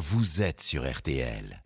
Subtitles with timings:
[0.00, 1.62] vous êtes sur RTL.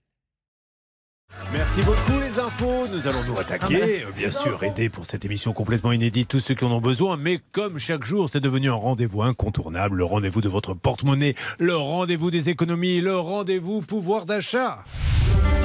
[1.53, 2.87] Merci beaucoup les infos.
[2.93, 6.55] Nous allons nous attaquer, euh, bien sûr, aider pour cette émission complètement inédite tous ceux
[6.55, 7.17] qui en ont besoin.
[7.17, 11.77] Mais comme chaque jour, c'est devenu un rendez-vous incontournable, le rendez-vous de votre porte-monnaie, le
[11.77, 14.85] rendez-vous des économies, le rendez-vous pouvoir d'achat.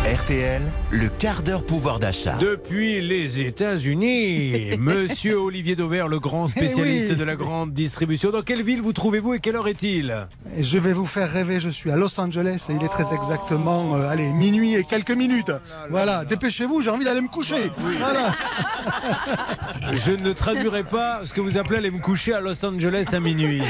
[0.06, 0.62] RTL,
[0.92, 2.36] le quart d'heure pouvoir d'achat.
[2.40, 7.20] Depuis les États-Unis, Monsieur Olivier Dauvert, le grand spécialiste Eh oui.
[7.20, 8.32] de la grande distribution.
[8.32, 10.26] Dans quelle ville vous trouvez-vous et quelle heure est-il?
[10.58, 13.98] Je vais vous faire rêver, je suis à Los Angeles et il est très exactement,
[13.98, 15.52] euh, allez, minuit et quelques minutes.
[15.90, 17.72] Voilà, dépêchez-vous, j'ai envie d'aller me coucher.
[17.78, 18.34] Voilà.
[19.94, 23.20] Je ne traduirai pas ce que vous appelez aller me coucher à Los Angeles à
[23.20, 23.62] minuit.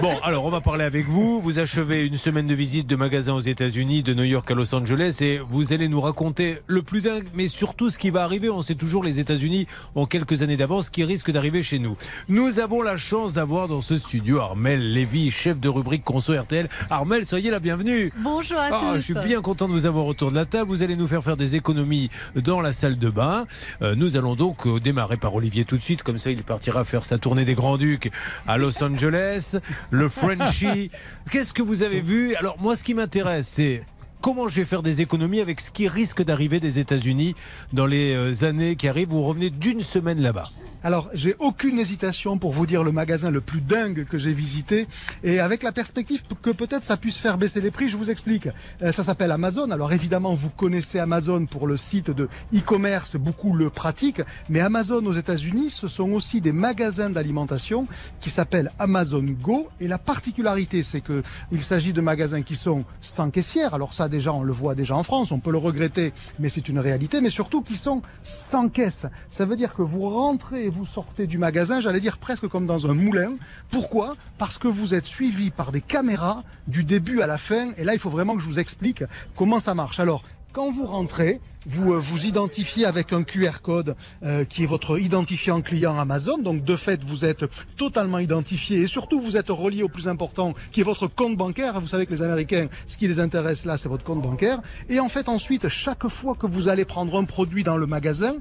[0.00, 1.40] Bon, alors on va parler avec vous.
[1.40, 4.74] Vous achevez une semaine de visite de magasins aux États-Unis, de New York à Los
[4.74, 8.48] Angeles, et vous allez nous raconter le plus dingue, mais surtout ce qui va arriver.
[8.50, 11.96] On sait toujours les États-Unis ont quelques années d'avance, ce qui risque d'arriver chez nous.
[12.28, 16.68] Nous avons la chance d'avoir dans ce studio Armel Lévy, chef de rubrique Conso RTL.
[16.88, 18.12] Armel, soyez la bienvenue.
[18.18, 18.96] Bonjour à Ah, tous.
[18.96, 20.70] je suis bien content de vous avoir autour de la table.
[20.70, 23.46] Vous allez nous faire faire des économies dans la salle de bain.
[23.82, 26.04] Euh, nous allons donc euh, démarrer par Olivier tout de suite.
[26.04, 28.12] Comme ça, il partira faire sa tournée des Grands-Ducs
[28.46, 29.56] à Los Angeles.
[29.90, 30.92] Le Frenchie.
[31.30, 32.36] Qu'est-ce que vous avez vu?
[32.36, 33.82] Alors, moi, ce qui m'intéresse, c'est
[34.20, 37.34] comment je vais faire des économies avec ce qui risque d'arriver des États-Unis
[37.72, 39.08] dans les euh, années qui arrivent.
[39.08, 40.48] Vous revenez d'une semaine là-bas.
[40.82, 44.86] Alors, j'ai aucune hésitation pour vous dire le magasin le plus dingue que j'ai visité.
[45.22, 48.48] Et avec la perspective que peut-être ça puisse faire baisser les prix, je vous explique.
[48.80, 49.70] Euh, ça s'appelle Amazon.
[49.72, 54.22] Alors évidemment, vous connaissez Amazon pour le site de e-commerce, beaucoup le pratiquent.
[54.48, 57.86] Mais Amazon aux États-Unis, ce sont aussi des magasins d'alimentation
[58.20, 59.68] qui s'appellent Amazon Go.
[59.80, 63.74] Et la particularité, c'est que il s'agit de magasins qui sont sans caissière.
[63.74, 65.30] Alors ça, déjà, on le voit déjà en France.
[65.30, 67.20] On peut le regretter, mais c'est une réalité.
[67.20, 69.04] Mais surtout, qui sont sans caisse.
[69.28, 72.86] Ça veut dire que vous rentrez vous sortez du magasin, j'allais dire presque comme dans
[72.86, 73.32] un moulin.
[73.70, 74.16] Pourquoi?
[74.38, 77.72] Parce que vous êtes suivi par des caméras du début à la fin.
[77.76, 79.04] Et là, il faut vraiment que je vous explique
[79.36, 80.00] comment ça marche.
[80.00, 84.66] Alors, quand vous rentrez, vous euh, vous identifiez avec un QR code euh, qui est
[84.66, 86.38] votre identifiant client Amazon.
[86.38, 87.44] Donc de fait, vous êtes
[87.76, 91.80] totalement identifié et surtout vous êtes relié au plus important qui est votre compte bancaire.
[91.80, 94.60] Vous savez que les Américains, ce qui les intéresse là, c'est votre compte bancaire.
[94.88, 98.36] Et en fait, ensuite, chaque fois que vous allez prendre un produit dans le magasin,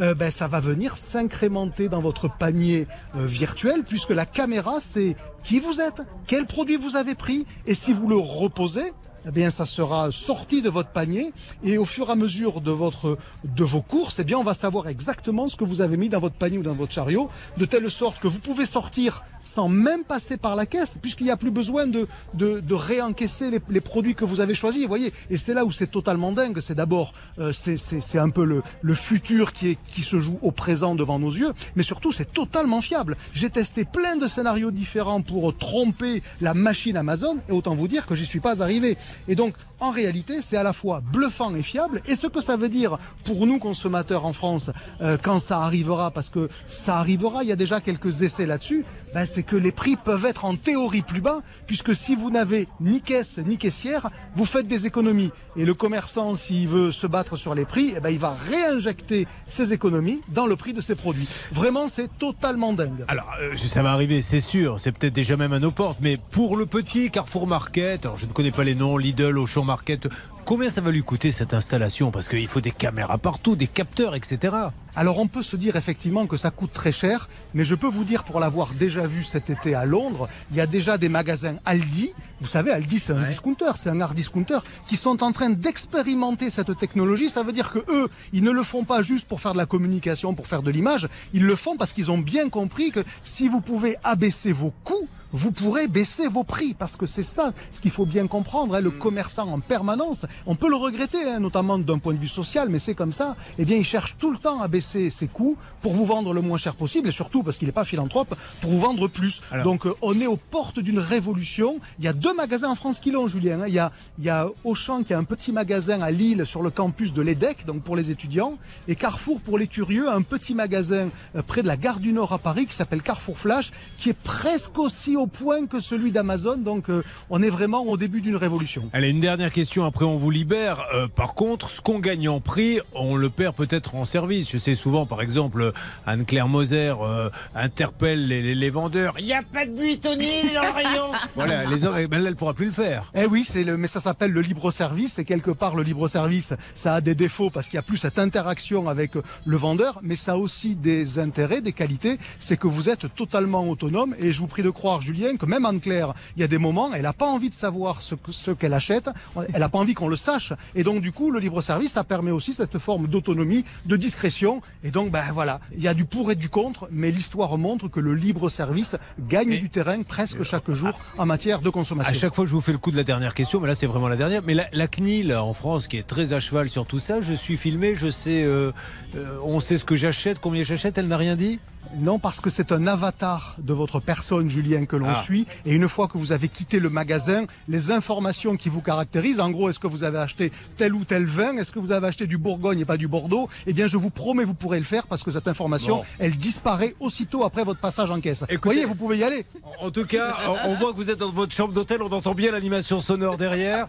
[0.00, 2.86] euh, ben, ça va venir s'incrémenter dans votre panier
[3.16, 7.74] euh, virtuel puisque la caméra, c'est qui vous êtes, quel produit vous avez pris et
[7.74, 8.92] si vous le reposez,
[9.26, 12.70] eh bien, ça sera sorti de votre panier et au fur et à mesure de
[12.70, 16.08] votre, de vos courses, eh bien, on va savoir exactement ce que vous avez mis
[16.08, 19.68] dans votre panier ou dans votre chariot, de telle sorte que vous pouvez sortir sans
[19.68, 23.60] même passer par la caisse, puisqu'il n'y a plus besoin de, de, de réencaisser les,
[23.68, 25.12] les produits que vous avez choisis, vous voyez.
[25.30, 26.58] Et c'est là où c'est totalement dingue.
[26.60, 30.38] C'est d'abord, euh, c'est, c'est, un peu le, le futur qui, est, qui se joue
[30.40, 33.16] au présent devant nos yeux, mais surtout, c'est totalement fiable.
[33.34, 38.06] J'ai testé plein de scénarios différents pour tromper la machine Amazon, et autant vous dire
[38.06, 38.96] que j'y suis pas arrivé.
[39.28, 42.00] Et donc, en réalité, c'est à la fois bluffant et fiable.
[42.06, 44.70] Et ce que ça veut dire pour nous consommateurs en France,
[45.00, 48.84] euh, quand ça arrivera, parce que ça arrivera, il y a déjà quelques essais là-dessus,
[49.12, 52.68] ben, c'est que les prix peuvent être en théorie plus bas, puisque si vous n'avez
[52.80, 55.32] ni caisse ni caissière, vous faites des économies.
[55.56, 59.26] Et le commerçant, s'il veut se battre sur les prix, eh ben, il va réinjecter
[59.46, 61.28] ses économies dans le prix de ses produits.
[61.52, 63.04] Vraiment, c'est totalement dingue.
[63.08, 64.80] Alors, euh, ça va arriver, c'est sûr.
[64.80, 65.98] C'est peut-être déjà même à nos portes.
[66.00, 69.64] Mais pour le petit Carrefour Market, alors je ne connais pas les noms, Lidl, Auchan
[69.64, 70.08] Market,
[70.44, 72.10] combien ça va lui coûter cette installation?
[72.10, 74.54] Parce qu'il faut des caméras partout, des capteurs, etc.
[74.96, 78.04] Alors on peut se dire effectivement que ça coûte très cher, mais je peux vous
[78.04, 81.56] dire pour l'avoir déjà vu cet été à Londres, il y a déjà des magasins
[81.64, 85.50] Aldi, vous savez Aldi c'est un discounter, c'est un art discounter, qui sont en train
[85.50, 87.28] d'expérimenter cette technologie.
[87.28, 89.66] Ça veut dire que eux, ils ne le font pas juste pour faire de la
[89.66, 93.48] communication, pour faire de l'image, ils le font parce qu'ils ont bien compris que si
[93.48, 97.80] vous pouvez abaisser vos coûts, vous pourrez baisser vos prix parce que c'est ça ce
[97.80, 98.76] qu'il faut bien comprendre.
[98.76, 102.28] hein, le commerçant en permanence, on peut le regretter, hein, notamment d'un point de vue
[102.28, 103.36] social, mais c'est comme ça.
[103.58, 106.40] Eh bien, il cherche tout le temps à baisser ses coûts pour vous vendre le
[106.40, 109.40] moins cher possible et surtout parce qu'il n'est pas philanthrope pour vous vendre plus.
[109.50, 111.78] Alors- Donc, euh, on est aux portes d'une révolution.
[111.98, 113.60] Il y a deux magasins en France qui l'ont, Julien.
[113.62, 113.64] hein.
[113.68, 116.62] Il y a, il y a Auchan qui a un petit magasin à Lille sur
[116.62, 118.58] le campus de l'EDEC, donc pour les étudiants,
[118.88, 122.32] et Carrefour pour les curieux, un petit magasin euh, près de la gare du Nord
[122.32, 126.56] à Paris qui s'appelle Carrefour Flash, qui est presque aussi au point que celui d'Amazon.
[126.58, 128.88] Donc, euh, on est vraiment au début d'une révolution.
[128.92, 130.86] Allez, une dernière question, après on vous libère.
[130.94, 134.50] Euh, par contre, ce qu'on gagne en prix, on le perd peut-être en service.
[134.50, 135.74] Je sais souvent, par exemple,
[136.06, 139.16] Anne-Claire Moser euh, interpelle les, les, vendeurs.
[139.18, 141.12] Il n'y a pas de buitonnée dans le rayon.
[141.34, 143.12] voilà, les hommes, ben elle ne pourra plus le faire.
[143.14, 145.18] Eh oui, c'est le, mais ça s'appelle le libre service.
[145.18, 147.98] Et quelque part, le libre service, ça a des défauts parce qu'il n'y a plus
[147.98, 149.12] cette interaction avec
[149.44, 152.18] le vendeur, mais ça a aussi des intérêts, des qualités.
[152.38, 154.14] C'est que vous êtes totalement autonome.
[154.18, 156.94] Et je vous prie de croire, Julien, que même Anne-Claire, il y a des moments,
[156.94, 159.10] elle n'a pas envie de savoir ce, ce qu'elle achète.
[159.52, 160.52] Elle n'a pas envie qu'on le sache.
[160.74, 164.62] Et donc, du coup, le libre service, ça permet aussi cette forme d'autonomie, de discrétion.
[164.82, 167.88] Et donc, ben voilà, il y a du pour et du contre, mais l'histoire montre
[167.88, 172.10] que le libre service gagne du terrain presque chaque jour en matière de consommation.
[172.10, 173.86] À chaque fois, je vous fais le coup de la dernière question, mais là, c'est
[173.86, 174.42] vraiment la dernière.
[174.44, 177.56] Mais la, CNIL en France, qui est très à cheval sur tout ça, je suis
[177.56, 178.72] filmé, je sais, euh,
[179.16, 181.58] euh, on sait ce que j'achète, combien j'achète, elle n'a rien dit?
[181.96, 185.14] Non, parce que c'est un avatar de votre personne, Julien, que l'on ah.
[185.14, 185.46] suit.
[185.64, 189.50] Et une fois que vous avez quitté le magasin, les informations qui vous caractérisent, en
[189.50, 192.26] gros, est-ce que vous avez acheté tel ou tel vin Est-ce que vous avez acheté
[192.26, 195.06] du Bourgogne et pas du Bordeaux Eh bien, je vous promets, vous pourrez le faire
[195.06, 198.44] parce que cette information, elle disparaît aussitôt après votre passage en caisse.
[198.50, 199.46] vous voyez, vous pouvez y aller.
[199.80, 202.52] En tout cas, on voit que vous êtes dans votre chambre d'hôtel, on entend bien
[202.52, 203.86] l'animation sonore derrière.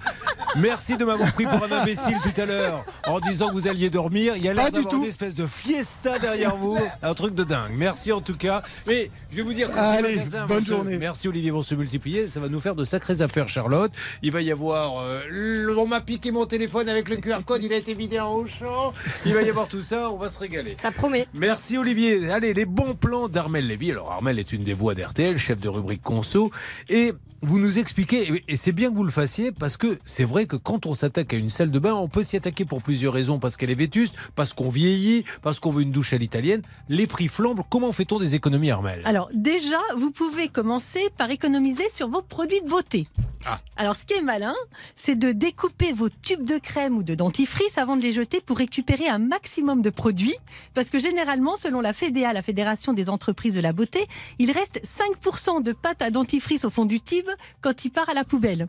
[0.57, 3.89] Merci de m'avoir pris pour un imbécile tout à l'heure en disant que vous alliez
[3.89, 4.33] dormir.
[4.37, 7.73] Il y a l'air d'avoir une espèce de fiesta derrière vous, un truc de dingue.
[7.85, 8.11] Merci.
[8.11, 8.63] En tout cas.
[8.87, 10.17] Mais je vais vous dire Allez,
[10.47, 10.97] bonne journée.
[10.97, 12.27] merci Olivier vont se multiplier.
[12.27, 13.91] Ça va nous faire de sacrées affaires, Charlotte.
[14.23, 15.03] Il va y avoir.
[15.03, 18.33] Euh, on m'a piqué mon téléphone avec le QR code, il a été vidé en
[18.33, 18.93] haut champ.
[19.25, 20.77] Il va y avoir tout ça, on va se régaler.
[20.81, 21.27] Ça promet.
[21.35, 22.31] Merci Olivier.
[22.31, 23.91] Allez, les bons plans d'Armel Lévy.
[23.91, 26.49] Alors Armel est une des voix d'RTL, chef de rubrique Conso.
[26.89, 27.13] Et
[27.45, 30.55] vous nous expliquez, et c'est bien que vous le fassiez, parce que c'est vrai que
[30.55, 33.39] quand on s'attaque à une salle de bain, on peut s'y attaquer pour plusieurs raisons,
[33.39, 36.63] parce qu'elle est vétuste, parce qu'on vieillit, parce qu'on veut une douche à l'italienne.
[36.89, 37.61] Les prix flambent.
[37.69, 39.01] Comment fait-on des économies, Armel?
[39.05, 43.05] Alors déjà, vous pouvez commencer par économiser sur vos produits de beauté.
[43.47, 43.59] Ah.
[43.77, 44.55] Alors ce qui est malin,
[44.95, 48.57] c'est de découper vos tubes de crème ou de dentifrice avant de les jeter pour
[48.57, 50.35] récupérer un maximum de produits,
[50.73, 54.07] parce que généralement, selon la FEBA, la Fédération des entreprises de la beauté,
[54.39, 57.29] il reste 5% de pâte à dentifrice au fond du tube
[57.61, 58.67] quand il part à la poubelle.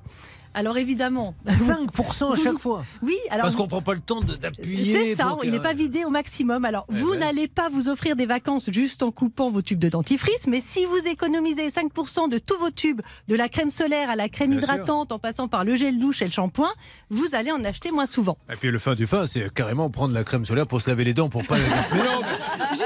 [0.56, 1.35] Alors évidemment.
[1.47, 3.14] 5% à chaque fois Oui.
[3.31, 4.93] Alors Parce qu'on ne prend pas le temps d'appuyer.
[4.94, 6.64] C'est ça, il n'est pas vidé au maximum.
[6.64, 7.20] Alors eh vous ben.
[7.20, 10.87] n'allez pas vous offrir des vacances juste en coupant vos tubes de dentifrice, mais si
[10.87, 15.12] vous économisez 5% de tous vos tubes, de la crème solaire à la crème hydratante,
[15.12, 16.73] en passant par le gel douche et le shampoing,
[17.11, 18.38] vous allez en acheter moins souvent.
[18.50, 21.05] Et puis le fin du fin, c'est carrément prendre la crème solaire pour se laver
[21.05, 21.56] les dents pour pas.
[21.93, 22.23] mais non,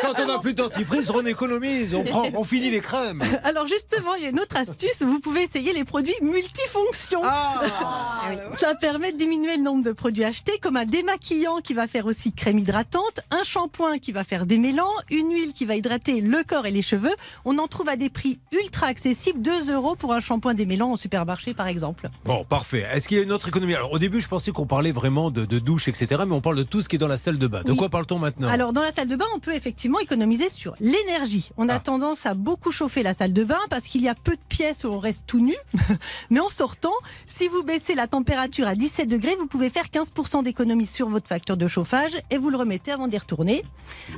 [0.02, 3.22] quand on n'a plus de dentifrice, on économise, on, prend, on finit les crèmes.
[3.44, 7.20] Alors justement, il y a une autre astuce, vous pouvez essayer les produits multifonctions.
[7.22, 11.74] Ah ah, Ça permet de diminuer le nombre de produits achetés, comme un démaquillant qui
[11.74, 15.76] va faire aussi crème hydratante, un shampoing qui va faire démêlant, une huile qui va
[15.76, 17.14] hydrater le corps et les cheveux.
[17.44, 20.96] On en trouve à des prix ultra accessibles, 2 euros pour un shampoing démêlant au
[20.96, 22.08] supermarché par exemple.
[22.24, 22.86] Bon, parfait.
[22.92, 23.74] Est-ce qu'il y a une autre économie?
[23.74, 26.22] Alors au début, je pensais qu'on parlait vraiment de, douche, etc.
[26.26, 27.62] Mais on parle de tout ce qui est dans la salle de bain.
[27.62, 28.48] De quoi parle-t-on maintenant?
[28.48, 31.50] Alors dans la salle de bain, on peut effectivement économiser sur l'énergie.
[31.56, 31.80] On a ah.
[31.80, 34.84] tendance à beaucoup chauffer la salle de bain parce qu'il y a peu de pièces
[34.84, 35.54] où on reste tout nu.
[36.30, 36.94] Mais en sortant,
[37.26, 41.28] si vous baissez la température à 17 degrés, vous pouvez faire 15% d'économie sur votre
[41.28, 43.62] facture de chauffage et vous le remettez avant d'y retourner.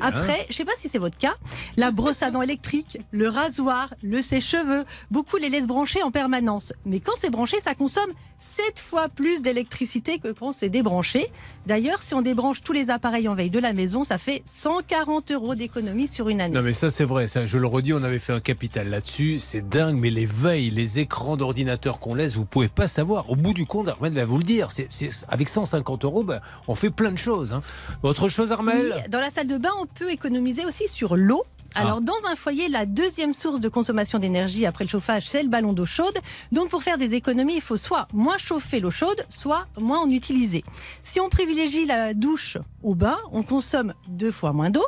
[0.00, 1.34] Après, je ne sais pas si c'est votre cas,
[1.76, 6.72] la brosse à dents électrique, le rasoir, le sèche-cheveux, beaucoup les laissent brancher en permanence.
[6.84, 11.28] Mais quand c'est branché, ça consomme 7 fois plus d'électricité que quand c'est débranché.
[11.66, 15.30] D'ailleurs, si on débranche tous les appareils en veille de la maison, ça fait 140
[15.30, 16.54] euros d'économie sur une année.
[16.54, 19.38] Non mais ça c'est vrai, ça, je le redis, on avait fait un capital là-dessus,
[19.38, 23.11] c'est dingue, mais les veilles, les écrans d'ordinateur qu'on laisse, vous pouvez pas savoir.
[23.28, 24.88] Au bout du compte, Armel va vous le dire, c'est,
[25.28, 27.52] avec 150 euros, ben, on fait plein de choses.
[27.52, 27.62] Hein.
[28.02, 29.04] Autre chose, Armel?
[29.08, 31.44] Dans la salle de bain, on peut économiser aussi sur l'eau.
[31.74, 32.00] Alors, ah.
[32.00, 35.72] dans un foyer, la deuxième source de consommation d'énergie après le chauffage, c'est le ballon
[35.72, 36.18] d'eau chaude.
[36.50, 40.10] Donc, pour faire des économies, il faut soit moins chauffer l'eau chaude, soit moins en
[40.10, 40.64] utiliser.
[41.02, 44.84] Si on privilégie la douche au bain, on consomme deux fois moins d'eau.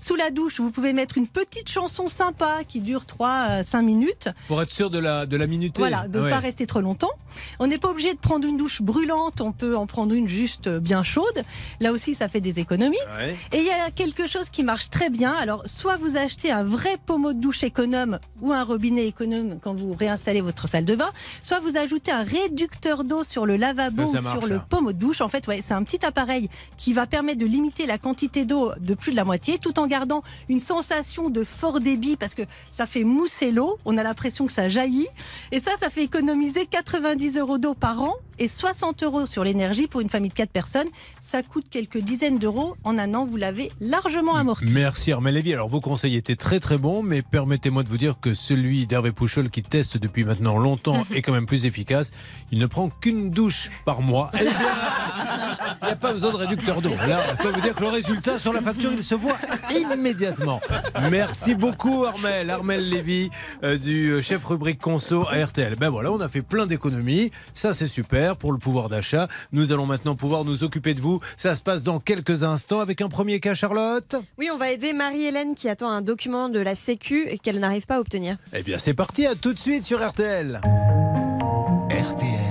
[0.00, 4.28] Sous la douche, vous pouvez mettre une petite chanson sympa qui dure 3 5 minutes.
[4.46, 5.80] Pour être sûr de la, de la minuté.
[5.80, 7.10] Voilà, de ne pas rester trop longtemps.
[7.58, 10.68] On n'est pas obligé de prendre une douche brûlante, on peut en prendre une juste
[10.68, 11.44] bien chaude.
[11.80, 12.96] Là aussi, ça fait des économies.
[13.52, 15.32] Et il y a quelque chose qui marche très bien.
[15.32, 19.74] Alors, soit vous achetez un vrai pommeau de douche économe ou un robinet économe quand
[19.74, 21.10] vous réinstallez votre salle de bain,
[21.42, 25.20] soit vous ajoutez un réducteur d'eau sur le lavabo ou sur le pommeau de douche.
[25.20, 28.72] En fait, ouais, c'est un petit appareil qui va permettre de limiter la quantité d'eau
[28.80, 32.42] de plus de la moitié tout en gardant une sensation de fort débit parce que
[32.70, 33.78] ça fait mousser l'eau.
[33.84, 35.08] On a l'impression que ça jaillit.
[35.52, 39.88] Et ça, ça fait économiser 90 euros d'eau par an et 60 euros sur l'énergie
[39.88, 40.88] pour une famille de 4 personnes.
[41.20, 42.76] Ça coûte quelques dizaines d'euros.
[42.84, 44.72] En un an, vous l'avez largement amorti.
[44.72, 45.54] Merci Armel Lévy.
[45.54, 49.12] Alors vos conseils étaient très très bons, mais permettez-moi de vous dire que celui d'Hervé
[49.12, 52.10] Pouchol qui teste depuis maintenant longtemps est quand même plus efficace.
[52.52, 54.30] Il ne prend qu'une douche par mois.
[55.82, 56.94] Il n'y a pas besoin de réducteur d'eau.
[57.06, 59.36] Là, je peux vous dire que le résultat sur la facture, il se voit
[59.70, 60.60] immédiatement.
[61.10, 62.50] Merci beaucoup, Armel.
[62.50, 63.30] Armel Lévy,
[63.62, 65.76] euh, du euh, chef rubrique conso à RTL.
[65.76, 67.30] Ben voilà, on a fait plein d'économies.
[67.54, 69.28] Ça, c'est super pour le pouvoir d'achat.
[69.52, 71.20] Nous allons maintenant pouvoir nous occuper de vous.
[71.36, 74.16] Ça se passe dans quelques instants avec un premier cas, Charlotte.
[74.38, 77.84] Oui, on va aider Marie-Hélène qui attend un document de la Sécu et qu'elle n'arrive
[77.84, 78.38] pas à obtenir.
[78.54, 79.26] Eh bien, c'est parti.
[79.26, 80.58] À tout de suite sur RTL.
[81.90, 82.48] RTL.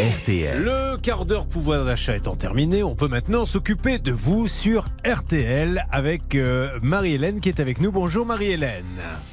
[0.00, 0.62] RTL.
[0.64, 5.84] Le quart d'heure pouvoir d'achat étant terminé, on peut maintenant s'occuper de vous sur RTL
[5.90, 7.92] avec euh, Marie-Hélène qui est avec nous.
[7.92, 8.84] Bonjour Marie-Hélène.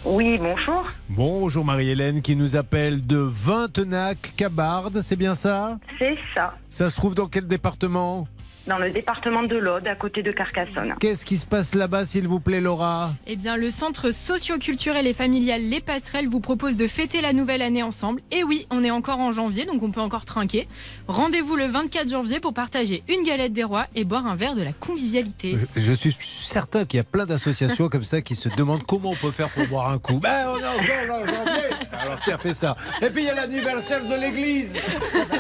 [0.04, 0.86] Oui, bonjour.
[1.08, 5.80] Bonjour Marie-Hélène qui nous appelle de Vintenac, Cabarde, c'est bien ça?
[5.98, 6.54] C'est ça.
[6.70, 8.28] Ça se trouve dans quel département?
[8.68, 10.94] Dans le département de l'Aude, à côté de Carcassonne.
[11.00, 15.14] Qu'est-ce qui se passe là-bas s'il vous plaît Laura Eh bien, le centre socio-culturel et
[15.14, 18.22] familial Les Passerelles vous propose de fêter la nouvelle année ensemble.
[18.32, 20.68] Et oui, on est encore en janvier, donc on peut encore trinquer.
[21.08, 24.62] Rendez-vous le 24 janvier pour partager une galette des rois et boire un verre de
[24.62, 25.58] la convivialité.
[25.76, 29.12] je, je suis certain qu'il y a plein d'associations comme ça qui se demandent comment
[29.12, 30.20] on peut faire pour boire un coup.
[30.20, 32.76] Ben on est encore en janvier Alors tiens, fais ça.
[33.02, 34.78] Et puis il y a l'anniversaire de l'église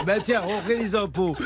[0.07, 1.35] Ben tiens, on organise un pot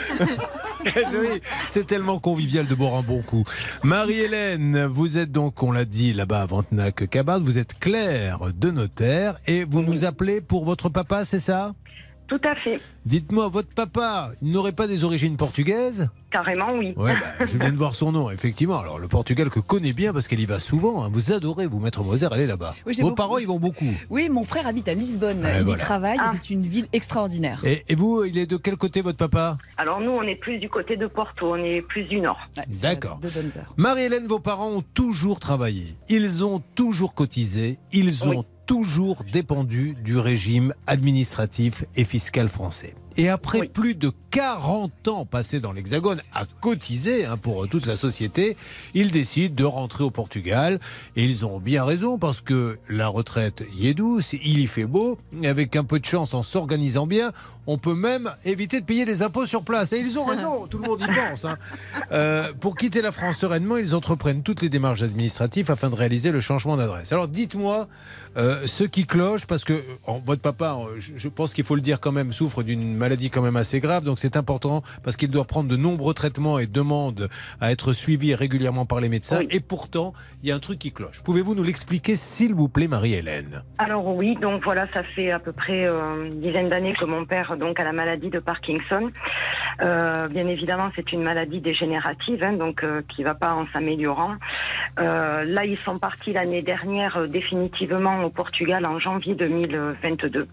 [0.86, 3.44] oui, c'est tellement convivial de boire un bon coup.
[3.84, 8.72] Marie-Hélène, vous êtes donc, on l'a dit là-bas à Ventenac, Cabane, vous êtes Claire de
[8.72, 11.74] notaire et vous nous appelez pour votre papa, c'est ça?
[12.28, 12.80] Tout à fait.
[13.06, 16.10] Dites-moi, votre papa, il n'aurait pas des origines portugaises?
[16.32, 16.94] Carrément, oui.
[16.98, 18.80] Ouais, bah, je viens de voir son nom, effectivement.
[18.80, 21.04] Alors, le Portugal que connaît bien parce qu'elle y va souvent.
[21.04, 21.10] hein.
[21.14, 22.76] Vous adorez, vous, Maître Moser, aller là-bas.
[22.88, 23.86] Oui, Vos beaucoup- parents, ils vont beaucoup.
[24.10, 25.44] Oui, mon frère habite à Lisbonne.
[25.44, 25.78] Ouais, il voilà.
[25.78, 26.18] y travaille.
[26.20, 26.32] Ah.
[26.34, 27.62] C'est une ville extraordinaire.
[27.64, 29.58] Et, et vous, il est de quel côté, votre papa?
[29.78, 32.40] Alors nous, on est plus du côté de Porto, on est plus du nord.
[32.58, 33.20] Ouais, D'accord.
[33.78, 35.96] Marie-Hélène, vos parents ont toujours travaillé.
[36.10, 37.78] Ils ont toujours cotisé.
[37.94, 38.46] Ils ont Oui.
[38.66, 42.96] Toujours dépendu du régime administratif et fiscal français.
[43.18, 43.68] Et après Oui.
[43.70, 48.58] plus de 40 ans passés dans l'Hexagone à cotiser hein, pour toute la société,
[48.94, 50.82] ils décident de rentrer au Portugal.
[51.16, 54.84] Et ils ont bien raison parce que la retraite y est douce, il y fait
[54.84, 55.18] beau.
[55.42, 57.32] Et avec un peu de chance, en s'organisant bien,
[57.68, 59.94] on peut même éviter de payer des impôts sur place.
[59.94, 61.46] Et ils ont raison, tout le monde y pense.
[61.46, 61.58] hein.
[62.12, 66.32] Euh, pour quitter la France sereinement, ils entreprennent toutes les démarches administratives afin de réaliser
[66.34, 67.14] le changement d'adresse.
[67.14, 67.88] Alors dites-moi
[68.38, 71.76] euh, ce qui cloche, parce que euh, votre papa, euh, je, je pense qu'il faut
[71.76, 75.18] le dire quand même, souffre d'une maladie quand même assez grave, donc c'est important parce
[75.18, 77.30] qu'il doit prendre de nombreux traitements et demande
[77.62, 79.40] à être suivi régulièrement par les médecins.
[79.40, 79.48] Oui.
[79.52, 80.14] Et pourtant,
[80.44, 81.22] il y a un truc qui cloche.
[81.24, 83.64] Pouvez-vous nous l'expliquer, s'il vous plaît, Marie-Hélène?
[83.78, 87.26] Alors oui, donc voilà, ça fait à peu près euh, une dizaine d'années que mon
[87.26, 89.12] père donc a la maladie de Parkinson.
[89.82, 94.36] Euh, bien évidemment, c'est une maladie dégénérative, hein, donc euh, qui va pas en s'améliorant.
[95.00, 100.48] Euh, là, ils sont partis l'année dernière euh, définitivement au Portugal en janvier 2022.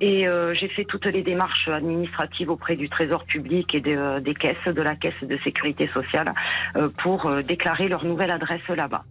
[0.00, 4.34] Et euh, j'ai fait toutes les démarches administratives auprès du Trésor public et de- des
[4.34, 6.32] caisses, de la caisse de sécurité sociale,
[6.76, 9.02] euh, pour euh, déclarer leur nouvelle adresse là-bas.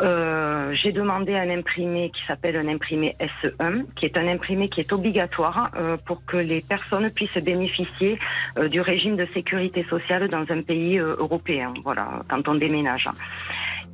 [0.00, 4.80] Euh, j'ai demandé un imprimé qui s'appelle un imprimé SE1, qui est un imprimé qui
[4.80, 8.18] est obligatoire euh, pour que les personnes puissent bénéficier
[8.58, 11.74] euh, du régime de sécurité sociale dans un pays euh, européen.
[11.84, 13.06] Voilà, quand on déménage.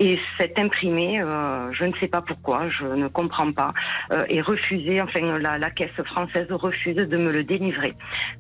[0.00, 3.73] Et cet imprimé, euh, je ne sais pas pourquoi, je ne comprends pas,
[4.12, 7.95] euh, est refusé, enfin la, la caisse française refuse de me le délivrer.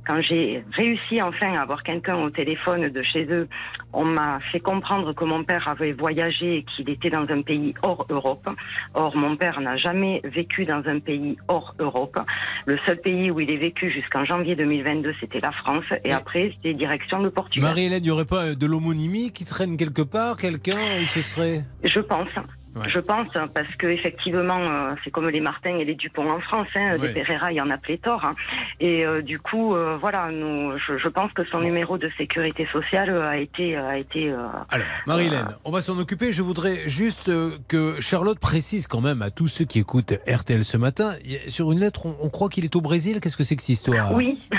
[0.06, 3.48] Quand j'ai réussi enfin à avoir quelqu'un au téléphone de chez eux,
[3.92, 7.74] on m'a fait comprendre que mon père avait voyagé et qu'il était dans un pays
[7.82, 8.48] hors Europe.
[8.94, 12.18] Or, mon père n'a jamais vécu dans un pays hors Europe.
[12.66, 15.84] Le seul pays où il est vécu jusqu'en janvier 2022, c'était la France.
[16.04, 17.70] Et Mais- après, c'était direction le Portugal.
[17.70, 21.47] Marie-Hélène, il n'y aurait pas de l'homonymie qui traîne quelque part Quelqu'un où ce serait
[21.84, 22.28] Je pense.
[22.76, 22.88] Ouais.
[22.90, 26.68] Je pense parce que effectivement, euh, c'est comme les Martins et les Dupont en France.
[26.76, 27.08] Hein, Ouais.
[27.12, 28.24] Des Pereira, il y en a pléthore.
[28.24, 28.34] hein.
[28.78, 32.68] Et euh, du coup, euh, voilà, nous, je, je pense que son numéro de sécurité
[32.72, 34.28] sociale euh, a été, a été.
[34.70, 36.32] Alors, Marie-Hélène, on va s'en occuper.
[36.32, 37.30] Je voudrais juste
[37.68, 41.14] que Charlotte précise quand même à tous ceux qui écoutent RTL ce matin.
[41.48, 43.18] Sur une lettre, on, on croit qu'il est au Brésil.
[43.20, 44.12] Qu'est-ce que c'est que cette histoire?
[44.14, 44.38] Oui.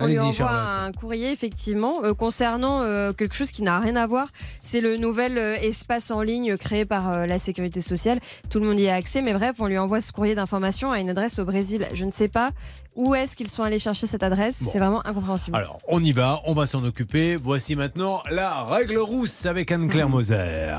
[0.00, 0.82] On lui envoie Charlotte.
[0.86, 4.28] un courrier, effectivement, euh, concernant euh, quelque chose qui n'a rien à voir.
[4.62, 8.18] C'est le nouvel euh, espace en ligne créé par la Sécurité sociale.
[8.48, 11.00] Tout le monde y a accès, mais bref, on lui envoie ce courrier d'information à
[11.00, 11.86] une adresse au Brésil.
[11.92, 12.50] Je ne sais pas
[12.96, 14.62] où est-ce qu'ils sont allés chercher cette adresse.
[14.62, 14.70] Bon.
[14.72, 15.56] C'est vraiment incompréhensible.
[15.56, 17.36] Alors, on y va, on va s'en occuper.
[17.36, 20.74] Voici maintenant la règle rousse avec Anne-Claire Moser.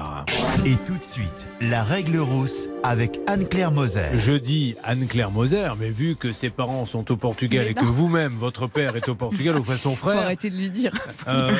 [0.66, 4.06] Et tout de suite, la règle rousse avec Anne-Claire Moser.
[4.16, 8.34] Je dis Anne-Claire Moser, mais vu que ses parents sont au Portugal et que vous-même,
[8.34, 10.24] votre père est au Portugal ou façon Faut frère.
[10.24, 10.92] arrêter de lui dire.
[11.28, 11.52] Euh,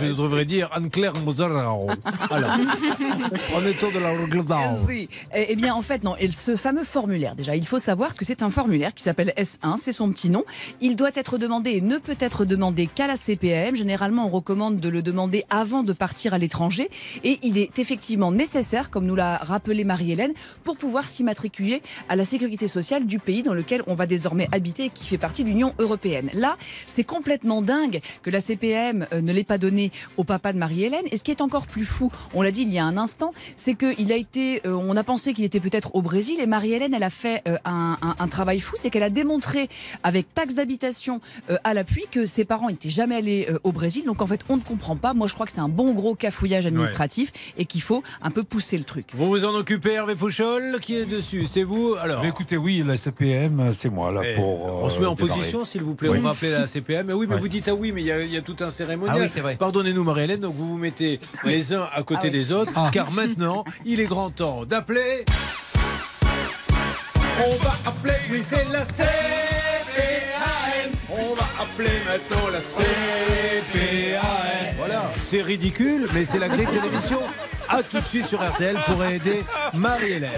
[0.00, 1.90] je devrais dire Anne-Claire Mozararo.
[2.30, 2.50] Alors,
[3.54, 4.76] en étant de la Global.
[4.86, 5.08] Oui.
[5.34, 6.16] Eh eh bien, en fait, non.
[6.18, 9.73] Et ce fameux formulaire, déjà, il faut savoir que c'est un formulaire qui s'appelle S1,
[9.76, 10.44] c'est son petit nom.
[10.80, 13.74] Il doit être demandé et ne peut être demandé qu'à la CPAM.
[13.74, 16.88] Généralement, on recommande de le demander avant de partir à l'étranger.
[17.22, 20.32] Et il est effectivement nécessaire, comme nous l'a rappelé Marie-Hélène,
[20.64, 24.84] pour pouvoir s'immatriculer à la sécurité sociale du pays dans lequel on va désormais habiter
[24.86, 26.30] et qui fait partie de l'Union européenne.
[26.34, 30.58] Là, c'est complètement dingue que la CPM euh, ne l'ait pas donné au papa de
[30.58, 31.04] Marie-Hélène.
[31.12, 33.32] Et ce qui est encore plus fou, on l'a dit il y a un instant,
[33.56, 36.94] c'est qu'il a été, euh, on a pensé qu'il était peut-être au Brésil et Marie-Hélène,
[36.94, 39.63] elle a fait euh, un- un travail fou, c'est qu'elle a démontré
[40.02, 44.04] avec taxe d'habitation euh, à l'appui que ses parents n'étaient jamais allés euh, au Brésil.
[44.04, 45.14] Donc en fait, on ne comprend pas.
[45.14, 48.42] Moi, je crois que c'est un bon gros cafouillage administratif et qu'il faut un peu
[48.44, 49.06] pousser le truc.
[49.14, 52.82] Vous vous en occupez, Hervé Pouchol Qui est dessus C'est vous Alors, Mais écoutez, oui,
[52.86, 54.66] la CPM, c'est moi là eh, pour.
[54.66, 55.38] euh, on se met en démarrer.
[55.38, 56.08] position, s'il vous plaît.
[56.08, 56.18] Oui.
[56.20, 57.06] On va appeler la CPM.
[57.08, 57.40] Mais oui, mais Ouais.
[57.40, 59.16] vous dites ah oui, mais il y, a- il y a tout un cérémonial.
[59.18, 59.56] Ah oui, c'est vrai.
[59.56, 60.40] Pardonnez-nous, Marie-Hélène.
[60.40, 62.30] Donc vous vous mettez les uns à côté Ah oui.
[62.30, 62.90] des autres, Ah.
[62.92, 65.24] car maintenant, il est grand temps d'appeler.
[67.42, 69.08] On va appeler, oui, c'est la CPAM.
[71.10, 74.20] On va appeler maintenant la CPAM.
[74.76, 77.20] Voilà, c'est ridicule, mais c'est la grille de l'émission.
[77.68, 80.30] À tout de suite sur RTL pour aider Marie-Hélène.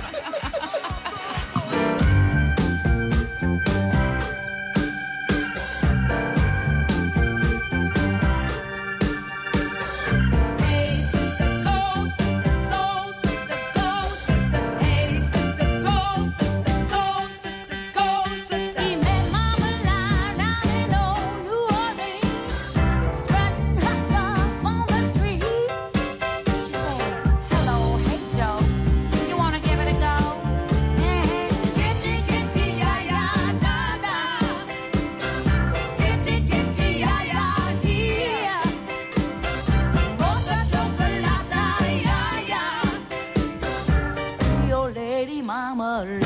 [45.47, 46.26] Mama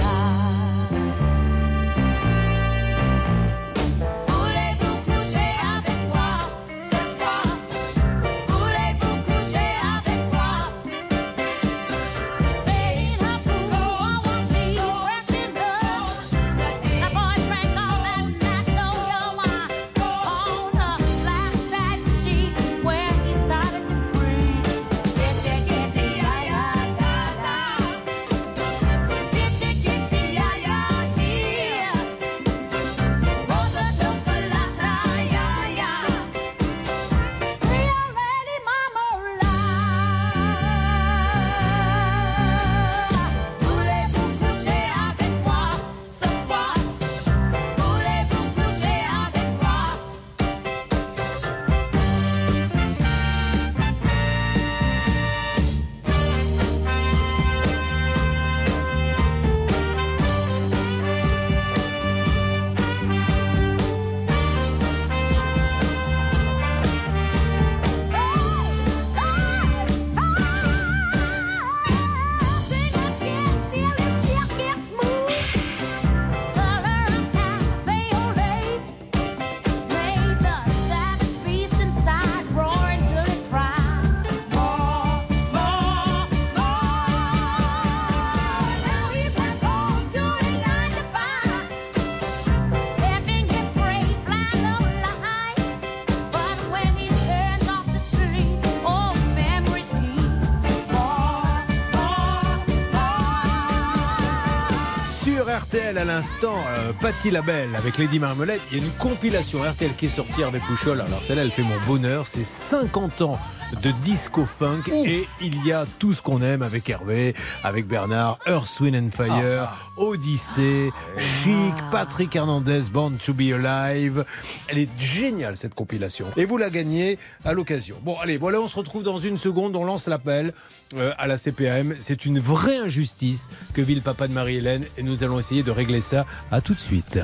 [106.10, 108.60] l'instant, euh, Patti Labelle avec Lady Marmelette.
[108.70, 111.00] Il y a une compilation RTL qui est sortie Hervé Pouchol.
[111.00, 112.26] Alors celle-là, elle fait mon bonheur.
[112.26, 113.38] C'est 50 ans
[113.83, 118.39] de disco funk et il y a tout ce qu'on aime avec Hervé, avec Bernard,
[118.47, 124.25] Earth, Wind and Fire, Odyssée, Chic, Patrick Hernandez, Born to be Alive.
[124.69, 126.26] Elle est géniale cette compilation.
[126.37, 127.97] Et vous la gagnez à l'occasion.
[128.02, 129.76] Bon, allez, voilà, on se retrouve dans une seconde.
[129.76, 130.52] On lance l'appel
[130.97, 131.95] euh, à la CPM.
[132.00, 135.71] C'est une vraie injustice que vit le papa de Marie-Hélène et nous allons essayer de
[135.71, 136.26] régler ça.
[136.50, 137.19] À tout de suite.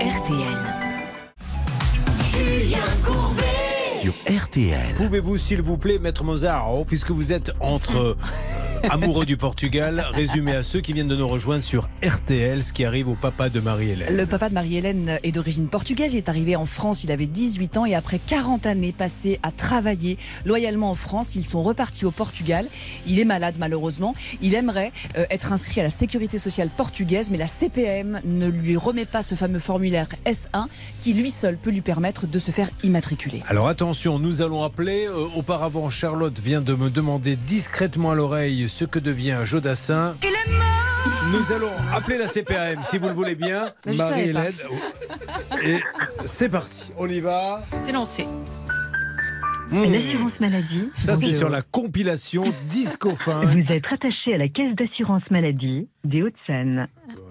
[0.00, 0.67] RTL.
[4.00, 4.94] Sur RTL.
[4.96, 8.16] Pouvez-vous, s'il vous plaît, Maître Mozart, oh, puisque vous êtes entre
[8.90, 12.84] amoureux du Portugal, résumé à ceux qui viennent de nous rejoindre sur RTL, ce qui
[12.84, 14.16] arrive au papa de Marie-Hélène.
[14.16, 16.14] Le papa de Marie-Hélène est d'origine portugaise.
[16.14, 19.50] Il est arrivé en France, il avait 18 ans et après 40 années passées à
[19.50, 22.66] travailler loyalement en France, ils sont repartis au Portugal.
[23.06, 24.14] Il est malade malheureusement.
[24.42, 28.76] Il aimerait euh, être inscrit à la sécurité sociale portugaise, mais la CPM ne lui
[28.76, 30.66] remet pas ce fameux formulaire S1
[31.02, 33.42] qui lui seul peut lui permettre de se faire immatriculer.
[33.48, 35.06] Alors attention, nous allons appeler.
[35.06, 40.14] Euh, auparavant, Charlotte vient de me demander discrètement à l'oreille ce que devient Jodassin.
[40.22, 43.70] Il est mort Nous allons appeler la CPAM si vous le voulez bien.
[43.86, 44.52] Marie-Hélène.
[45.64, 45.78] Et
[46.22, 47.62] c'est parti, on y va.
[47.86, 48.26] C'est lancé.
[49.70, 49.84] Mmh.
[49.84, 50.90] L'assurance maladie.
[50.94, 53.40] Ça, c'est sur la compilation Discofin.
[53.46, 56.88] Vous êtes attaché à la caisse d'assurance maladie des Hauts-de-Seine.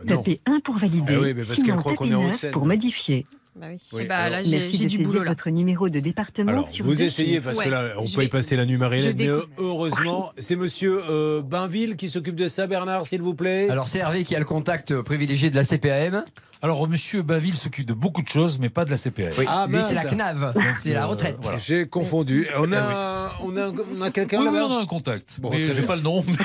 [0.08, 1.14] Tapez 1 pour valider.
[1.14, 2.52] Eh oui, mais parce qu'elle croit qu'on est.
[2.52, 3.26] Pour modifier.
[3.60, 3.78] Bah oui.
[3.94, 5.32] Oui, bah, alors- là, j'ai du boulot là.
[5.32, 8.56] votre numéro de département Alors, sur vous essayez parce que là, on peut y passer
[8.56, 13.06] la nuit, Marie-Hélène, je mais heureusement, c'est monsieur euh, Bainville qui s'occupe de ça, Bernard,
[13.08, 13.70] s'il vous plaît.
[13.70, 16.24] Alors c'est Hervé qui a le contact privilégié de la CPAM.
[16.64, 19.30] Alors, monsieur Baville s'occupe de beaucoup de choses, mais pas de la CPAM.
[19.38, 19.88] Oui, Ah, mince.
[19.90, 21.38] c'est la CNAV, c'est la euh, retraite.
[21.42, 21.60] voilà.
[21.60, 22.48] J'ai confondu.
[22.58, 25.40] On Eh a, on a, on a quelqu'un Oui, oui, là-bas on a un contact.
[25.40, 26.24] Bon, mais j'ai pas le nom.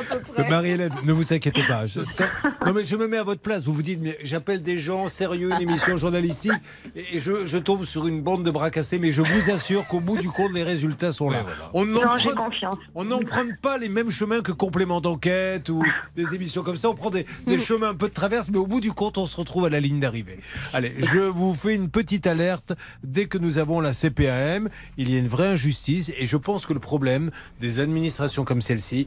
[0.00, 0.48] Je suis à peu près.
[0.48, 1.86] Marie-Hélène, ne vous inquiétez pas.
[1.86, 3.64] Je- quand- non mais je me mets à votre place.
[3.64, 6.52] Vous vous dites, mais j'appelle des gens sérieux, une émission journalistique,
[6.96, 8.98] et je, je tombe sur une bande de bras cassés.
[8.98, 11.38] Mais je vous assure qu'au bout du compte, les résultats sont là.
[11.38, 11.70] Ouais, voilà.
[11.74, 12.76] On n'emprunte confiance.
[12.94, 15.82] on n'emprunte pas les mêmes chemins que complément d'enquête ou
[16.16, 16.88] des émissions comme ça.
[16.90, 19.26] On prend des, des chemins un peu de traverse, mais au bout du compte, on
[19.26, 20.38] se retrouve à la ligne d'arrivée.
[20.72, 22.72] Allez, je vous fais une petite alerte.
[23.04, 26.66] Dès que nous avons la CPAM, il y a une vraie injustice et je pense
[26.66, 29.06] que le problème des administrations comme celle-ci,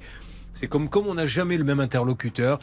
[0.56, 2.60] c'est comme comme on n'a jamais le même interlocuteur.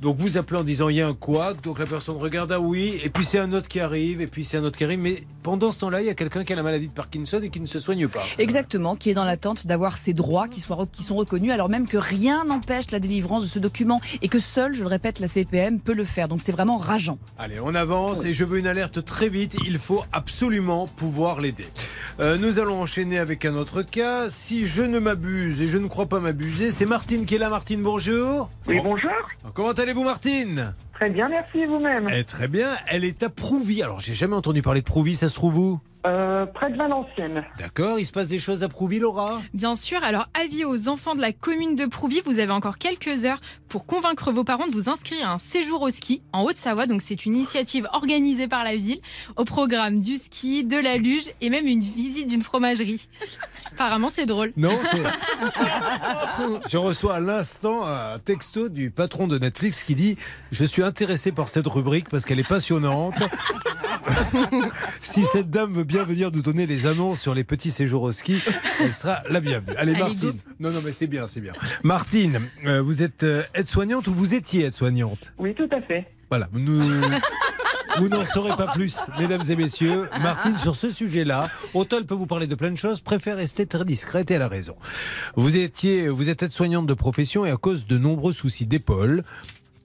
[0.00, 2.60] Donc vous appelez en disant il y a un couac, donc la personne regarde ah
[2.60, 4.98] oui, et puis c'est un autre qui arrive, et puis c'est un autre qui arrive,
[4.98, 7.48] mais pendant ce temps-là, il y a quelqu'un qui a la maladie de Parkinson et
[7.48, 8.20] qui ne se soigne pas.
[8.38, 11.86] Exactement, qui est dans l'attente d'avoir ses droits qui, soient, qui sont reconnus, alors même
[11.86, 15.28] que rien n'empêche la délivrance de ce document et que seul, je le répète, la
[15.28, 16.28] CPM peut le faire.
[16.28, 17.18] Donc c'est vraiment rageant.
[17.38, 19.56] Allez, on avance et je veux une alerte très vite.
[19.66, 21.66] Il faut absolument pouvoir l'aider.
[22.20, 24.28] Euh, nous allons enchaîner avec un autre cas.
[24.30, 27.48] Si je ne m'abuse et je ne crois pas m'abuser, c'est Martine qui est là.
[27.48, 28.50] Martine, bonjour.
[28.66, 28.82] Oui, Bon.
[28.90, 29.10] bonjour.
[29.54, 30.74] Comment allez-vous, Martine?
[30.94, 32.06] Très bien, merci vous-même.
[32.12, 32.72] Eh, Très bien.
[32.86, 33.82] Elle est à Prouvy.
[33.82, 35.14] Alors, j'ai jamais entendu parler de Prouvy.
[35.14, 35.80] Ça se trouve où?
[36.06, 37.44] Euh, près de Valenciennes.
[37.58, 37.98] D'accord.
[37.98, 39.40] Il se passe des choses à Prouvy, Laura?
[39.54, 43.24] Bien sûr, alors avis aux enfants de la commune de Prouvy, vous avez encore quelques
[43.24, 46.86] heures pour convaincre vos parents de vous inscrire à un séjour au ski en Haute-Savoie.
[46.86, 49.00] Donc c'est une initiative organisée par la ville
[49.36, 53.08] au programme du ski, de la luge et même une visite d'une fromagerie.
[53.72, 54.52] Apparemment c'est drôle.
[54.58, 55.02] Non, c'est.
[56.70, 60.18] Je reçois à l'instant un texto du patron de Netflix qui dit
[60.52, 63.22] Je suis intéressé par cette rubrique parce qu'elle est passionnante.
[65.00, 68.12] si cette dame veut bien venir nous donner les annonces sur les petits séjours au
[68.12, 68.40] ski,
[68.80, 69.76] elle sera la bienvenue.
[69.76, 70.30] Allez, Allez, Martine.
[70.30, 70.36] go.
[70.60, 71.52] Non, non, mais c'est bien, c'est bien.
[71.82, 75.32] Martine, euh, vous êtes euh, aide-soignante ou vous étiez aide-soignante?
[75.38, 76.06] Oui, tout à fait.
[76.30, 76.80] Voilà, nous.
[77.98, 80.08] Vous n'en saurez pas plus, mesdames et messieurs.
[80.20, 83.66] Martine, sur ce sujet-là, autant elle peut vous parler de plein de choses, préfère rester
[83.66, 84.74] très discrète et elle a raison.
[85.36, 89.22] Vous étiez, vous êtes aide-soignante de profession et à cause de nombreux soucis d'épaule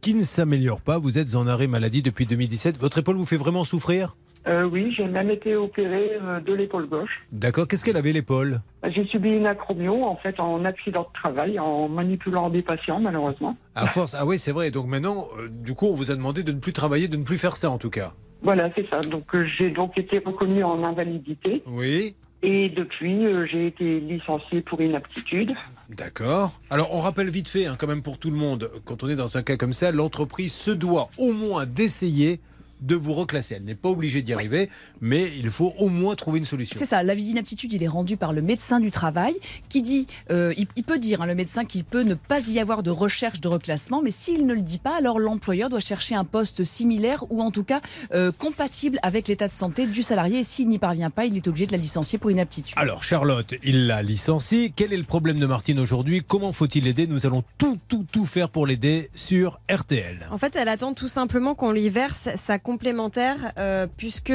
[0.01, 2.79] qui ne s'améliorent pas, vous êtes en arrêt maladie depuis 2017.
[2.79, 4.15] Votre épaule vous fait vraiment souffrir?
[4.47, 7.21] Euh, oui, j'ai même été opéré euh, de l'épaule gauche.
[7.31, 7.67] D'accord.
[7.67, 8.61] Qu'est-ce qu'elle avait l'épaule?
[8.87, 13.57] J'ai subi une acromio, en fait, en accident de travail, en manipulant des patients, malheureusement.
[13.75, 14.15] À force.
[14.17, 14.71] Ah oui, c'est vrai.
[14.71, 17.23] Donc maintenant, euh, du coup, on vous a demandé de ne plus travailler, de ne
[17.23, 18.13] plus faire ça en tout cas.
[18.41, 19.01] Voilà, c'est ça.
[19.01, 21.61] Donc, euh, j'ai donc été reconnu en invalidité.
[21.67, 22.15] Oui.
[22.41, 25.53] Et depuis, euh, j'ai été licencié pour inaptitude.
[25.89, 26.59] D'accord.
[26.69, 29.15] Alors, on rappelle vite fait, hein, quand même pour tout le monde, quand on est
[29.15, 32.39] dans un cas comme ça, l'entreprise se doit au moins d'essayer
[32.81, 33.55] de vous reclasser.
[33.55, 34.69] Elle n'est pas obligée d'y arriver,
[35.01, 36.77] mais il faut au moins trouver une solution.
[36.77, 39.35] C'est ça, l'avis d'inaptitude, il est rendu par le médecin du travail
[39.69, 42.59] qui dit, euh, il, il peut dire, hein, le médecin, qu'il peut ne pas y
[42.59, 46.15] avoir de recherche de reclassement, mais s'il ne le dit pas, alors l'employeur doit chercher
[46.15, 47.81] un poste similaire ou en tout cas
[48.13, 50.39] euh, compatible avec l'état de santé du salarié.
[50.39, 52.75] Et s'il n'y parvient pas, il est obligé de la licencier pour inaptitude.
[52.77, 54.71] Alors, Charlotte, il l'a licencié.
[54.75, 56.23] Quel est le problème de Martine aujourd'hui?
[56.25, 57.07] Comment faut-il l'aider?
[57.07, 60.27] Nous allons tout, tout, tout faire pour l'aider sur RTL.
[60.31, 64.33] En fait, elle attend tout simplement qu'on lui verse sa complémentaire, euh, puisque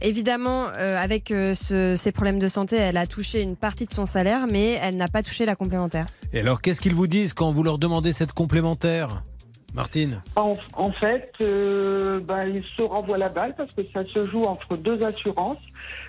[0.00, 3.92] évidemment, euh, avec euh, ce- ces problèmes de santé, elle a touché une partie de
[3.92, 6.06] son salaire, mais elle n'a pas touché la complémentaire.
[6.32, 9.22] Et alors, qu'est-ce qu'ils vous disent quand vous leur demandez cette complémentaire
[9.74, 10.22] Martine?
[10.36, 14.44] En, en fait, euh, ben, ils se renvoient la balle parce que ça se joue
[14.44, 15.58] entre deux assurances.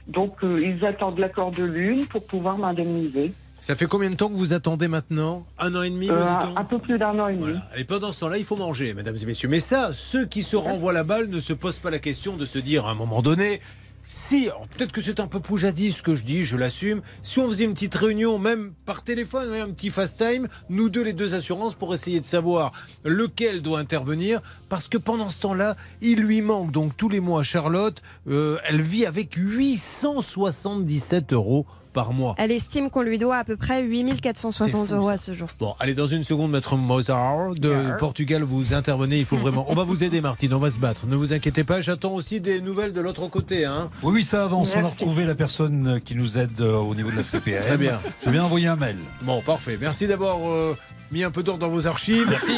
[0.08, 3.34] Donc, euh, ils attendent l'accord de l'une pour pouvoir m'indemniser.
[3.60, 6.66] Ça fait combien de temps que vous attendez maintenant Un an et demi, Euh, un
[6.66, 7.58] peu plus d'un an et demi.
[7.78, 9.50] Et pendant ce temps-là, il faut manger, mesdames et messieurs.
[9.50, 12.46] Mais ça, ceux qui se renvoient la balle ne se posent pas la question de
[12.46, 13.62] se dire à un moment donné,
[14.08, 17.48] si, peut-être que c'est un peu poujadis ce que je dis, je l'assume, si on
[17.48, 21.34] faisait une petite réunion, même par téléphone, un petit fast time, nous deux, les deux
[21.34, 22.72] assurances, pour essayer de savoir
[23.04, 27.42] lequel doit intervenir, parce que pendant ce temps-là, il lui manque donc tous les mois
[27.42, 31.66] Charlotte, euh, elle vit avec 877 euros
[31.96, 32.36] par mois.
[32.38, 35.14] Elle estime qu'on lui doit à peu près 8460 C'est fou, euros ça.
[35.14, 35.48] à ce jour.
[35.60, 39.66] Bon, allez, dans une seconde, maître Mozart de Portugal, vous intervenez, il faut vraiment...
[39.70, 41.08] On va vous aider, Martine, on va se battre.
[41.08, 43.66] Ne vous inquiétez pas, j'attends aussi des nouvelles de l'autre côté.
[43.66, 43.90] Hein.
[44.04, 44.74] Oui, oui, ça avance.
[44.76, 47.64] On a retrouvé la personne qui nous aide euh, au niveau de la CPM.
[47.64, 47.98] Très bien.
[48.24, 48.98] Je viens envoyer un mail.
[49.22, 49.78] Bon, parfait.
[49.80, 50.76] Merci d'avoir euh,
[51.12, 52.28] mis un peu d'ordre dans vos archives.
[52.30, 52.58] Merci.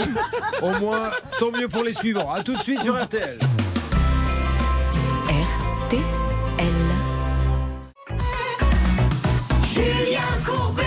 [0.63, 2.31] Au moins, tant mieux pour les suivants.
[2.31, 2.95] À tout de suite sur.
[2.97, 3.37] RTL.
[9.77, 10.86] Julien Courbet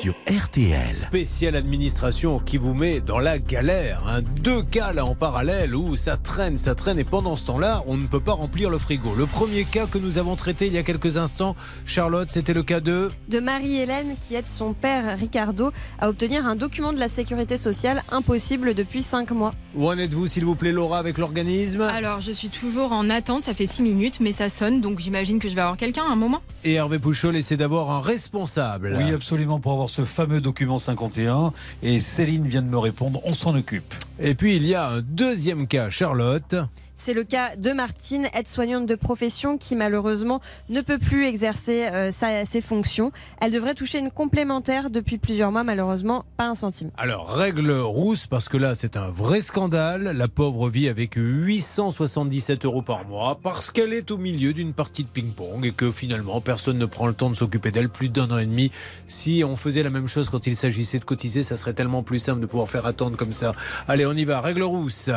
[0.00, 0.90] sur RTL.
[0.90, 4.02] Spéciale administration qui vous met dans la galère.
[4.08, 4.22] hein.
[4.42, 7.98] Deux cas là en parallèle où ça traîne, ça traîne et pendant ce temps-là, on
[7.98, 9.14] ne peut pas remplir le frigo.
[9.14, 12.62] Le premier cas que nous avons traité il y a quelques instants, Charlotte, c'était le
[12.62, 13.10] cas de...
[13.28, 18.02] De Marie-Hélène qui aide son père Ricardo à obtenir un document de la sécurité sociale
[18.10, 19.52] impossible depuis 5 mois.
[19.74, 21.82] Où en êtes-vous, s'il vous plaît, Laura, avec l'organisme?
[21.82, 25.38] Alors, je suis toujours en attente, ça fait 6 minutes, mais ça sonne, donc j'imagine
[25.38, 26.40] que je vais avoir quelqu'un à un moment.
[26.64, 28.96] Et Hervé Pouchol essaie d'avoir un responsable.
[28.98, 31.52] Oui, absolument, pour avoir ce fameux document 51.
[31.82, 33.94] Et Céline vient de me répondre, on s'en occupe.
[34.18, 36.54] Et puis il y a un deuxième cas, Charlotte.
[37.02, 42.12] C'est le cas de Martine, aide-soignante de profession qui malheureusement ne peut plus exercer euh,
[42.12, 43.10] sa- ses fonctions.
[43.40, 46.90] Elle devrait toucher une complémentaire depuis plusieurs mois, malheureusement pas un centime.
[46.98, 50.02] Alors, règle rousse, parce que là, c'est un vrai scandale.
[50.14, 55.04] La pauvre vit avec 877 euros par mois, parce qu'elle est au milieu d'une partie
[55.04, 58.30] de ping-pong et que finalement, personne ne prend le temps de s'occuper d'elle plus d'un
[58.30, 58.70] an et demi.
[59.06, 62.18] Si on faisait la même chose quand il s'agissait de cotiser, ça serait tellement plus
[62.18, 63.54] simple de pouvoir faire attendre comme ça.
[63.88, 64.40] Allez, on y va.
[64.42, 65.08] Règle rousse.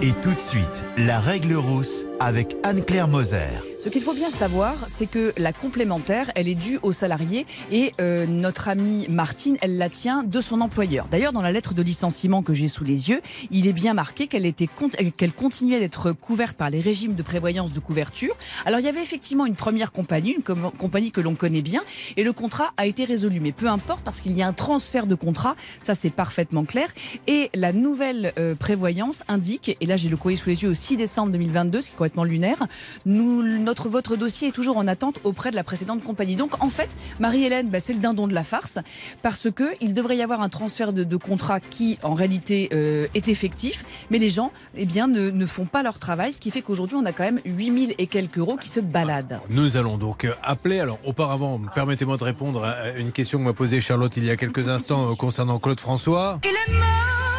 [0.00, 3.38] Et tout de suite, la règle rousse avec Anne-Claire Moser.
[3.80, 7.92] Ce qu'il faut bien savoir, c'est que la complémentaire, elle est due aux salariés et
[8.00, 11.06] euh, notre amie Martine, elle la tient de son employeur.
[11.08, 13.20] D'ailleurs, dans la lettre de licenciement que j'ai sous les yeux,
[13.52, 14.68] il est bien marqué qu'elle était
[15.16, 18.34] qu'elle continuait d'être couverte par les régimes de prévoyance de couverture.
[18.64, 21.82] Alors, il y avait effectivement une première compagnie, une com- compagnie que l'on connaît bien,
[22.16, 23.38] et le contrat a été résolu.
[23.40, 26.88] Mais peu importe, parce qu'il y a un transfert de contrat, ça c'est parfaitement clair.
[27.28, 30.74] Et la nouvelle euh, prévoyance indique, et là j'ai le courrier sous les yeux au
[30.74, 32.66] 6 décembre 2022, ce qui complètement lunaire,
[33.04, 36.36] nous, notre, votre dossier est toujours en attente auprès de la précédente compagnie.
[36.36, 36.88] Donc en fait,
[37.18, 38.78] Marie-Hélène, bah, c'est le dindon de la farce,
[39.22, 43.08] parce que il devrait y avoir un transfert de, de contrat qui en réalité euh,
[43.14, 46.52] est effectif, mais les gens eh bien, ne, ne font pas leur travail, ce qui
[46.52, 49.40] fait qu'aujourd'hui on a quand même 8000 et quelques euros qui se baladent.
[49.50, 50.78] Nous allons donc euh, appeler.
[50.78, 54.36] Alors, auparavant, permettez-moi de répondre à une question que m'a posée Charlotte il y a
[54.36, 56.38] quelques instants euh, concernant Claude François.
[56.44, 57.35] Il est mort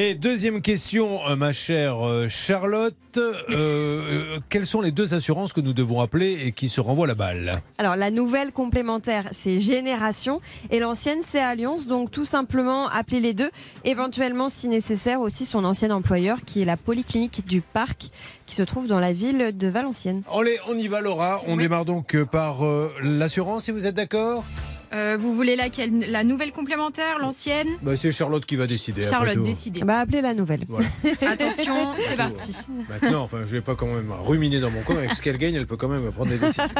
[0.00, 5.60] Et deuxième question, euh, ma chère euh, Charlotte, euh, quelles sont les deux assurances que
[5.60, 10.40] nous devons appeler et qui se renvoient la balle Alors la nouvelle complémentaire, c'est Génération
[10.70, 11.88] et l'ancienne, c'est Alliance.
[11.88, 13.50] Donc tout simplement appeler les deux.
[13.84, 18.10] Éventuellement, si nécessaire, aussi son ancien employeur qui est la polyclinique du Parc
[18.46, 20.22] qui se trouve dans la ville de Valenciennes.
[20.32, 21.42] Allez, on y va Laura.
[21.48, 24.44] On démarre donc par euh, l'assurance, si vous êtes d'accord?
[24.92, 27.68] Euh, vous voulez laquelle La nouvelle complémentaire, l'ancienne?
[27.82, 29.02] Bah, C'est Charlotte qui va décider.
[29.02, 29.44] Charlotte, tout.
[29.44, 29.80] décidez.
[29.80, 30.60] Bah appelez la nouvelle.
[31.26, 32.56] Attention, c'est parti.
[32.88, 34.96] Maintenant, enfin, je vais pas quand même ruminer dans mon coin.
[34.96, 36.64] Avec ce qu'elle gagne, elle peut quand même prendre des décisions.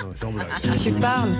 [0.00, 0.46] Non, sans blague.
[0.80, 1.34] Tu parles.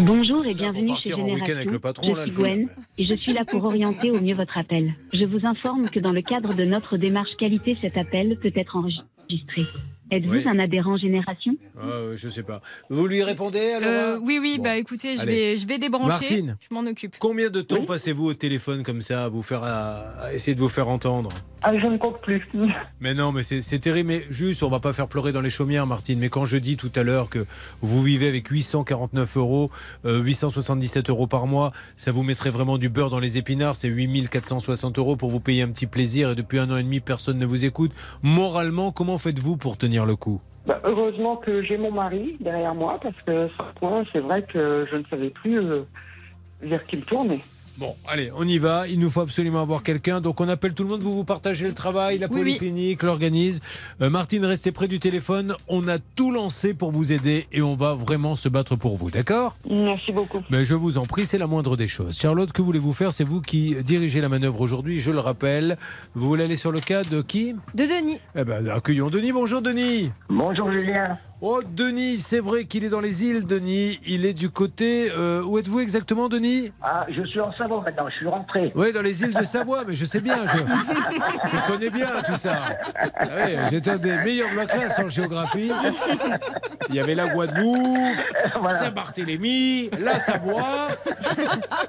[0.00, 1.54] Bonjour et Ça, bienvenue chez Génération.
[1.54, 2.32] avec le patron, je là, suis.
[2.32, 4.92] Gwen et je suis là pour orienter au mieux votre appel.
[5.12, 8.74] Je vous informe que dans le cadre de notre démarche qualité, cet appel peut être
[8.76, 9.66] enregistré.
[10.12, 10.44] Êtes-vous Oui.
[10.46, 12.60] un adhérent Génération Ah, ouais, je sais pas.
[12.90, 14.64] Vous lui répondez alors Euh, oui, oui, Bon.
[14.64, 16.06] bah écoutez, je vais, je vais débrancher.
[16.08, 16.56] Martine.
[16.68, 17.16] Je m'en occupe.
[17.18, 20.60] Combien de temps passez-vous au téléphone comme ça à vous faire à, à essayer de
[20.60, 21.30] vous faire entendre?
[21.64, 22.46] Ah, je ne compte plus.
[23.00, 24.08] Mais non, mais c'est c'est terrible.
[24.08, 26.18] Mais juste, on va pas faire pleurer dans les chaumières, Martine.
[26.18, 27.46] Mais quand je dis tout à l'heure que
[27.82, 29.70] vous vivez avec 849 euros,
[30.04, 33.76] euh, 877 euros par mois, ça vous mettrait vraiment du beurre dans les épinards.
[33.76, 36.30] C'est 8460 euros pour vous payer un petit plaisir.
[36.30, 37.92] Et depuis un an et demi, personne ne vous écoute.
[38.24, 42.98] Moralement, comment faites-vous pour tenir le coup Bah, heureusement que j'ai mon mari derrière moi
[43.02, 45.82] parce que sans point, c'est vrai que je ne savais plus euh,
[46.60, 47.40] vers qui me tourner.
[47.78, 48.86] Bon, allez, on y va.
[48.86, 50.20] Il nous faut absolument avoir quelqu'un.
[50.20, 51.00] Donc, on appelle tout le monde.
[51.00, 52.40] Vous vous partagez le travail, la Oui, oui.
[52.42, 53.60] polyclinique, l'organisme.
[54.02, 55.54] Euh, Martine, restez près du téléphone.
[55.68, 59.10] On a tout lancé pour vous aider et on va vraiment se battre pour vous.
[59.10, 59.56] D'accord?
[59.68, 60.42] Merci beaucoup.
[60.50, 62.18] Mais je vous en prie, c'est la moindre des choses.
[62.18, 63.12] Charlotte, que voulez-vous faire?
[63.12, 65.78] C'est vous qui dirigez la manœuvre aujourd'hui, je le rappelle.
[66.14, 67.54] Vous voulez aller sur le cas de qui?
[67.74, 68.18] De Denis.
[68.36, 69.32] Eh ben, accueillons Denis.
[69.32, 70.10] Bonjour Denis.
[70.28, 71.18] Bonjour Julien.
[71.44, 73.98] Oh, Denis, c'est vrai qu'il est dans les îles, Denis.
[74.06, 75.10] Il est du côté.
[75.10, 76.70] euh, où êtes-vous exactement, Denis?
[76.80, 78.70] Ah, je suis en Savoie maintenant, je suis rentré.
[78.76, 82.36] Oui, dans les îles de Savoie, mais je sais bien, je, je connais bien tout
[82.36, 82.76] ça.
[82.94, 85.72] Ah oui, J'étais un des meilleurs de ma classe en géographie.
[86.90, 88.18] Il y avait la Guadeloupe,
[88.70, 90.90] Saint-Barthélemy, la Savoie,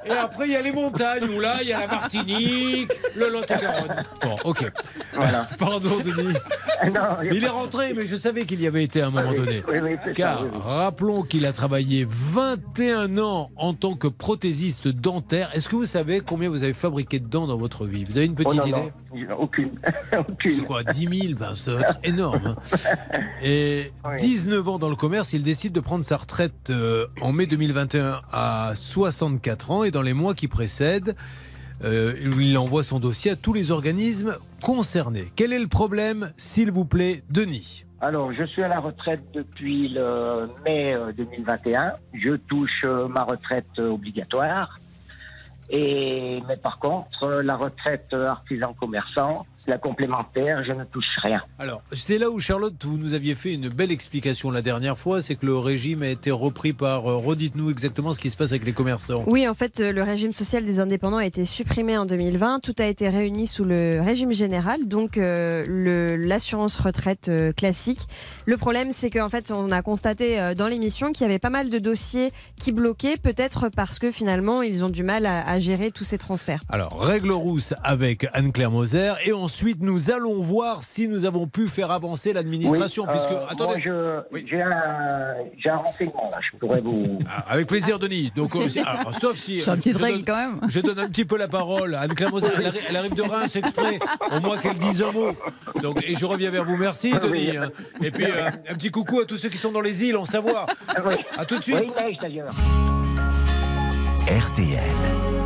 [0.03, 3.29] et après il y a les montagnes où là il y a la Martinique, le
[3.29, 4.03] Lot-et-Garonne.
[4.19, 4.71] Bon, ok.
[5.59, 6.33] Pardon, Denis.
[7.31, 9.42] il est rentré, mais je savais qu'il y avait été à un moment donné.
[9.49, 14.07] Oui, oui, c'est ça, Car oui, rappelons qu'il a travaillé 21 ans en tant que
[14.07, 15.49] prothésiste dentaire.
[15.53, 18.03] Est-ce que vous savez combien vous avez fabriqué de dents dans votre vie?
[18.03, 19.25] Vous avez une petite Oh non, idée?
[19.29, 19.71] non, aucune.
[20.29, 20.53] aucune.
[20.53, 22.55] C'est quoi 10 000 ben, Ça va être énorme.
[22.71, 22.77] hein.
[23.43, 27.45] Et 19 ans dans le commerce, il décide de prendre sa retraite euh, en mai
[27.45, 29.83] 2021 à 64 ans.
[29.83, 31.15] Et dans les mois qui précèdent,
[31.83, 35.31] euh, il envoie son dossier à tous les organismes concernés.
[35.35, 39.87] Quel est le problème, s'il vous plaît, Denis Alors, je suis à la retraite depuis
[39.87, 41.93] le mai euh, 2021.
[42.13, 44.77] Je touche euh, ma retraite euh, obligatoire.
[45.69, 51.41] Et, mais par contre, la retraite euh, artisan-commerçant, la complémentaire, je ne touche rien.
[51.57, 55.21] Alors, c'est là où Charlotte, vous nous aviez fait une belle explication la dernière fois,
[55.21, 57.09] c'est que le régime a été repris par.
[57.09, 59.23] euh, Redites-nous exactement ce qui se passe avec les commerçants.
[59.25, 62.59] Oui, en fait, euh, le régime social des indépendants a été supprimé en 2020.
[62.59, 68.01] Tout a été réuni sous le régime général, donc euh, l'assurance retraite euh, classique.
[68.45, 71.49] Le problème, c'est qu'en fait, on a constaté euh, dans l'émission qu'il y avait pas
[71.49, 75.52] mal de dossiers qui bloquaient, peut-être parce que finalement, ils ont du mal à, à
[75.59, 76.61] gérer tous ces transferts.
[76.69, 79.13] Alors, règle rousse avec Anne-Claire Moser.
[79.25, 83.03] Et ensuite, nous allons voir si nous avons pu faire avancer l'administration.
[83.03, 83.81] Oui, puisque, euh, attendez.
[83.91, 84.71] moi, je- j'ai un,
[85.57, 87.19] j'ai un renseignement là, je pourrais vous.
[87.29, 88.31] Ah, Avec plaisir, Denis.
[88.35, 89.61] Donc, euh, si- alors, sauf si.
[89.61, 90.59] J'ai une petite je règle donne- quand même.
[90.69, 91.95] Je donne un petit peu la parole.
[91.95, 93.99] Anne-Claire Moser, elle, arri- elle arrive de Reims exprès,
[94.31, 95.31] au moins qu'elle dise un mot.
[95.81, 96.77] Donc, et je reviens vers vous.
[96.77, 97.57] Merci, Denis.
[97.57, 97.69] hein.
[98.01, 100.25] Et puis, euh, un petit coucou à tous ceux qui sont dans les îles, en
[100.25, 100.65] Savoie.
[101.37, 101.75] À tout de suite.
[101.79, 102.53] Oui, il neige d'ailleurs.
[104.27, 105.42] RTL.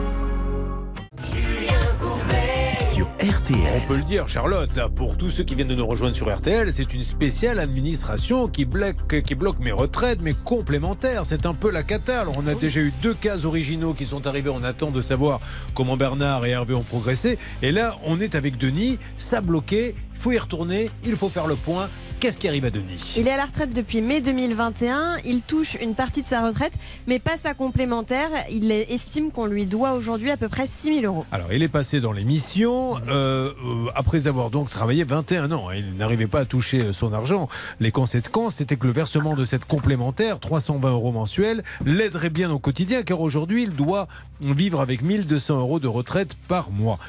[3.19, 6.71] On peut le dire, Charlotte, pour tous ceux qui viennent de nous rejoindre sur RTL,
[6.71, 11.25] c'est une spéciale administration qui bloque, qui bloque mes retraites, mes complémentaires.
[11.25, 12.21] C'est un peu la cata.
[12.21, 14.51] Alors, on a déjà eu deux cas originaux qui sont arrivés.
[14.53, 15.39] On attend de savoir
[15.73, 17.39] comment Bernard et Hervé ont progressé.
[17.63, 18.99] Et là, on est avec Denis.
[19.17, 19.95] Ça bloqué.
[20.13, 20.91] Il faut y retourner.
[21.03, 21.89] Il faut faire le point.
[22.19, 23.13] Qu'est-ce qui arrive à Denis?
[23.15, 25.17] Il est à la retraite depuis mai 2021.
[25.23, 26.73] Il touche une partie de sa retraite,
[27.05, 28.29] mais pas sa complémentaire.
[28.49, 31.25] Il estime qu'on lui doit aujourd'hui à peu près 6 000 euros.
[31.31, 35.69] Alors, il est passé dans l'émission euh, euh, après avoir donc travaillé 21 ans.
[35.69, 37.49] Il n'arrivait pas à toucher son argent.
[37.79, 42.57] Les conséquences, c'était que le versement de cette complémentaire, 320 euros mensuels, l'aiderait bien au
[42.57, 44.07] quotidien, car aujourd'hui, il doit
[44.41, 46.99] vivre avec 1200 euros de retraite par mois.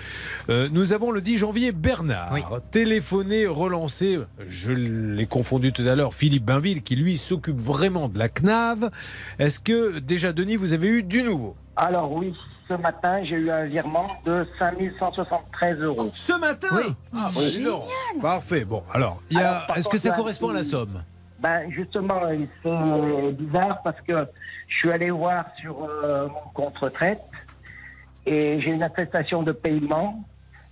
[0.51, 2.35] Euh, nous avons le 10 janvier Bernard,
[2.71, 8.19] téléphoné, relancé, je l'ai confondu tout à l'heure, Philippe Bainville, qui lui s'occupe vraiment de
[8.19, 8.91] la CNAV.
[9.39, 11.57] Est-ce que déjà, Denis, vous avez eu du nouveau?
[11.77, 12.35] Alors oui,
[12.69, 16.11] ce matin, j'ai eu un virement de 5173 euros.
[16.13, 16.69] Ce matin?
[16.73, 16.95] Oui.
[17.17, 17.31] Ah.
[18.21, 18.65] Parfait.
[18.65, 19.49] Bon, alors, il y a...
[19.49, 21.03] Alors, par est-ce que ça correspond à la somme?
[21.41, 22.21] Ben justement,
[22.63, 24.27] c'est bizarre parce que
[24.67, 27.23] je suis allé voir sur euh, mon compte retraite
[28.27, 30.25] et j'ai une attestation de paiement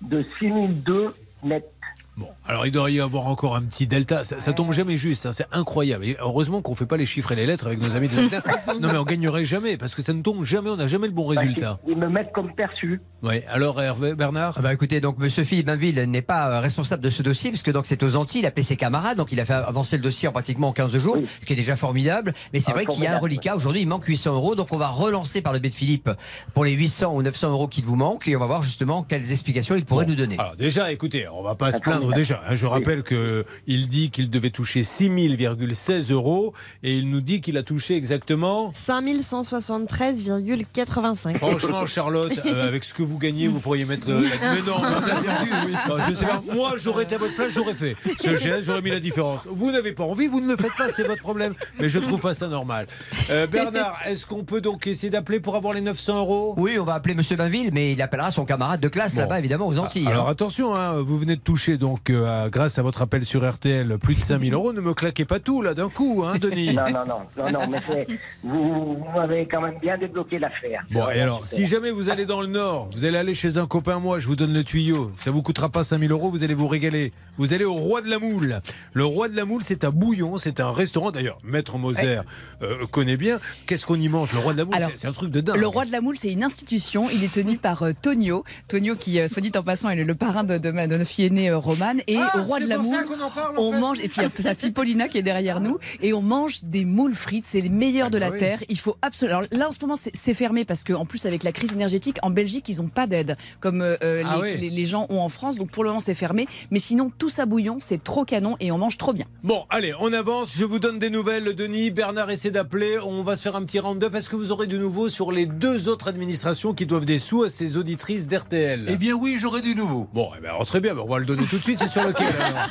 [0.02, 1.70] de 6002 net.
[2.16, 4.24] Bon, alors il doit y avoir encore un petit delta.
[4.24, 6.06] Ça, ça tombe jamais juste, hein, c'est incroyable.
[6.06, 8.74] Et heureusement qu'on fait pas les chiffres et les lettres avec nos amis de la
[8.80, 11.12] Non, mais on gagnerait jamais parce que ça ne tombe jamais, on n'a jamais le
[11.12, 11.78] bon résultat.
[11.86, 13.02] Ils me mettent comme perçu.
[13.26, 17.02] Oui, alors Hervé, Bernard Ah bah écoutez, donc Monsieur Philippe Bainville n'est pas euh, responsable
[17.02, 19.40] de ce dossier puisque donc c'est aux Antilles, il a appelé ses camarades, donc il
[19.40, 22.32] a fait avancer le dossier en pratiquement 15 jours, ce qui est déjà formidable.
[22.52, 23.56] Mais c'est Ah, vrai qu'il y a un reliquat.
[23.56, 26.08] Aujourd'hui, il manque 800 euros, donc on va relancer par le biais de Philippe
[26.54, 29.32] pour les 800 ou 900 euros qu'il vous manque et on va voir justement quelles
[29.32, 30.36] explications il pourrait nous donner.
[30.38, 32.40] Alors déjà, écoutez, on va pas se plaindre déjà.
[32.48, 32.54] hein.
[32.54, 36.52] Je rappelle que il dit qu'il devait toucher 6000,16 euros
[36.84, 41.34] et il nous dit qu'il a touché exactement 5173,85.
[41.38, 44.14] Franchement, Charlotte, euh, avec ce que vous gagnez, vous pourriez mettre le.
[44.14, 45.72] la- Mais non, mais on a perdu, oui.
[45.88, 46.40] Non, je sais pas.
[46.54, 49.42] Moi, j'aurais été à votre place, j'aurais fait ce geste, j'aurais mis la différence.
[49.50, 51.54] Vous n'avez pas envie, vous ne le faites pas, c'est votre problème.
[51.78, 52.86] Mais je trouve pas ça normal.
[53.30, 56.54] Euh, Bernard, est-ce qu'on peut donc essayer d'appeler pour avoir les 900 euros?
[56.56, 59.20] Oui, on va appeler Monsieur Bainville, mais il appellera son camarade de classe Bon.
[59.22, 60.06] là-bas, évidemment, aux Antilles.
[60.08, 60.32] Alors hein.
[60.32, 64.14] attention, hein, vous venez de toucher donc euh, grâce à votre appel sur RTL plus
[64.14, 64.72] de 5000 euros.
[64.72, 66.74] Ne me claquez pas tout là d'un coup, hein, Denis.
[66.74, 68.06] Non, non, non, non, non, mais
[68.42, 70.84] vous, vous m'avez quand même bien débloqué l'affaire.
[70.90, 73.66] Bon, et alors, si jamais vous allez dans le Nord, Vous allez aller chez un
[73.66, 75.12] copain, moi, je vous donne le tuyau.
[75.16, 77.12] Ça vous coûtera pas 5000 euros, vous allez vous régaler.
[77.36, 78.60] Vous allez au Roi de la Moule.
[78.94, 81.10] Le Roi de la Moule, c'est un bouillon, c'est un restaurant.
[81.10, 82.20] D'ailleurs, Maître Moser
[82.62, 83.38] euh, connaît bien.
[83.66, 85.58] Qu'est-ce qu'on y mange Le Roi de la Moule, c'est- un truc de dingue.
[85.58, 87.06] Le roi de la moule, c'est une institution.
[87.10, 88.44] Il est tenu par euh, Tonio.
[88.66, 91.10] Tonio, qui, euh, soit dit en passant, est le, parrain de, de ma de notre
[91.10, 92.00] fille aînée euh, Romane.
[92.06, 93.72] Et Ah, au roi de c'est la pour ça moule, qu'on en parle, en on
[93.72, 93.78] fait.
[93.80, 93.98] mange.
[94.00, 95.76] Et puis il y a sa fille Paulina qui est derrière nous.
[96.00, 97.44] Et on mange des moules frites.
[97.46, 98.38] C'est les meilleurs de la Ah oui.
[98.38, 98.62] terre.
[98.70, 99.40] Il faut absolument.
[99.40, 102.30] Alors là, en ce moment, c'est fermé parce qu'en plus, avec la crise énergétique, en
[102.30, 104.60] Belgique, ils n'ont pas d'aide comme euh, euh, Ah les, oui.
[104.60, 105.56] les- les gens ont en France.
[105.56, 106.46] Donc pour le moment, c'est fermé.
[106.70, 109.26] Mais sinon, tout ça bouillon, c'est trop canon et on mange trop bien.
[109.42, 110.52] Bon, allez, on avance.
[110.56, 111.90] Je vous donne des nouvelles, Denis.
[111.90, 112.98] Bernard essaie d'appeler.
[113.04, 114.14] On va se faire un petit round-up.
[114.14, 117.42] Est-ce que vous aurez du nouveau sur les deux autres administrations qui doivent des sous
[117.44, 120.08] à ces auditrices d'RTL Eh bien oui, j'aurai du nouveau.
[120.14, 120.96] Bon, eh ben, alors, très bien.
[120.96, 121.78] On va le donner tout de suite.
[121.78, 122.68] C'est sur lequel alors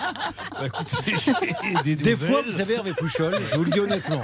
[0.51, 1.33] Bah, écoutez,
[1.83, 4.21] des, Des fois, vous savez, Hervé Pouchol, je vous le dis honnêtement.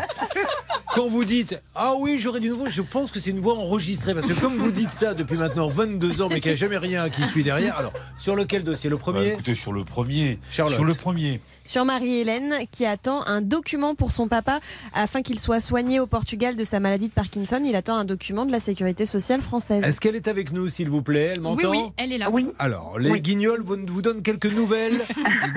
[0.94, 4.14] Quand vous dites Ah oui, j'aurais du nouveau, je pense que c'est une voix enregistrée.
[4.14, 6.78] Parce que comme vous dites ça depuis maintenant 22 ans, mais qu'il n'y a jamais
[6.78, 8.90] rien qui suit derrière, alors sur lequel dossier?
[8.90, 10.40] Le Bah, premier écoutez, sur le premier.
[10.52, 10.76] Charlotte.
[10.76, 11.40] Sur le premier.
[11.66, 14.60] Sur Marie-Hélène qui attend un document pour son papa
[14.94, 17.62] afin qu'il soit soigné au Portugal de sa maladie de Parkinson.
[17.64, 19.84] Il attend un document de la sécurité sociale française.
[19.84, 21.34] Est-ce qu'elle est avec nous, s'il vous plaît?
[21.36, 21.72] Elle Oui, m'entend?
[21.72, 22.30] oui, elle est là.
[22.30, 22.48] Oui.
[22.60, 25.00] Alors, les guignols vous, vous donnent quelques nouvelles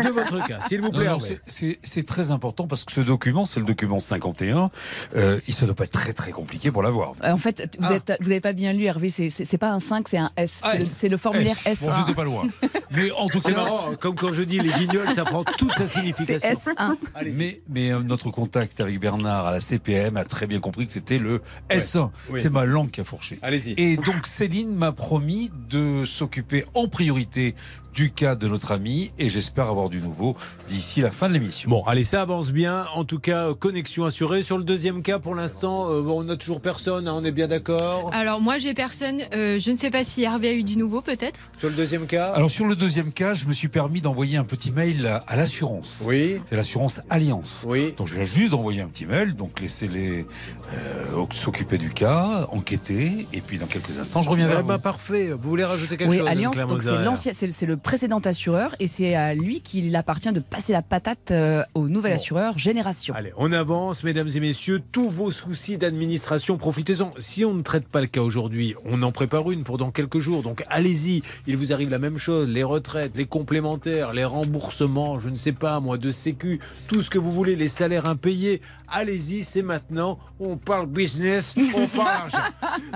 [0.03, 1.09] de votre cas, s'il vous plaît.
[1.49, 4.71] c'est- très important parce que ce document, c'est le document 51.
[5.17, 7.13] Euh, il ne doit pas être très très compliqué pour l'avoir.
[7.25, 8.15] Euh, En fait, vous Ah.
[8.21, 9.09] n'avez pas bien lu, Hervé.
[9.11, 10.61] C'est pas un 5, c'est un S.
[10.63, 11.21] Ah, C'est le- S.
[11.21, 11.83] Formulaire S.
[11.83, 12.45] Bon, j'étais pas loin.
[12.91, 15.73] Mais en tout C'est cas, marrant, comme quand je dis les guignols, ça prend toute
[15.75, 16.75] sa signification.
[16.75, 16.97] S1.
[17.15, 17.39] Allez-y.
[17.39, 20.93] mais, mais euh, notre contact avec Bernard à la CPM a très bien compris que
[20.93, 21.41] c'était le
[21.71, 22.11] S1.
[22.31, 22.41] Oui.
[22.41, 23.39] C'est ma langue qui a fourché.
[23.43, 23.75] Allez-y.
[23.77, 27.55] Et donc Céline m'a promis de s'occuper en priorité
[27.95, 30.37] du cas de notre ami et j'espère avoir du nouveau
[30.69, 31.71] d'ici la fin de l'émission.
[31.71, 32.87] Bon, allez, ça avance bien.
[32.95, 34.43] En tout cas, euh, connexion assurée.
[34.43, 37.47] Sur le deuxième cas, pour l'instant, euh, on n'a toujours personne, hein, on est bien
[37.47, 38.11] d'accord.
[38.13, 41.01] Alors moi j'ai personne, Euh, je ne sais pas si Hervé a eu du nouveau
[41.01, 41.39] peut-être.
[41.59, 44.45] Sur le deuxième cas Alors sur le deuxième cas, je me suis permis d'envoyer un
[44.45, 46.03] petit mail à, l'assurance.
[46.07, 46.39] Oui.
[46.47, 47.65] C'est l'assurance Alliance.
[47.67, 47.95] Oui.
[47.97, 50.27] Donc je viens juste d'envoyer un petit mail, donc laissez-les
[50.73, 54.75] euh, s'occuper du cas, enquêter, et puis dans quelques instants, je reviens Eh vers ben,
[54.77, 54.81] vous.
[54.81, 55.31] parfait.
[55.33, 58.89] Vous voulez rajouter quelque Oui, chose Alliance, donc c'est l'ancien, c'est le précédent assureur et
[58.89, 62.17] c'est à lui qu'il appartient de passer la patate euh, au nouvel Bon.
[62.17, 63.15] assureur Génération.
[63.15, 64.83] Allez, on avance, mesdames et messieurs.
[64.91, 67.13] Tous vos soucis d'administration, profitez-en.
[67.19, 70.19] Si on ne traite pas le cas aujourd'hui, on en prépare une pour dans quelques
[70.19, 70.43] jours.
[70.43, 71.23] Donc allez-y.
[71.47, 75.53] Il vous arrive la même chose les retraites, les complémentaires, les remboursements, je ne sais
[75.53, 78.61] pas, moi, de sécu, tout ce que vous voulez, les salaires impayés.
[78.89, 80.19] Allez-y, c'est maintenant.
[80.41, 82.39] On parle business, on parle argent.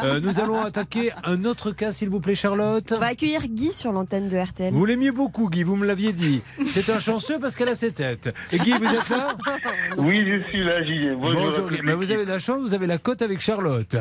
[0.02, 2.92] Euh, nous allons attaquer un autre cas, s'il vous plaît, Charlotte.
[2.96, 4.72] On va accueillir Guy sur l'antenne de RTL.
[4.78, 6.40] Vous l'aimiez beaucoup, Guy, vous me l'aviez dit.
[6.68, 8.32] C'est un chanceux parce qu'elle a ses têtes.
[8.52, 9.36] Et Guy, vous êtes là
[9.98, 11.16] Oui, je suis là, ai.
[11.16, 11.40] Bonjour.
[11.40, 11.80] Bonjour, Guy.
[11.84, 13.96] Bah, vous avez de la chance, vous avez la cote avec Charlotte.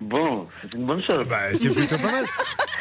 [0.00, 1.26] Bon, c'est une bonne chose.
[1.28, 2.24] Bah, c'est plutôt pas mal.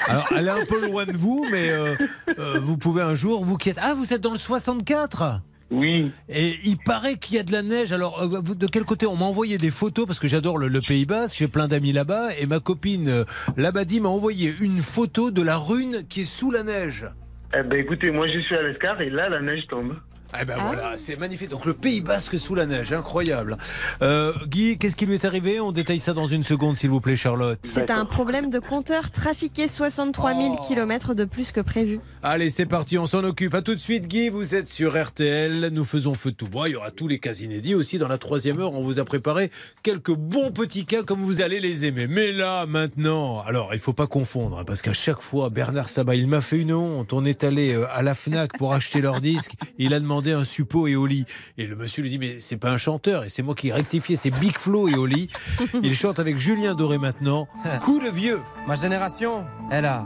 [0.06, 1.96] Alors, elle est un peu loin de vous, mais euh,
[2.38, 3.80] euh, vous pouvez un jour, vous qui êtes.
[3.82, 5.42] Ah, vous êtes dans le 64
[5.72, 6.12] Oui.
[6.30, 7.92] Et il paraît qu'il y a de la neige.
[7.92, 9.08] Alors, euh, de quel côté?
[9.08, 11.38] On m'a envoyé des photos parce que j'adore le, le Pays Basque.
[11.40, 12.28] J'ai plein d'amis là-bas.
[12.40, 13.24] Et ma copine euh,
[13.58, 17.08] Labadi m'a envoyé une photo de la rune qui est sous la neige.
[17.52, 19.96] Eh ben, écoutez, moi, je suis à l'escar et là, la neige tombe.
[20.40, 21.50] Eh ben voilà, c'est magnifique.
[21.50, 23.58] Donc le Pays Basque sous la neige, incroyable.
[24.04, 25.60] Euh, Guy, qu'est-ce qui lui est arrivé?
[25.60, 27.58] On détaille ça dans une seconde, s'il vous plaît, Charlotte.
[27.64, 30.64] C'est un problème de compteur trafiqué 63 000 Oh.
[30.68, 32.00] km de plus que prévu.
[32.22, 33.56] Allez, c'est parti, on s'en occupe.
[33.56, 34.30] À tout de suite, Guy.
[34.30, 35.70] Vous êtes sur RTL.
[35.72, 36.70] Nous faisons feu de tout bois.
[36.70, 37.98] Il y aura tous les cas inédits aussi.
[37.98, 39.50] Dans la troisième heure, on vous a préparé
[39.82, 42.06] quelques bons petits cas comme vous allez les aimer.
[42.08, 46.16] Mais là, maintenant, alors, il faut pas confondre hein, parce qu'à chaque fois, Bernard Sabat,
[46.16, 47.14] il m'a fait une honte.
[47.14, 49.54] On est allé euh, à la Fnac pour acheter leur disque.
[49.80, 51.26] Il a demandé un suppôt et Oli.
[51.58, 53.24] Et le monsieur lui dit mais c'est pas un chanteur.
[53.24, 54.16] Et c'est moi qui ai rectifié.
[54.16, 55.30] C'est Big Flo et Oli.
[55.84, 57.48] Il chante avec Julien Doré maintenant.
[57.82, 58.40] Coup de vieux.
[58.68, 60.06] Ma génération, elle a,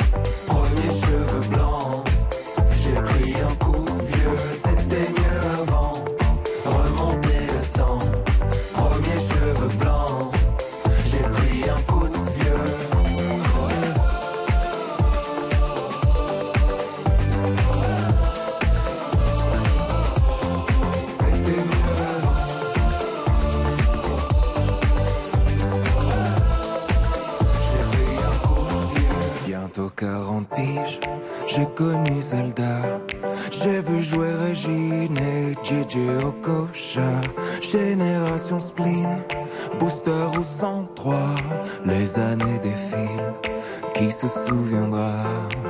[42.13, 43.33] Les années défilent,
[43.93, 45.13] qui se souviendra?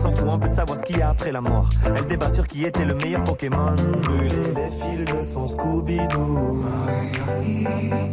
[0.00, 1.68] S'en fout un peu de savoir ce qu'il y a après la mort.
[1.84, 3.76] Elle débat sur qui était le meilleur Pokémon.
[4.02, 6.64] Brûler les fils de son Scooby-Doo.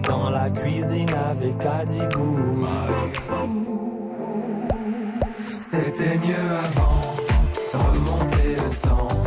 [0.07, 2.67] Dans la cuisine avec Adibou.
[5.51, 7.01] C'était mieux avant,
[7.73, 9.26] remonter le temps.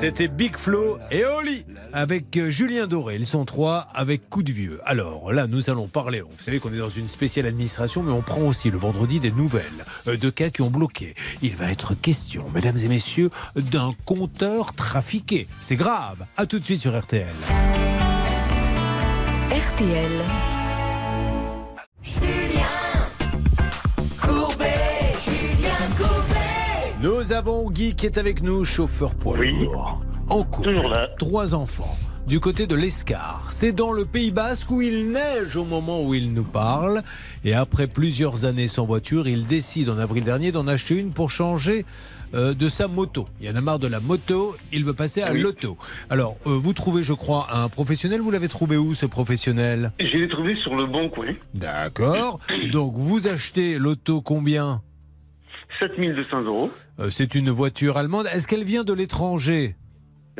[0.00, 3.16] C'était Big Flo et Oli avec euh, Julien Doré.
[3.16, 4.80] Ils sont trois avec Coup de Vieux.
[4.86, 6.22] Alors là, nous allons parler.
[6.22, 9.30] Vous savez qu'on est dans une spéciale administration, mais on prend aussi le vendredi des
[9.30, 11.14] nouvelles euh, de cas qui ont bloqué.
[11.42, 15.48] Il va être question, mesdames et messieurs, d'un compteur trafiqué.
[15.60, 16.24] C'est grave.
[16.38, 17.26] À tout de suite sur RTL.
[19.50, 20.10] RTL.
[27.02, 30.02] Nous avons Guy qui est avec nous, chauffeur poids lourd.
[30.28, 30.80] En couple,
[31.18, 31.96] trois enfants.
[32.26, 36.14] Du côté de l'Escar, c'est dans le Pays Basque où il neige au moment où
[36.14, 37.02] il nous parle.
[37.44, 41.30] Et après plusieurs années sans voiture, il décide en avril dernier d'en acheter une pour
[41.30, 41.84] changer
[42.34, 43.26] euh, de sa moto.
[43.40, 45.40] Il y en a marre de la moto, il veut passer à Oui.
[45.40, 45.76] l'auto.
[46.10, 48.20] Alors, euh, vous trouvez, je crois, un professionnel.
[48.20, 49.90] Vous l'avez trouvé où, ce professionnel?
[49.98, 51.26] Je l'ai trouvé sur le bon coin.
[51.54, 52.38] D'accord.
[52.70, 54.82] Donc, vous achetez l'auto combien?
[55.78, 56.70] 7200 euros.
[56.98, 58.26] Euh, C'est une voiture allemande.
[58.32, 59.76] Est-ce qu'elle vient de l'étranger?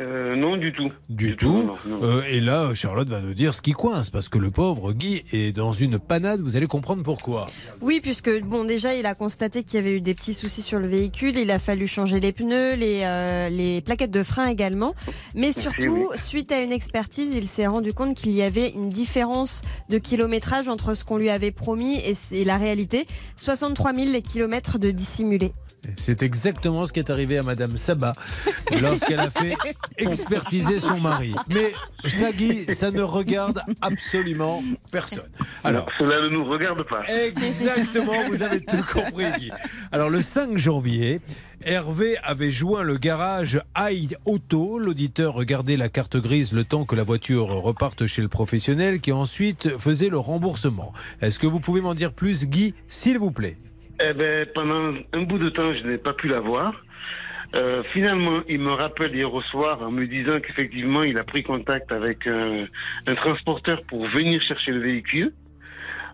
[0.01, 0.91] Euh, non, du tout.
[1.09, 1.69] Du tout.
[2.01, 5.21] Euh, et là, Charlotte va nous dire ce qui coince, parce que le pauvre Guy
[5.31, 6.41] est dans une panade.
[6.41, 7.49] Vous allez comprendre pourquoi.
[7.81, 10.79] Oui, puisque bon, déjà, il a constaté qu'il y avait eu des petits soucis sur
[10.79, 11.37] le véhicule.
[11.37, 14.95] Il a fallu changer les pneus, les, euh, les plaquettes de frein également.
[15.35, 19.61] Mais surtout, suite à une expertise, il s'est rendu compte qu'il y avait une différence
[19.89, 23.05] de kilométrage entre ce qu'on lui avait promis et, et la réalité.
[23.35, 25.53] 63 000 les kilomètres de dissimulés.
[25.97, 28.13] C'est exactement ce qui est arrivé à Madame Sabat
[28.81, 29.55] lorsqu'elle a fait
[29.97, 31.33] expertiser son mari.
[31.49, 31.73] Mais
[32.07, 35.29] ça, Guy, ça ne regarde absolument personne.
[35.63, 37.03] Alors, Cela ne nous regarde pas.
[37.07, 39.51] Exactement, vous avez tout compris, Guy.
[39.91, 41.21] Alors, le 5 janvier,
[41.63, 44.79] Hervé avait joint le garage Hyde Auto.
[44.79, 49.11] L'auditeur regardait la carte grise le temps que la voiture reparte chez le professionnel qui
[49.11, 50.91] ensuite faisait le remboursement.
[51.21, 53.57] Est-ce que vous pouvez m'en dire plus, Guy, s'il vous plaît?
[54.03, 56.73] Eh ben, pendant un bout de temps, je n'ai pas pu la voir.
[57.55, 61.43] Euh, finalement, il me rappelle hier au soir en me disant qu'effectivement, il a pris
[61.43, 62.65] contact avec un,
[63.07, 65.33] un transporteur pour venir chercher le véhicule.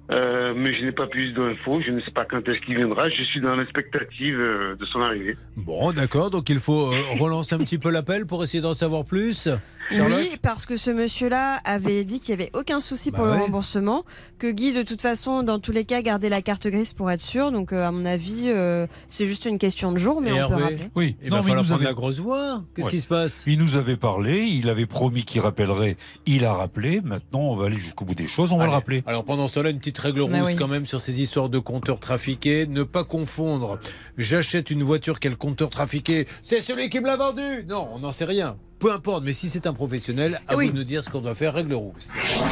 [0.10, 1.82] Euh, mais je n'ai pas plus d'infos.
[1.86, 3.04] Je ne sais pas quand est-ce qu'il viendra.
[3.10, 5.36] Je suis dans l'expectative euh, de son arrivée.
[5.58, 9.04] Bon, d'accord, donc il faut euh, relancer un petit peu l'appel pour essayer d'en savoir
[9.04, 9.50] plus.
[9.92, 13.36] Charlotte Oui, parce que ce monsieur-là avait dit qu'il n'y avait aucun souci pour Bah
[13.36, 14.04] le remboursement,
[14.38, 17.22] que Guy, de toute façon, dans tous les cas, gardait la carte grise pour être
[17.22, 17.52] sûr.
[17.52, 20.48] Donc, euh, à mon avis, euh, c'est juste une question de jour, mais Et on
[20.48, 20.78] peut Hervé rappeler.
[20.96, 22.64] Oui, Il va falloir nous prendre avait- la grosse voix.
[22.76, 22.92] Qu'est-ce Ouais.
[22.92, 23.44] qui se passe?
[23.48, 25.96] Il nous avait parlé, il avait promis qu'il rappellerait,
[26.26, 27.00] il a rappelé.
[27.02, 29.04] Maintenant, on va aller jusqu'au bout des choses, on va le rappeler.
[29.08, 30.56] Alors pendant cela, une petite règle rouge oui.
[30.56, 32.66] quand même sur ces histoires de compteurs trafiqués.
[32.68, 33.80] Ne pas confondre.
[34.18, 36.28] J'achète une voiture quel compteur trafiqué?
[36.44, 38.58] C'est celui qui me l'a vendu Non, on n'en sait rien.
[38.80, 40.66] Peu importe, mais si c'est un professionnel, à Oui.
[40.68, 41.56] vous de nous dire ce qu'on doit faire.
[41.56, 42.10] Règle rousse.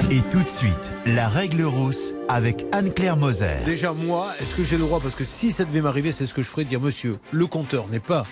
[0.09, 3.63] Et tout de suite, la règle rousse avec Anne-Claire Moser.
[3.63, 4.99] Déjà, moi, est-ce que j'ai le droit?
[4.99, 7.87] Parce que si ça devait m'arriver, c'est ce que je ferais dire Monsieur, le compteur
[7.89, 8.23] n'est pas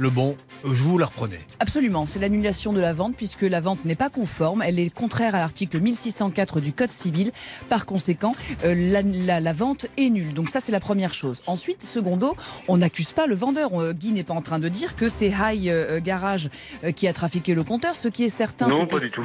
[0.00, 1.38] le bon, je vous la reprenez.
[1.58, 5.34] Absolument, c'est l'annulation de la vente puisque la vente n'est pas conforme, elle est contraire
[5.34, 7.32] à l'article 1604 du Code civil.
[7.68, 8.32] Par conséquent,
[8.64, 10.34] euh, la, la- la vente est nulle.
[10.34, 11.40] Donc ça, c'est la première chose.
[11.48, 12.36] Ensuite, secondo,
[12.68, 13.74] on n'accuse pas le vendeur.
[13.80, 16.48] Euh, Guy n'est pas en train de dire que c'est High euh, Garage
[16.84, 17.96] euh, qui a trafiqué le compteur.
[17.96, 18.68] Ce qui est certain,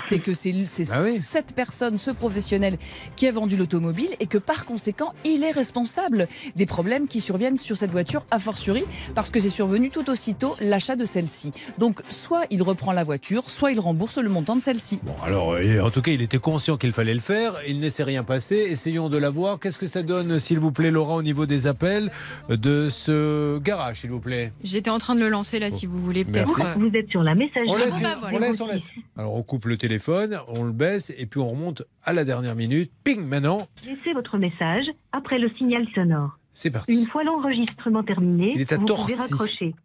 [0.10, 0.54] c'est que c'est
[0.92, 1.20] Ah oui.
[1.20, 2.78] cette personne, ce professionnel,
[3.16, 7.60] qui a vendu l'automobile et que par conséquent, il est responsable des problèmes qui surviennent
[7.60, 11.52] sur cette voiture, a fortiori, parce que c'est survenu tout aussitôt l'achat de celle-ci.
[11.78, 15.00] Donc soit il reprend la voiture, soit il rembourse le montant de celle-ci.
[15.24, 17.54] Alors, euh, en tout cas, il était conscient qu'il fallait le faire.
[17.68, 18.56] Il ne s'est rien passé.
[18.56, 19.60] Essayons de la voir.
[19.60, 22.12] Qu'est-ce que ça donne, s'il vous plaît, Laurent, au niveau des appels
[22.50, 24.54] de ce garage, s'il vous plaît?
[24.64, 26.58] J'étais en train de le lancer là, si vous voulez peut-être.
[26.58, 26.62] Merci.
[26.80, 27.70] euh, Vous êtes sur la messagerie.
[27.70, 28.38] On laisse, Bon, bah, voilà.
[28.38, 28.90] on laisse, on laisse.
[29.18, 32.56] Alors, on coupe le téléphone, on le baisse et puis on remonte à la dernière
[32.56, 32.92] minute.
[33.04, 36.38] Ping, maintenant, Laissez votre message après le signal sonore.
[36.52, 36.94] c'est parti.
[37.00, 39.76] Une fois l'enregistrement terminé, Il est à vous pouvez raccrocher.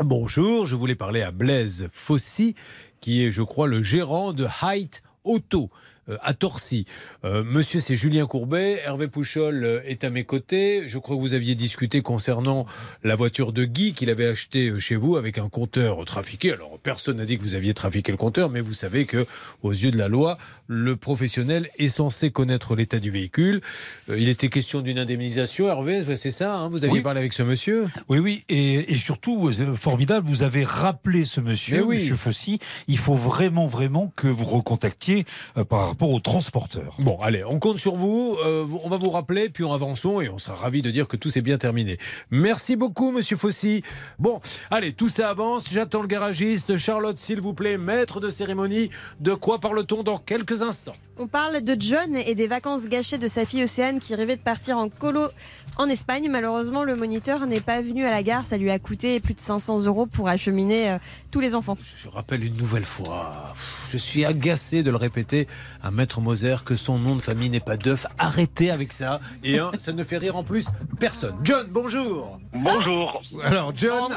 [0.00, 2.56] Bonjour, je voulais parler à Blaise Fossy,
[3.00, 5.70] qui est, je crois, le gérant de Height Auto.
[6.08, 6.84] euh, à Torcy.
[7.24, 8.80] Euh, monsieur, c'est Julien Courbet.
[8.84, 10.88] Hervé Pouchol euh, est à mes côtés.
[10.88, 12.66] Je crois que vous aviez discuté concernant
[13.02, 16.52] la voiture de Guy qu'il avait achetée chez vous avec un compteur trafiqué.
[16.52, 19.26] Alors, personne n'a dit que vous aviez trafiqué le compteur, mais vous savez que,
[19.62, 20.36] aux yeux de la loi,
[20.66, 23.60] le professionnel est censé connaître l'état du véhicule.
[24.08, 25.68] Euh, il était question d'une indemnisation.
[25.68, 27.02] Hervé, c'est ça hein Vous aviez Oui.
[27.02, 27.86] parlé avec ce monsieur?
[28.08, 31.96] Oui, oui, et, et surtout, euh, formidable, vous avez rappelé ce monsieur, oui.
[31.96, 32.58] monsieur Fossy.
[32.88, 35.24] Il faut vraiment, vraiment que vous recontactiez
[35.58, 36.96] euh, par rapport au transporteur.
[37.00, 38.36] Bon, allez, on compte sur vous.
[38.44, 41.16] Euh, on va vous rappeler, puis on avançons et on sera ravis de dire que
[41.16, 41.98] tout s'est bien terminé.
[42.30, 43.82] Merci beaucoup, monsieur Fossy.
[44.18, 44.40] Bon,
[44.70, 45.66] allez, tout ça avance.
[45.72, 46.76] J'attends le garagiste.
[46.76, 48.90] Charlotte, s'il vous plaît, maître de cérémonie.
[49.20, 53.28] De quoi parle-t-on dans quelques instants On parle de John et des vacances gâchées de
[53.28, 55.28] sa fille Océane qui rêvait de partir en colo
[55.76, 56.28] en Espagne.
[56.30, 58.44] Malheureusement, le moniteur n'est pas venu à la gare.
[58.44, 60.98] Ça lui a coûté plus de 500 euros pour acheminer euh,
[61.30, 61.76] tous les enfants.
[61.96, 65.46] Je rappelle une nouvelle fois, pff, je suis agacé de le répéter
[65.80, 68.06] à Maître Moser que son nom de famille n'est pas d'œuf.
[68.18, 69.20] Arrêtez avec ça.
[69.44, 70.66] Et un, ça ne fait rire en plus
[70.98, 71.36] personne.
[71.44, 72.40] John, bonjour.
[72.54, 73.22] Bonjour.
[73.44, 74.12] Alors, John,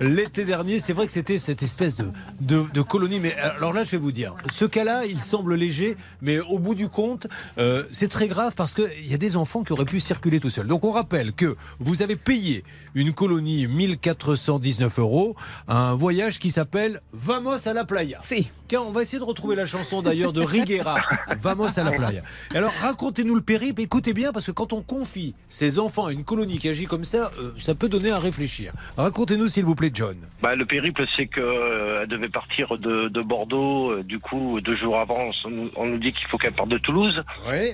[0.00, 2.08] l'été dernier, c'est vrai que c'était cette espèce de,
[2.40, 3.20] de, de colonie.
[3.20, 6.74] Mais alors là, je vais vous dire, ce cas-là, il semble léger, mais au bout
[6.74, 7.26] du compte,
[7.58, 10.48] euh, c'est très grave parce qu'il y a des enfants qui auraient pu circuler tout
[10.48, 10.66] seuls.
[10.66, 12.64] Donc, on rappelle que vous avez payé
[12.94, 15.36] une colonie 1419 euros,
[15.68, 18.20] un voyage qui s'appelle Vamos à la playa.
[18.22, 18.48] Si.
[18.70, 21.00] Tiens, on va essayer de retrouver la chanson d'ailleurs de Riguera,
[21.36, 22.22] Vamos à la playa.
[22.54, 26.12] Et alors, racontez-nous le périple, écoutez bien, parce que quand on confie ses enfants à
[26.12, 28.72] une colonie qui agit comme ça, euh, ça peut donner à réfléchir.
[28.96, 30.14] Racontez-nous, s'il vous plaît, John.
[30.40, 33.90] Bah, le périple, c'est qu'elle devait partir de, de Bordeaux.
[33.90, 36.68] euh, Du coup, deux jours avant, on nous, on nous dit qu'il faut qu'elle parte
[36.68, 37.24] de Toulouse.
[37.48, 37.72] Oui.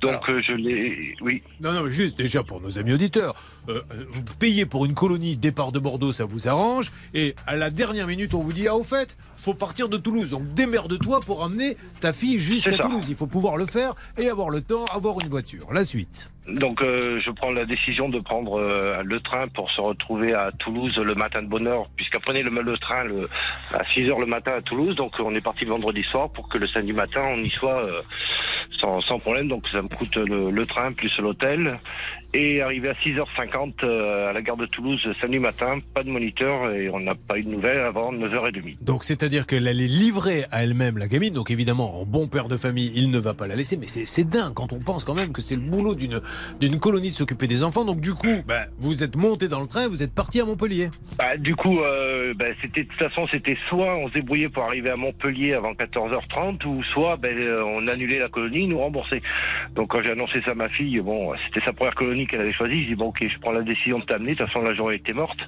[0.00, 1.14] Donc, euh, je l'ai.
[1.20, 1.44] Oui.
[1.60, 3.36] Non, non, mais juste déjà pour nos amis auditeurs,
[3.68, 7.56] euh, euh, vous payez pour une colonie départ de Bordeaux, ça vous arrange, et à
[7.56, 11.20] la dernière minute, on vous dit ah au fait, faut partir de Toulouse, donc démerde-toi
[11.20, 12.76] pour emmener ta fille jusqu'à.
[12.76, 13.06] Toulouse.
[13.08, 15.66] Il faut pouvoir le faire et avoir le temps, avoir une voiture.
[15.72, 16.32] La suite.
[16.48, 20.50] Donc, euh, je prends la décision de prendre euh, le train pour se retrouver à
[20.58, 23.28] Toulouse le matin de bonne heure, puisqu'elle prenait le, le train le,
[23.72, 24.96] à 6 heures le matin à Toulouse.
[24.96, 27.80] Donc, on est parti le vendredi soir pour que le samedi matin, on y soit
[27.84, 28.02] euh,
[28.80, 29.46] sans, sans problème.
[29.46, 31.78] Donc, ça me coûte le, le train plus l'hôtel.
[32.34, 36.70] Et arrivé à 6h50 euh, à la gare de Toulouse samedi matin, pas de moniteur
[36.70, 38.82] et on n'a pas eu de nouvelles avant 9h30.
[38.82, 41.34] Donc c'est-à-dire qu'elle allait livrer à elle-même la gamine.
[41.34, 43.76] Donc évidemment, en bon père de famille, il ne va pas la laisser.
[43.76, 47.14] Mais c'est dingue quand on pense quand même que c'est le boulot d'une colonie de
[47.14, 47.84] s'occuper des enfants.
[47.84, 50.88] Donc du coup, bah, vous êtes monté dans le train, vous êtes parti à Montpellier.
[51.18, 54.64] Bah, du coup, euh, bah, c'était de toute façon, c'était soit on se débrouillait pour
[54.64, 59.20] arriver à Montpellier avant 14h30, ou soit ben, euh, on annulait la colonie, nous rembourser.
[59.74, 62.52] Donc quand j'ai annoncé ça à ma fille, bon, c'était sa première colonie qu'elle avait
[62.52, 62.82] choisie.
[62.84, 64.32] Je dis bon, ok, je prends la décision de t'amener.
[64.34, 65.38] De toute façon, la journée était morte.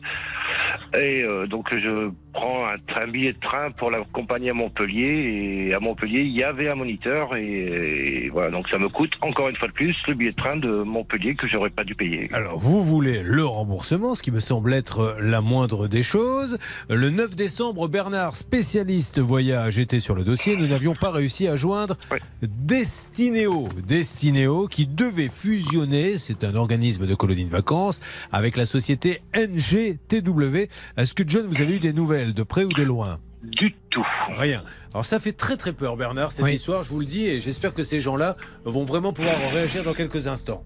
[1.01, 5.68] Et euh, donc je prends un, train- un billet de train pour l'accompagner à Montpellier.
[5.68, 7.35] Et à Montpellier, il y avait un moniteur.
[7.37, 10.37] Et, et voilà, donc ça me coûte encore une fois de plus le billet de
[10.37, 12.29] train de Montpellier que j'aurais pas dû payer.
[12.33, 16.59] Alors vous voulez le remboursement, ce qui me semble être la moindre des choses.
[16.89, 20.57] Le 9 décembre, Bernard, spécialiste voyage, était sur le dossier.
[20.57, 21.97] Nous n'avions pas réussi à joindre
[22.43, 23.68] Destinéo.
[23.87, 28.01] Destinéo qui devait fusionner, c'est un organisme de colonies de vacances,
[28.33, 30.69] avec la société NGTW.
[30.97, 33.21] Est-ce que John, vous avez eu des nouvelles de près ou de loin?
[33.43, 34.07] Du tout.
[34.37, 34.65] Rien.
[34.93, 37.75] Alors ça fait très très peur Bernard cette histoire, je vous le dis, et j'espère
[37.75, 40.65] que ces gens-là vont vraiment pouvoir réagir dans quelques instants.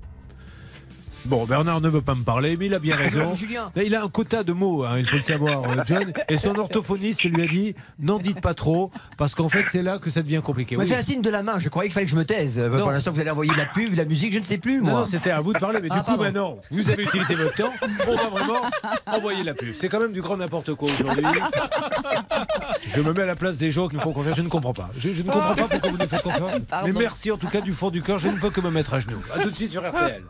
[1.24, 3.32] Bon, Bernard ne veut pas me parler, mais il a bien raison.
[3.76, 6.12] Là, il a un quota de mots, hein, il faut le savoir, euh, John.
[6.28, 9.98] Et son orthophoniste lui a dit n'en dites pas trop, parce qu'en fait, c'est là
[9.98, 10.76] que ça devient compliqué.
[10.76, 10.88] Vous Oui.
[10.88, 12.58] fait un signe de la main, je croyais qu'il fallait que je me taise.
[12.58, 12.78] Euh, Non.
[12.78, 15.00] Pour l'instant, vous allez envoyer la pub, la musique, je ne sais plus, Non, moi.
[15.00, 16.22] non, c'était à vous de parler, mais Ah, du coup, pardon.
[16.24, 17.72] maintenant, vous avez utilisé votre temps,
[18.06, 18.60] on va vraiment
[19.06, 19.74] envoyer la pub.
[19.74, 21.24] C'est quand même du grand n'importe quoi aujourd'hui.
[22.94, 24.72] Je me mets à la place des gens qui me font confiance, je ne comprends
[24.72, 24.88] pas.
[24.96, 26.54] Je, je ne comprends pas pourquoi vous nous faites confiance.
[26.68, 26.86] Pardon.
[26.92, 28.94] Mais merci en tout cas du fond du cœur, je ne peux que me mettre
[28.94, 29.20] à genoux.
[29.34, 30.22] A tout de suite sur RTL.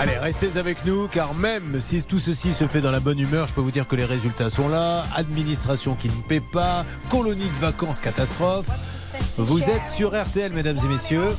[0.00, 3.48] Allez, restez avec nous car même si tout ceci se fait dans la bonne humeur,
[3.48, 5.04] je peux vous dire que les résultats sont là.
[5.16, 8.68] Administration qui ne paie pas, colonie de vacances catastrophe.
[9.38, 11.34] Vous êtes sur RTL, mesdames et messieurs.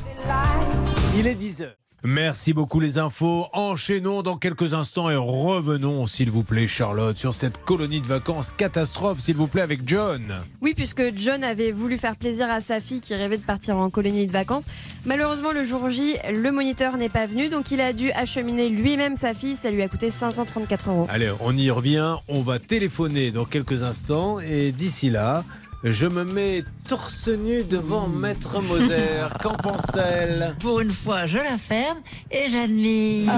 [1.16, 1.79] Il est 10h.
[2.02, 3.46] Merci beaucoup les infos.
[3.52, 8.52] Enchaînons dans quelques instants et revenons, s'il vous plaît, Charlotte, sur cette colonie de vacances
[8.56, 10.22] catastrophe, s'il vous plaît, avec John.
[10.62, 13.90] Oui, puisque John avait voulu faire plaisir à sa fille qui rêvait de partir en
[13.90, 14.64] colonie de vacances.
[15.04, 19.14] Malheureusement, le jour J, le moniteur n'est pas venu, donc il a dû acheminer lui-même
[19.14, 19.56] sa fille.
[19.60, 21.06] Ça lui a coûté 534 euros.
[21.10, 22.16] Allez, on y revient.
[22.28, 25.44] On va téléphoner dans quelques instants et d'ici là,
[25.82, 29.28] je me mets torse nu devant Maître Moser.
[29.42, 30.54] Qu'en pense-t-elle?
[30.60, 31.98] Pour une fois, je la ferme
[32.30, 33.32] et j'admire.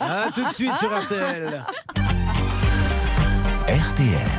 [0.00, 1.64] À tout de suite sur RTL.
[3.68, 4.30] RTL.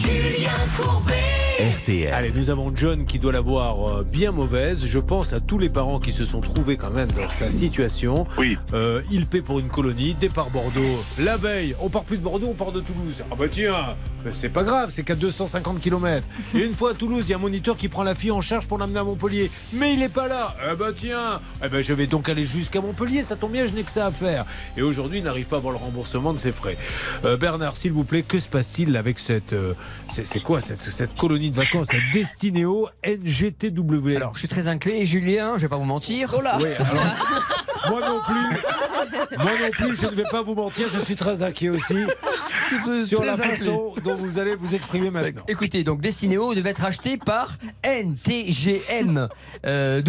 [0.00, 1.21] Julien Courbet.
[1.62, 2.12] RTL.
[2.12, 4.84] Allez, nous avons John qui doit l'avoir euh, bien mauvaise.
[4.84, 8.26] Je pense à tous les parents qui se sont trouvés quand même dans sa situation.
[8.36, 8.58] Oui.
[8.72, 11.04] Euh, il paie pour une colonie, départ Bordeaux.
[11.20, 13.22] La veille, on part plus de Bordeaux, on part de Toulouse.
[13.30, 13.94] Ah bah tiens,
[14.24, 16.26] mais c'est pas grave, c'est qu'à 250 km.
[16.56, 18.40] Et une fois à Toulouse, il y a un moniteur qui prend la fille en
[18.40, 19.48] charge pour l'amener à Montpellier.
[19.72, 20.56] Mais il est pas là.
[20.68, 23.22] Eh bah tiens, eh ben je vais donc aller jusqu'à Montpellier.
[23.22, 24.46] Ça tombe bien, je n'ai que ça à faire.
[24.76, 26.76] Et aujourd'hui, il n'arrive pas à avoir le remboursement de ses frais.
[27.24, 29.74] Euh, Bernard, s'il vous plaît, que se passe-t-il avec cette, euh,
[30.10, 34.68] c'est c'est quoi cette, cette colonie de vacances, cette Destinéo NGTW Alors, je suis très
[34.68, 36.34] inquiet, Julien, je vais pas vous mentir.
[36.34, 36.60] Oui, alors,
[37.90, 39.36] moi non plus.
[39.38, 41.94] Moi non plus, je ne vais pas vous mentir, je suis très inquiet aussi
[43.06, 45.42] sur la façon dont vous allez vous exprimer maintenant.
[45.48, 49.28] Écoutez, donc Destinéo devait être acheté par NTGM
[49.66, 50.02] euh,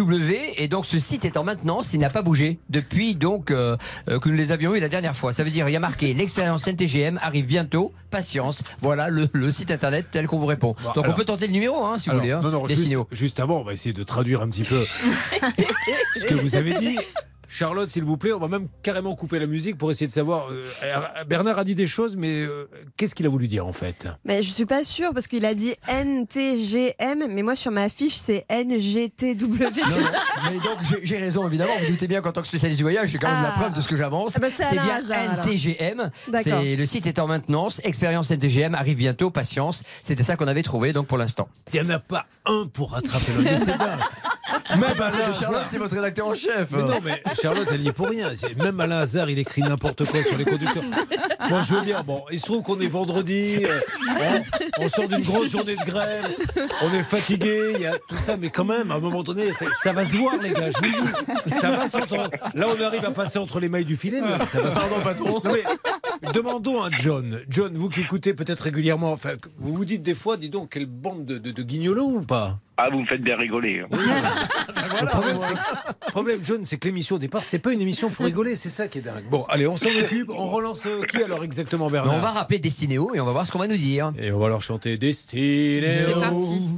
[0.58, 3.76] et donc ce site est en maintenance, il n'a pas bougé depuis donc euh,
[4.10, 5.34] euh, que nous les avions eu la dernière fois.
[5.34, 8.64] Ça veut dire il y a marqué l'expérience NTGM arrive bientôt, patience.
[8.80, 10.76] Voilà le, le site internet tel qu'on vous répond.
[10.84, 12.34] Bon, donc alors- on peut tenter le numéro hein, si Alors, vous voulez.
[12.34, 14.86] Hein, non, non, juste, juste avant, on va essayer de traduire un petit peu
[16.16, 16.98] ce que vous avez dit.
[17.54, 20.48] Charlotte, s'il vous plaît, on va même carrément couper la musique pour essayer de savoir.
[20.52, 20.66] euh,
[21.28, 24.08] Bernard a dit des choses, mais euh, qu'est-ce qu'il a voulu dire en fait?
[24.26, 28.16] Mais je suis pas sûre parce qu'il a dit NTGM, mais moi sur ma fiche
[28.16, 29.82] c'est NGTW.
[30.52, 33.20] Mais donc j'ai- raison évidemment, vous doutez bien qu'en tant que spécialiste du voyage, j'ai
[33.20, 33.60] quand même la Ah.
[33.60, 34.34] preuve de ce que j'avance.
[34.36, 35.46] Ah bah, c'est bien alors.
[35.46, 36.10] NTGM.
[36.76, 39.84] Le site est en maintenance, expérience NTGM arrive bientôt, patience.
[40.02, 41.48] C'était ça qu'on avait trouvé donc pour l'instant.
[41.72, 43.74] Il n'y en a pas un pour rattraper le Mais c'est
[45.40, 46.72] Charlotte, c'est votre rédacteur en chef.
[46.72, 48.30] Mais non, mais Charlotte, elle y est pour rien.
[48.64, 50.82] Même Alain Hazard, il écrit n'importe quoi sur les conducteurs.
[51.50, 52.02] Moi, je veux bien.
[52.04, 53.80] Bon, il se trouve qu'on est vendredi, euh,
[54.80, 56.26] on, on sort d'une grosse journée de grève,
[56.82, 59.44] on est fatigué, il y a tout ça, mais quand même, à un moment donné,
[59.82, 60.92] ça- va se voir, les gars, je vous le
[61.52, 61.60] dis.
[61.60, 62.30] Ça va s'entendre.
[62.54, 65.14] Là, on arrive à passer entre les mailles du filet, mais ça va s'entendre.
[65.44, 65.64] Non, mais
[66.34, 67.40] demandons à John.
[67.50, 70.86] John, vous qui écoutez peut-être régulièrement, enfin, vous vous dites des fois, dis donc, quelle
[70.86, 72.60] bande de, de, de guignolos ou pas?
[72.78, 73.84] Ah, vous me faites bien rigoler.
[73.92, 78.10] le problème, c'est- le problème, John, c'est que l'émission au départ, c'est pas une émission
[78.10, 79.26] pour rigoler, c'est ça qui est dingue.
[79.30, 82.16] Bon, allez, on s'en occupe, on relance euh, qui alors exactement, Mais Bernard?
[82.16, 84.12] On va rappeler Destinéo et on va voir ce qu'on va nous dire.
[84.20, 86.08] Et on va leur chanter Destinéo.
[86.08, 86.70] C'est parti.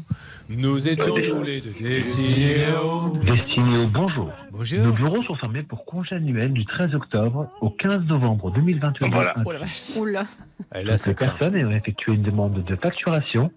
[0.47, 3.17] Nous étions tous les deux Destinéo.
[3.25, 4.31] Destinéo, bonjour.
[4.51, 4.83] Bonjour.
[4.83, 9.09] Nos bureaux sont fermés pour congé annuel du 13 octobre au 15 novembre 2021.
[9.09, 9.33] Voilà.
[9.43, 9.97] Oh la vache.
[9.97, 10.27] Oula.
[10.75, 13.51] Et là, Ces personnes ayant effectué une demande de facturation,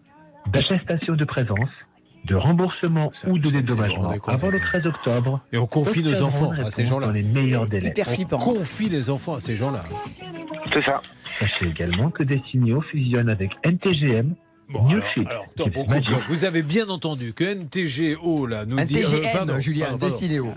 [0.51, 1.69] d'attestation de présence,
[2.25, 5.41] de remboursement ou de dédommagement avant le 13 octobre.
[5.53, 7.09] Et on confie nos enfants à ces gens-là.
[7.09, 7.93] Dans les meilleurs délais.
[8.33, 9.83] On confie les enfants à ces gens-là.
[10.73, 11.03] C'est ça.
[11.39, 14.35] Sachez également que Destinéo fusionne avec NTGM.
[14.69, 16.23] Bon, alors, alors, attends, on coupe.
[16.29, 19.03] vous avez bien entendu que NTGO là nous dit.
[19.03, 20.15] Euh, pardon, Julien, pardon, pardon.
[20.15, 20.55] Destinéo.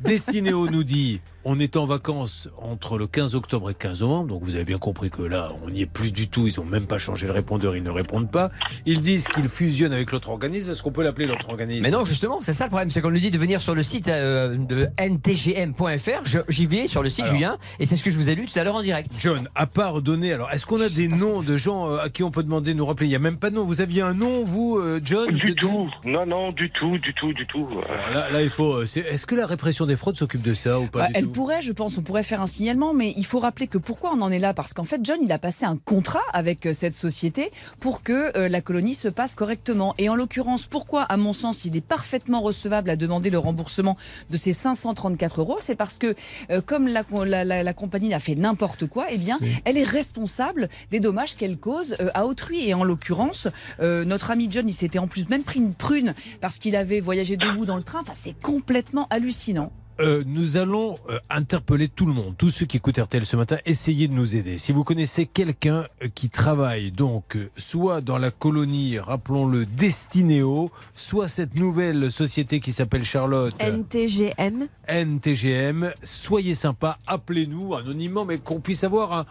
[0.00, 4.28] Destinéo nous dit on est en vacances entre le 15 octobre et le 15 novembre,
[4.28, 6.46] donc vous avez bien compris que là, on n'y est plus du tout.
[6.46, 8.50] Ils n'ont même pas changé le répondeur, ils ne répondent pas.
[8.86, 10.70] Ils disent qu'ils fusionnent avec l'autre organisme.
[10.70, 11.82] Est-ce qu'on peut l'appeler l'autre organisme?
[11.82, 13.82] Mais non, justement, c'est ça le problème, c'est qu'on nous dit de venir sur le
[13.82, 16.42] site euh, de ntgm.fr.
[16.48, 17.34] J'y vais sur le site, Alors.
[17.34, 19.16] Julien, et c'est ce que je vous ai lu tout à l'heure en direct.
[19.20, 22.22] John, à part donner, alors est-ce qu'on a des noms de gens euh, à qui
[22.22, 23.06] on peut demander de nous rappeler?
[23.06, 23.64] Il n'y a même pas de nom.
[23.64, 25.88] Vous aviez un nom, vous, euh, John Du de- tout.
[26.04, 27.68] Non, non, du tout, du tout, du tout.
[28.12, 28.82] Là, là, il faut.
[28.82, 31.31] Est-ce que la répression des fraudes s'occupe de ça ou pas Bah, du tout?
[31.32, 34.20] Pourrait, je pense, on pourrait faire un signalement, mais il faut rappeler que pourquoi on
[34.20, 34.54] en est là?
[34.54, 38.36] Parce qu'en fait, John, il a passé un contrat avec euh, cette société pour que
[38.36, 39.94] euh, la colonie se passe correctement.
[39.98, 43.96] Et en l'occurrence, pourquoi, à mon sens, il est parfaitement recevable à demander le remboursement
[44.30, 45.56] de ces 534 euros?
[45.60, 46.14] C'est parce que,
[46.50, 49.84] euh, comme la, la, la- la compagnie a fait n'importe quoi, eh bien, elle est
[49.84, 52.68] responsable des dommages qu'elle cause euh, à autrui.
[52.68, 53.48] Et en l'occurrence,
[53.80, 57.00] euh, notre ami John, il s'était en plus même pris une prune parce qu'il avait
[57.00, 58.00] voyagé debout dans le train.
[58.00, 59.72] Enfin, c'est complètement hallucinant.
[60.02, 63.58] Euh, nous allons euh, interpeller tout le monde, tous ceux qui écoutent RTL ce matin,
[63.64, 64.58] essayez de nous aider.
[64.58, 70.72] Si vous connaissez quelqu'un euh, qui travaille donc euh, soit dans la colonie, rappelons-le, Destinéo,
[70.96, 73.54] soit cette nouvelle société qui s'appelle Charlotte.
[73.60, 74.66] NTGM.
[74.88, 79.26] NTGM, soyez sympa, appelez-nous anonymement, mais qu'on puisse avoir un,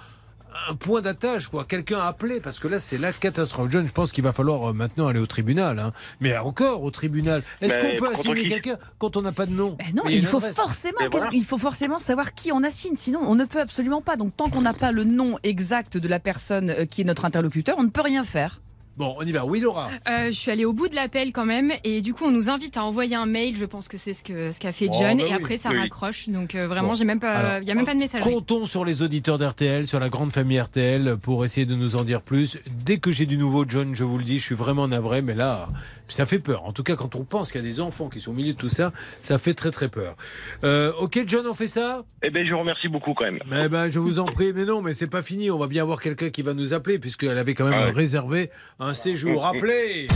[0.69, 1.65] un point d'attache, quoi.
[1.65, 3.69] Quelqu'un a appelé, parce que là, c'est la catastrophe.
[3.71, 5.79] John, je pense qu'il va falloir euh, maintenant aller au tribunal.
[5.79, 5.91] hein.
[6.19, 7.43] Mais encore au tribunal.
[7.61, 10.25] Est-ce qu'on peut assigner quelqu'un quand on n'a pas de nom Ben non, Mais il
[10.25, 11.29] faut forcément, voilà.
[11.33, 12.95] il faut forcément savoir qui on assigne.
[12.97, 14.15] Sinon, on ne peut absolument pas.
[14.17, 17.25] Donc, tant qu'on n'a pas le nom exact de la personne euh, qui est notre
[17.25, 18.61] interlocuteur, on ne peut rien faire.
[18.97, 19.45] Bon, on y va.
[19.45, 19.89] Oui, Laura.
[20.09, 22.49] Euh, je suis allée au bout de l'appel quand même et du coup on nous
[22.49, 23.55] invite à envoyer un mail.
[23.57, 25.33] Je pense que c'est ce que ce qu'a fait Oh, John bah et oui.
[25.33, 25.77] après ça Oui.
[25.79, 26.27] raccroche.
[26.29, 26.95] Donc euh, vraiment Bon.
[26.95, 28.21] j'ai même pas, Alors, il y a même pas de message.
[28.21, 32.03] Comptons sur les auditeurs d'RTL, sur la grande famille RTL, pour essayer de nous en
[32.03, 32.57] dire plus.
[32.85, 35.35] Dès que j'ai du nouveau, John, je vous le dis, je suis vraiment navré, mais
[35.35, 35.69] là,
[36.07, 36.65] ça fait peur.
[36.65, 38.53] En tout cas, quand on pense qu'il y a des enfants qui sont au milieu
[38.53, 40.15] de tout ça, ça fait très très peur.
[40.63, 42.03] Euh, ok, John, on fait ça?
[42.23, 43.39] Eh ben, je vous remercie beaucoup quand même.
[43.63, 45.49] Eh ben, je vous en prie, mais non, mais c'est pas fini.
[45.49, 48.49] On va bien avoir quelqu'un qui va nous appeler, puisqu'elle avait quand même Ah réservé
[48.81, 49.45] un séjour.
[49.45, 50.07] Appelez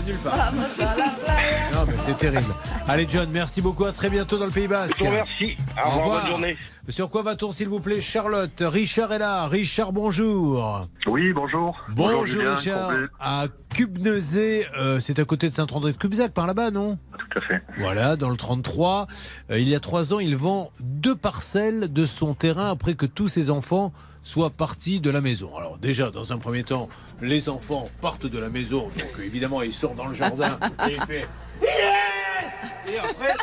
[0.05, 0.37] nulle part.
[0.37, 1.71] Vamos à la playa.
[1.73, 2.53] Non, mais c'est terrible.
[2.89, 3.85] Allez, John, merci beaucoup.
[3.85, 4.99] À très bientôt dans le Pays Basque.
[4.99, 5.57] Remercie.
[5.85, 6.57] Au revoir, bonne journée.
[6.89, 9.47] Sur quoi va-t-on, s'il vous plaît, Charlotte Richard est là.
[9.47, 10.89] Richard, bonjour.
[11.07, 11.79] Oui, bonjour.
[11.91, 12.91] Bonjour, Julien, Richard.
[13.21, 16.99] À Cubnezé, euh, c'est à côté de Saint-André de Cubzac, par là-bas, non?
[17.19, 17.63] Tout à fait.
[17.79, 19.07] Voilà, dans le 33.
[19.51, 23.07] Euh, il y a trois ans, il vend deux parcelles de son terrain après que
[23.07, 23.93] tous ses enfants
[24.29, 25.57] soient partis de la maison.
[25.57, 26.91] Alors déjà, dans un premier temps,
[27.23, 31.01] les enfants partent de la maison, donc évidemment, il sort dans le jardin et il
[31.07, 31.27] fait
[31.63, 33.35] Yes Et après,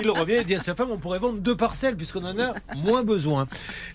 [0.00, 2.54] il revient et dit à sa femme, on pourrait vendre deux parcelles puisqu'on en a
[2.76, 3.48] moins besoin.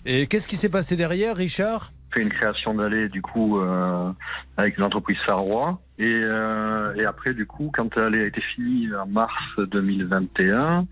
[0.04, 1.92] Et qu'est-ce qui s'est passé derrière, Richard?
[2.22, 4.10] Une création d'allée du coup euh,
[4.56, 9.06] avec l'entreprise Sarrois et, euh, et après du coup quand l'allée a été finie en
[9.06, 10.86] mars 2021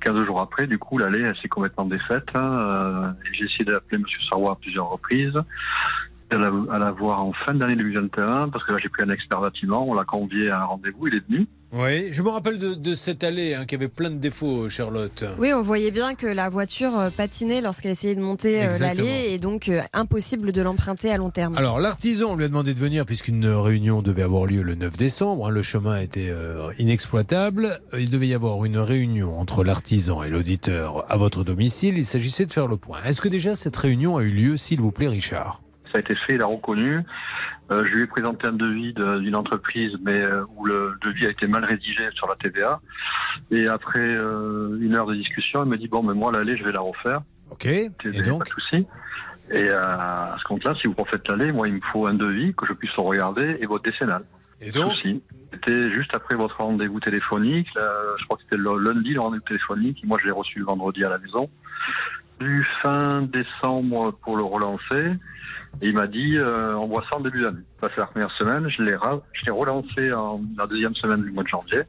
[0.00, 4.20] 15 jours après du coup l'allée s'est complètement défaite hein, euh, j'ai essayé d'appeler Monsieur
[4.28, 5.36] Sarrois à plusieurs reprises
[6.30, 9.40] à à la voir en fin d'année 2021 parce que là j'ai pris un expert
[9.40, 12.74] bâtiment on l'a convié à un rendez-vous il est venu Oui, je me rappelle de,
[12.74, 15.24] de cette allée hein, qui avait plein de défauts, Charlotte.
[15.38, 19.26] Oui, on voyait bien que la voiture euh, patinait lorsqu'elle essayait de monter euh, l'allée
[19.30, 21.58] et donc euh, impossible de l'emprunter à long terme.
[21.58, 25.48] Alors, l'artisan lui a demandé de venir puisqu'une réunion devait avoir lieu le 9 décembre.
[25.48, 27.80] hein, le chemin était euh, inexploitable.
[27.94, 31.98] Euh, Il devait y avoir une réunion entre l'artisan et l'auditeur à votre domicile.
[31.98, 32.98] Il s'agissait de faire le point.
[33.04, 35.60] Est-ce que déjà cette réunion a eu lieu, s'il vous plaît, Richard?
[35.92, 37.00] Ça a été fait, il a reconnu.
[37.70, 41.26] Euh, je lui ai présenté un devis de- d'une entreprise, mais euh, où le devis
[41.26, 42.80] a été mal rédigé sur la TVA.
[43.50, 46.64] Et après euh, une heure de discussion, il me dit bon, mais moi l'allée, je
[46.64, 47.20] vais la refaire.
[47.50, 47.66] Ok.
[47.66, 47.90] Et
[48.28, 48.86] donc Pas de souci.
[49.50, 52.54] Et euh, à ce compte-là, si vous refaites l'allée, moi, il me faut un devis
[52.54, 54.24] que je puisse regarder et votre décennale.
[54.60, 54.92] Et donc.
[55.52, 57.68] C'était juste après votre rendez-vous téléphonique.
[57.74, 57.88] là,
[58.18, 60.02] je crois que c'était le lundi le rendez-vous téléphonique.
[60.04, 61.48] Moi, je l'ai reçu le vendredi à la maison.
[62.40, 65.12] Du fin décembre pour le relancer.
[65.82, 67.62] Et il m'a dit, euh, on voit ça en début d'année.
[67.80, 68.68] Fait la première semaine.
[68.68, 68.96] Je l'ai,
[69.50, 71.82] relancé en la deuxième semaine du mois de janvier.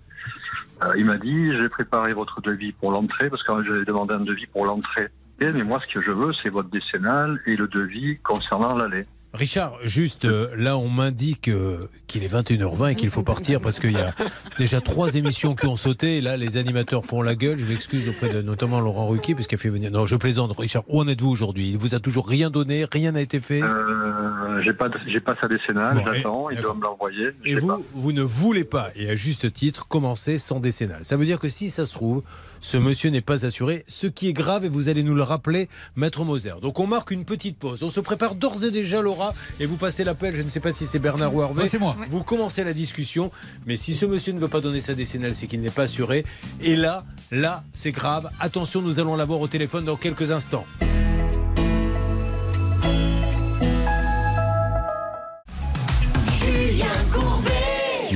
[0.83, 4.19] Euh, il m'a dit, j'ai préparé votre devis pour l'entrée, parce que j'avais demandé un
[4.19, 5.07] devis pour l'entrée.
[5.39, 9.05] Mais moi, ce que je veux, c'est votre décennale et le devis concernant l'allée.
[9.33, 13.79] Richard, juste euh, là, on m'indique euh, qu'il est 21h20 et qu'il faut partir parce
[13.79, 14.13] qu'il y a
[14.57, 16.17] déjà trois émissions qui ont sauté.
[16.17, 17.59] Et là, les animateurs font la gueule.
[17.59, 19.91] Je m'excuse auprès de notamment Laurent Ruquier, puisqu'il a fait venir.
[19.91, 20.83] Non, je plaisante, Richard.
[20.87, 21.69] Où en êtes-vous aujourd'hui?
[21.69, 23.61] Il vous a toujours rien donné Rien n'a été fait?
[23.61, 27.29] Euh, j'ai pas, j'ai pas sa décennale, Bon, j'attends, il doit me l'envoyer.
[27.45, 27.79] Et vous, pas.
[27.93, 31.03] vous ne voulez pas, et à juste titre, commencer sans décennale.
[31.03, 32.23] Ça veut dire que si ça se trouve,
[32.61, 35.69] ce monsieur n'est pas assuré, ce qui est grave, et vous allez nous le rappeler,
[35.95, 36.53] Maître Moser.
[36.61, 37.83] Donc on marque une petite pause.
[37.83, 40.35] On se prépare d'ores et déjà, Laura, et vous passez l'appel.
[40.35, 41.67] Je ne sais pas si c'est Bernard ou Hervé.
[41.67, 41.95] C'est moi.
[42.09, 43.31] Vous commencez la discussion,
[43.65, 46.25] mais si ce monsieur ne veut pas donner sa décennale, c'est qu'il n'est pas assuré.
[46.61, 48.29] Et là, là, c'est grave.
[48.39, 50.65] Attention, nous allons l'avoir au téléphone dans quelques instants.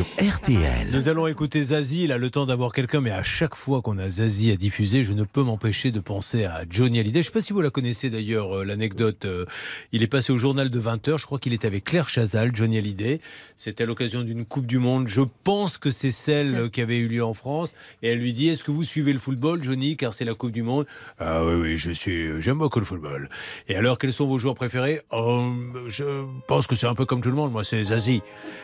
[0.01, 0.87] Sur RTL.
[0.91, 3.99] Nous allons écouter Zazie, il a le temps d'avoir quelqu'un, mais à chaque fois qu'on
[3.99, 7.19] a Zazie à diffuser, je ne peux m'empêcher de penser à Johnny Hallyday.
[7.19, 9.25] Je ne sais pas si vous la connaissez d'ailleurs, euh, l'anecdote.
[9.25, 9.45] euh,
[9.91, 12.79] il est passé au journal de 20h, je crois qu'il était avec Claire Chazal, Johnny
[12.79, 13.19] Hallyday.
[13.55, 15.07] C'était à l'occasion d'une Coupe du Monde.
[15.07, 17.73] Je pense que c'est celle euh, qui avait eu lieu en France.
[18.01, 20.51] Et elle lui dit, est-ce que vous suivez le football, Johnny, car c'est la Coupe
[20.51, 20.87] du Monde
[21.19, 23.29] Ah oui, oui, je suis, j'aime beaucoup le football.
[23.67, 25.01] Et alors, quels sont vos joueurs préférés?
[25.11, 25.51] Oh,
[25.89, 28.23] Je pense que c'est un peu comme tout le monde, moi c'est Zazie.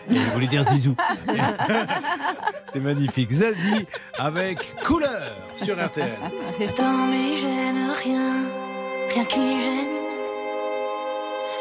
[0.09, 0.95] Et il voulait dire Zizou?
[2.73, 3.31] C'est magnifique.
[3.31, 6.17] Zazie avec couleur sur RTL.
[6.75, 8.31] Dans mes gènes, rien,
[9.13, 9.87] rien qui gêne.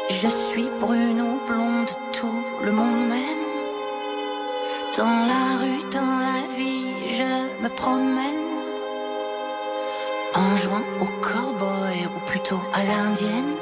[0.09, 3.47] Je suis brune ou blonde, tout le monde m'aime.
[4.97, 8.35] Dans la rue, dans la vie, je me promène.
[10.33, 13.55] En jouant au cowboy ou plutôt à l'indienne.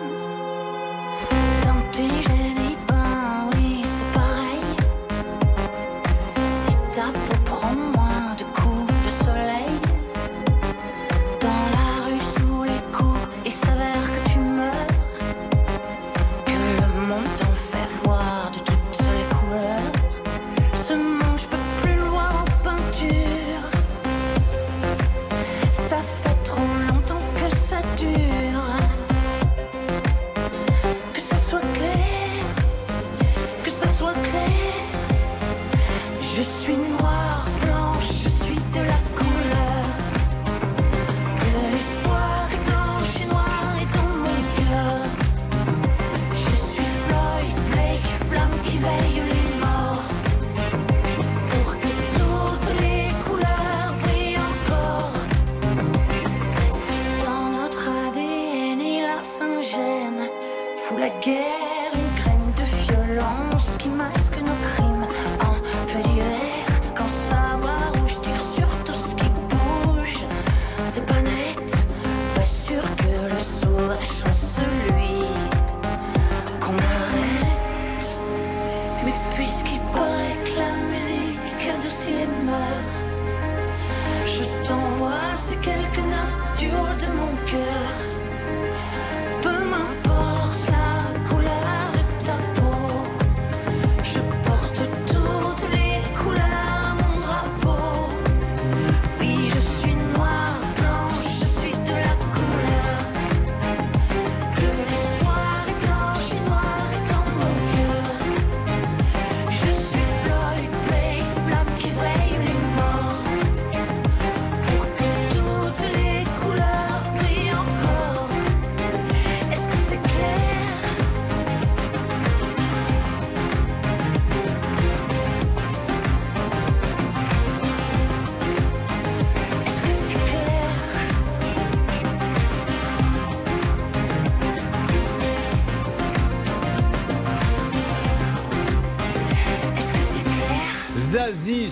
[59.85, 60.29] haine,
[60.75, 64.64] fout la guerre, une graine de violence qui masque nos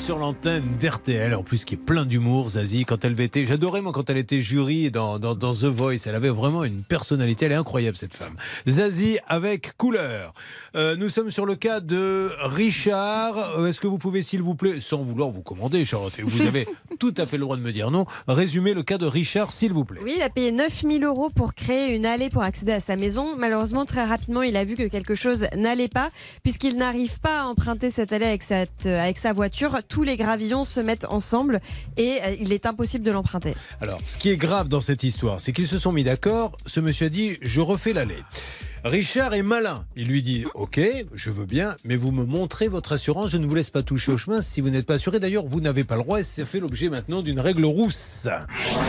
[0.04, 3.94] sur l'antenne d'RTL, en plus qui est plein d'humour, Zazie, quand elle était, j'adorais moi
[3.94, 7.54] quand elle était jury dans, dans, dans The Voice, elle avait vraiment une personnalité, elle
[7.54, 8.36] est incroyable cette femme.
[8.68, 10.34] Zazie avec couleur.
[10.76, 14.56] Euh, nous sommes sur le cas de Richard, Euh, est-ce que vous pouvez s'il vous
[14.56, 16.68] plaît, sans vouloir vous commander Charlotte, et vous avez
[17.00, 19.72] tout à fait le droit de me dire non, résumer le cas de Richard s'il
[19.72, 20.02] vous plaît.
[20.04, 23.38] Oui, il a payé 9000 euros pour créer une allée pour accéder à sa maison.
[23.38, 26.10] Malheureusement, très rapidement, il a vu que quelque chose n'allait pas,
[26.44, 29.78] puisqu'il n'arrive pas à emprunter cette allée avec, cette, euh, avec sa voiture.
[29.94, 31.62] Tous les gravillons se mettent ensemble
[31.98, 33.54] et euh, il est impossible de l'emprunter.
[33.80, 36.58] Alors, ce qui est grave dans cette histoire, c'est qu'ils se sont mis d'accord.
[36.66, 38.18] Ce monsieur a dit Je refais l'allée.
[38.84, 39.86] Richard est malin.
[39.96, 40.82] Il lui dit Ok,
[41.14, 43.30] je veux bien, mais vous me montrez votre assurance.
[43.30, 45.20] Je ne vous laisse pas toucher au chemin si vous n'êtes pas assuré.
[45.20, 48.28] D'ailleurs, vous n'avez pas le droit et ça fait l'objet maintenant d'une règle rousse.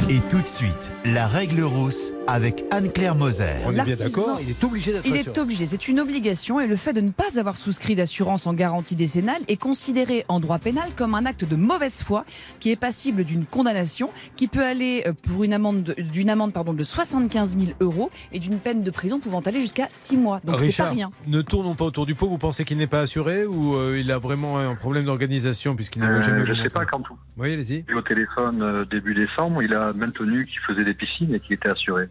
[0.08, 3.44] Et tout de suite, la règle rousse avec Anne-Claire Moser.
[3.66, 6.66] On est bien d'accord Il est obligé d'être Il est obligé, c'est une obligation et
[6.66, 10.58] le fait de ne pas avoir souscrit d'assurance en garantie décennale est considéré en droit
[10.58, 12.24] pénal comme un acte de mauvaise foi
[12.60, 16.52] qui est passible d'une condamnation qui peut aller euh, pour une amende de- d'une amende
[16.52, 20.40] pardon de 75 000 euros et d'une peine de prison pouvant aller jusqu'à 6 mois.
[20.44, 21.10] Donc c'est pas rien.
[21.26, 22.26] ne tournons pas autour du pot.
[22.28, 26.02] Vous pensez qu'il n'est pas assuré ou euh, il a vraiment un problème d'organisation puisqu'il
[26.02, 27.16] ne jamais Euh, vous je sais montrer pas quand tout.
[27.36, 27.84] Oui, allez-y.
[27.94, 31.68] Au téléphone euh, début décembre, il a maintenu qu'il faisait des piscines et qu'il était
[31.70, 32.08] assuré.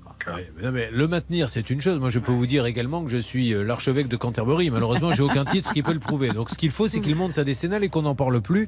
[0.62, 2.00] Non, mais le maintenir, c'est une chose.
[2.00, 4.70] Moi, je peux vous dire également que je suis euh, l'archevêque de Canterbury.
[4.70, 6.30] Malheureusement, j'ai aucun titre qui peut le prouver.
[6.30, 8.68] Donc, ce qu'il faut, c'est qu'il monte sa décennale et qu'on n'en parle plus.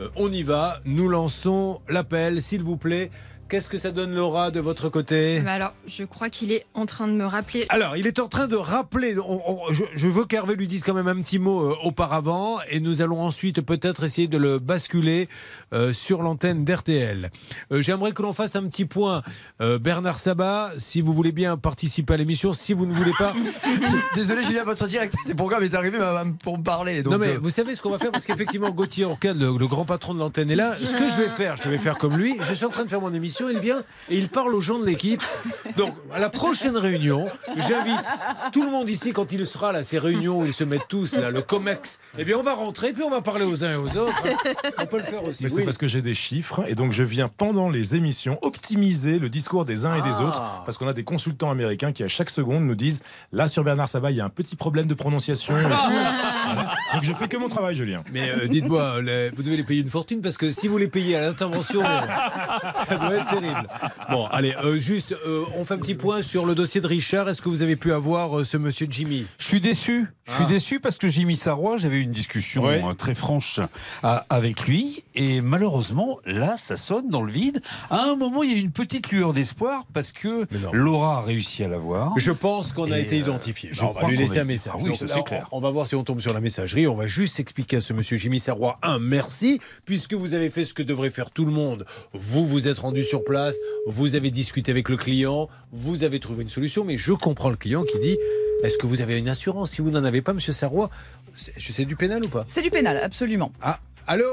[0.00, 0.78] Euh, on y va.
[0.84, 3.10] Nous lançons l'appel, s'il vous plaît.
[3.52, 5.40] Qu'est-ce que ça donne, Laura, de votre côté?
[5.40, 7.66] Bah alors, je crois qu'il est en train de me rappeler.
[7.68, 9.14] alors, il est en train de rappeler.
[9.18, 12.56] on- on- je, je veux qu'Hervé lui dise quand même un petit mot euh, auparavant,
[12.70, 15.28] et nous allons ensuite peut-être essayer de le basculer
[15.74, 17.30] euh, sur l'antenne d'RTL.
[17.72, 19.20] Euh, J'aimerais que l'on fasse un petit point.
[19.60, 23.34] Euh, Bernard Sabat, si vous voulez bien participer à l'émission, si vous ne voulez pas.
[24.14, 25.98] Désolé, Julien, votre directeur des programmes est arrivé
[26.42, 27.02] pour me parler.
[27.02, 29.66] Donc, non mais vous savez ce qu'on va faire parce qu'effectivement Gauthier Orcade, le, le
[29.66, 30.74] grand patron de l'antenne est là.
[30.82, 32.38] Ce que je vais faire, je vais faire comme lui.
[32.40, 33.41] Je suis en train de faire mon émission.
[33.50, 35.22] Il vient et il parle aux gens de l'équipe.
[35.76, 38.00] Donc à la prochaine réunion, j'invite
[38.52, 41.16] tout le monde ici quand il sera là ces réunions où ils se mettent tous
[41.16, 41.98] là, le Comex.
[42.18, 44.22] Eh bien on va rentrer puis on va parler aux uns et aux autres.
[44.78, 45.42] On peut le faire aussi.
[45.44, 49.18] Mais c'est parce que j'ai des chiffres et donc je viens pendant les émissions optimiser
[49.18, 50.22] le discours des uns et des Ah.
[50.24, 53.64] autres parce qu'on a des consultants américains qui à chaque seconde nous disent là sur
[53.64, 55.54] Bernard Sabat il y a un petit problème de prononciation.
[56.94, 58.02] Donc je fais que mon travail Julien.
[58.12, 60.88] Mais euh, dites-moi, les- vous devez les payer une fortune parce que si vous les
[60.88, 61.82] payez à l'intervention,
[62.74, 63.68] ça doit être terrible.
[64.10, 67.28] Bon, allez, euh, juste, euh, on fait un petit point sur le dossier de Richard.
[67.28, 69.26] Est-ce que vous avez pu avoir euh, ce monsieur Jimmy?
[69.38, 70.06] Je suis déçu.
[70.24, 70.48] Je suis Ah.
[70.48, 72.80] déçu parce que Jimmy Sarrois, j'avais eu une discussion Ouais.
[72.96, 73.60] très franche
[74.30, 75.04] avec lui.
[75.14, 77.60] Et malheureusement, là, ça sonne dans le vide.
[77.90, 81.64] À un moment, il y a une petite lueur d'espoir parce que Laura a réussi
[81.64, 82.12] à l'avoir.
[82.18, 83.70] Je pense qu'on a été identifié.
[83.72, 84.72] je Non, on va lui laisser un message.
[84.76, 85.48] Ah oui, Donc ça, là, on- clair.
[85.52, 86.86] On, va voir si on tombe sur la messagerie.
[86.86, 90.64] On va juste expliquer à ce monsieur Jimmy Serrois un merci, puisque vous avez fait
[90.64, 91.84] ce que devrait faire tout le monde.
[92.12, 96.42] Vous vous êtes rendu sur place, vous avez discuté avec le client, vous avez trouvé
[96.42, 98.16] une solution, mais je comprends le client qui dit
[98.64, 99.72] est-ce que vous avez une assurance?
[99.72, 100.90] Si vous n'en avez pas, monsieur Serrois,
[101.34, 102.44] c'est c'est du pénal ou pas?
[102.48, 103.50] C'est du pénal, absolument.
[103.60, 104.24] Ah, allô?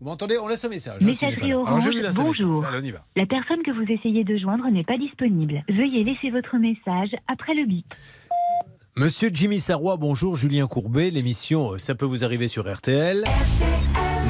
[0.00, 0.36] Vous m'entendez?
[0.36, 0.98] On laisse un message.
[1.00, 1.52] hein, Messagerie.
[1.52, 2.60] Alors, orange, je lui laisse un bonjour.
[2.62, 2.74] message.
[2.74, 3.04] Allez, on y va.
[3.16, 5.62] La personne que vous essayez de joindre n'est pas disponible.
[5.68, 7.86] Veuillez laisser votre message après le bip.
[8.96, 10.34] Monsieur Jimmy Sarrois, bonjour.
[10.36, 13.24] Julien Courbet, l'émission euh, Ça peut vous arriver sur RTL.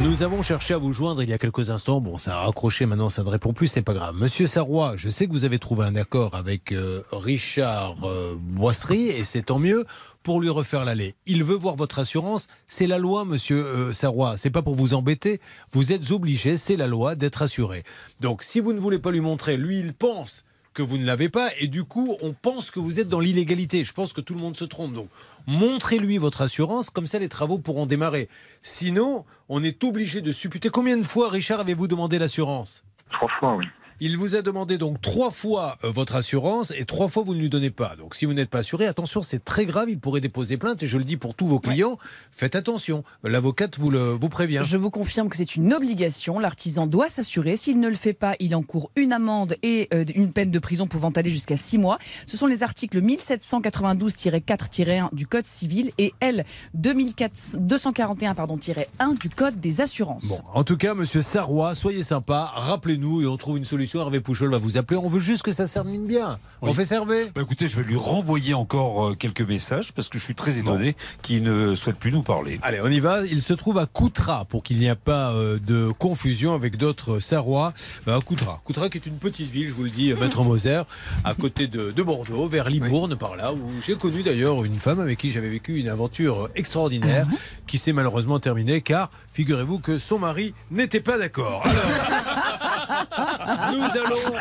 [0.03, 2.01] Nous avons cherché à vous joindre il y a quelques instants.
[2.01, 4.17] Bon, ça a raccroché, maintenant ça ne répond plus, c'est pas grave.
[4.17, 9.09] Monsieur Sarrois, je sais que vous avez trouvé un accord avec euh, Richard euh, Boisserie,
[9.09, 9.85] et c'est tant mieux
[10.25, 11.15] pour lui refaire l'aller.
[11.27, 14.37] Il veut voir votre assurance, c'est la loi, monsieur euh, Sarrois.
[14.37, 15.41] C'est pas pour vous embêter.
[15.71, 17.85] Vous êtes obligé, c'est la loi, d'être assuré.
[18.21, 20.45] Donc, si vous ne voulez pas lui montrer, lui, il pense
[20.75, 23.85] que vous ne l'avez pas, et du coup, on pense que vous êtes dans l'illégalité.
[23.85, 24.93] Je pense que tout le monde se trompe.
[24.93, 25.09] Donc,
[25.47, 28.29] montrez-lui votre assurance, comme ça les travaux pourront démarrer.
[28.63, 30.71] Sinon, on est obligé de supputer.
[30.71, 32.85] Combien de fois, Richard, avez-vous demandé l'assurance?
[33.11, 33.67] Trois fois, oui.
[34.05, 37.39] Il vous a demandé donc trois fois euh, votre assurance et trois fois vous ne
[37.39, 37.95] lui donnez pas.
[37.95, 40.89] Donc si vous n'êtes pas assuré, attention, c'est très grave, il pourrait déposer plainte et
[40.89, 41.99] je le dis pour tous vos clients,
[42.33, 43.05] faites attention.
[43.23, 44.63] L'avocate vous, le, vous prévient.
[44.65, 46.41] Je vous confirme que c'est une obligation.
[46.41, 47.57] L'artisan doit s'assurer.
[47.57, 50.89] S'il ne le fait pas, il encourt une amende et euh, une peine de prison
[50.89, 51.99] pouvant aller jusqu'à 6 mois.
[52.27, 56.45] Ce sont les articles 1792-4-1 du Code civil et L
[56.75, 58.59] 241 pardon,
[58.99, 60.27] 1 du Code des assurances.
[60.27, 63.92] Bon, en tout cas, monsieur Sarrois, soyez sympa, rappelez-nous et on trouve une solution.
[64.01, 64.99] Hervé Pouchol va vous appeler.
[64.99, 66.39] On veut juste que ça se termine bien.
[66.61, 70.19] On fait Hervé Bah, écoutez, je vais lui renvoyer encore euh, quelques messages parce que
[70.19, 72.59] je suis très étonné qu'il ne souhaite plus nous parler.
[72.63, 73.25] Allez, on y va.
[73.27, 77.21] Il se trouve à Coutras pour qu'il n'y ait pas euh, de confusion avec d'autres
[77.21, 77.73] Sarrois.
[78.09, 78.61] Euh, à Coutras.
[78.65, 80.83] Coutras qui est une petite ville, je vous le dis, euh, Maître Moser,
[81.25, 85.01] à côté de, de Bordeaux, vers Libourne, par là, où j'ai connu d'ailleurs une femme
[85.01, 87.27] avec qui j'avais vécu une aventure extraordinaire
[87.67, 91.63] qui s'est malheureusement terminée car figurez-vous que son mari n'était pas d'accord.
[91.65, 94.37] Alors, nous allons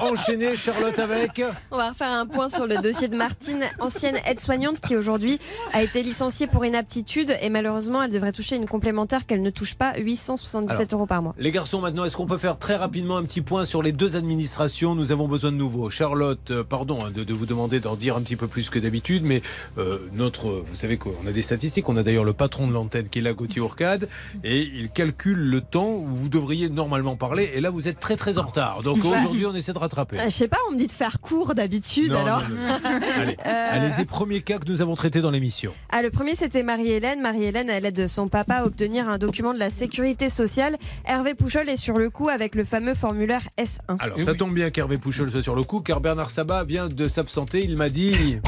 [0.00, 1.42] enchaîner, Charlotte, avec.
[1.70, 5.38] On va refaire un point sur le dossier de Martine, ancienne aide-soignante qui aujourd'hui
[5.72, 9.74] a été licenciée pour inaptitude et malheureusement elle devrait toucher une complémentaire qu'elle ne touche
[9.74, 11.34] pas, 877 Alors, euros par mois.
[11.38, 14.16] Les garçons, maintenant, est-ce qu'on peut faire très rapidement un petit point sur les deux
[14.16, 14.94] administrations?
[14.94, 15.90] Nous avons besoin de nouveau.
[15.90, 18.78] Charlotte, euh, pardon hein, de, de vous demander d'en dire un petit peu plus que
[18.78, 19.42] d'habitude, mais
[19.78, 21.88] euh, notre, vous savez qu'on a des statistiques.
[21.88, 24.07] On a d'ailleurs le patron de l'antenne qui est là, Gauthier Ourcade,
[24.44, 27.50] et il calcule le temps où vous devriez normalement parler.
[27.54, 28.82] Et là, vous êtes très très en retard.
[28.82, 30.18] Donc Bah, aujourd'hui, on essaie de rattraper.
[30.18, 32.42] euh, Je sais pas, on me dit de faire court d'habitude alors.
[32.48, 35.72] non, non, Allez, Euh, allez-y, premier cas que nous avons traité dans l'émission.
[35.90, 37.20] Ah, le premier, c'était Marie-Hélène.
[37.20, 40.76] Marie-Hélène, elle aide son papa à obtenir un document de la sécurité sociale.
[41.06, 43.96] Hervé Pouchol est sur le coup avec le fameux formulaire S1.
[44.00, 47.08] Alors, ça tombe bien qu'Hervé Pouchol soit sur le coup, car Bernard Sabat vient de
[47.08, 47.62] s'absenter.
[47.64, 48.38] Il m'a dit.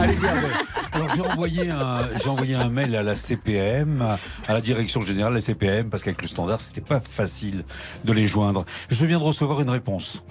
[0.00, 0.26] Allez-y.
[0.92, 4.02] Alors j'ai envoyé un j'ai envoyé un mail à la CPM,
[4.46, 7.64] à la direction générale de la CPM, parce qu'avec le standard c'était pas facile
[8.04, 8.64] de les joindre.
[8.88, 10.22] Je viens de recevoir une réponse.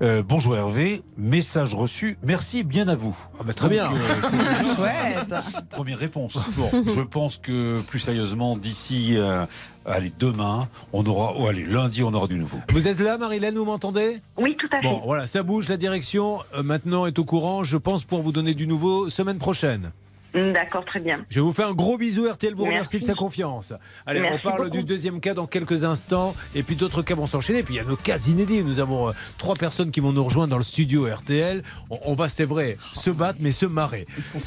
[0.00, 3.16] Euh, bonjour Hervé, message reçu, merci bien à vous.
[3.54, 3.84] très bien.
[4.22, 5.34] c'est déjà Chouette.
[5.70, 6.38] Première réponse.
[6.56, 9.46] Bon, je pense que plus sérieusement, d'ici, euh,
[9.86, 12.58] allez, demain, on aura, ou allez, lundi, on aura du nouveau.
[12.70, 14.20] Vous êtes là, Marilène, vous m'entendez?
[14.36, 14.88] Oui, tout à fait.
[14.88, 17.64] Bon, voilà, ça bouge, la direction euh, maintenant est au courant.
[17.64, 19.92] Je pense pour vous donner du nouveau semaine prochaine.
[20.34, 21.24] Mm, D'accord, très bien.
[21.28, 22.74] Je vous fais un gros bisou, RTL vous Merci.
[22.74, 23.74] remercie de sa confiance.
[24.06, 24.76] Allez, Merci on parle beaucoup.
[24.78, 27.62] du deuxième cas dans quelques instants, et puis d'autres cas vont s'enchaîner.
[27.62, 28.64] Puis il y a nos cas inédits.
[28.64, 31.62] Nous avons euh, trois personnes qui vont nous rejoindre dans le studio RTL.
[31.90, 34.06] On, on va, c'est vrai, se battre, mais se marrer.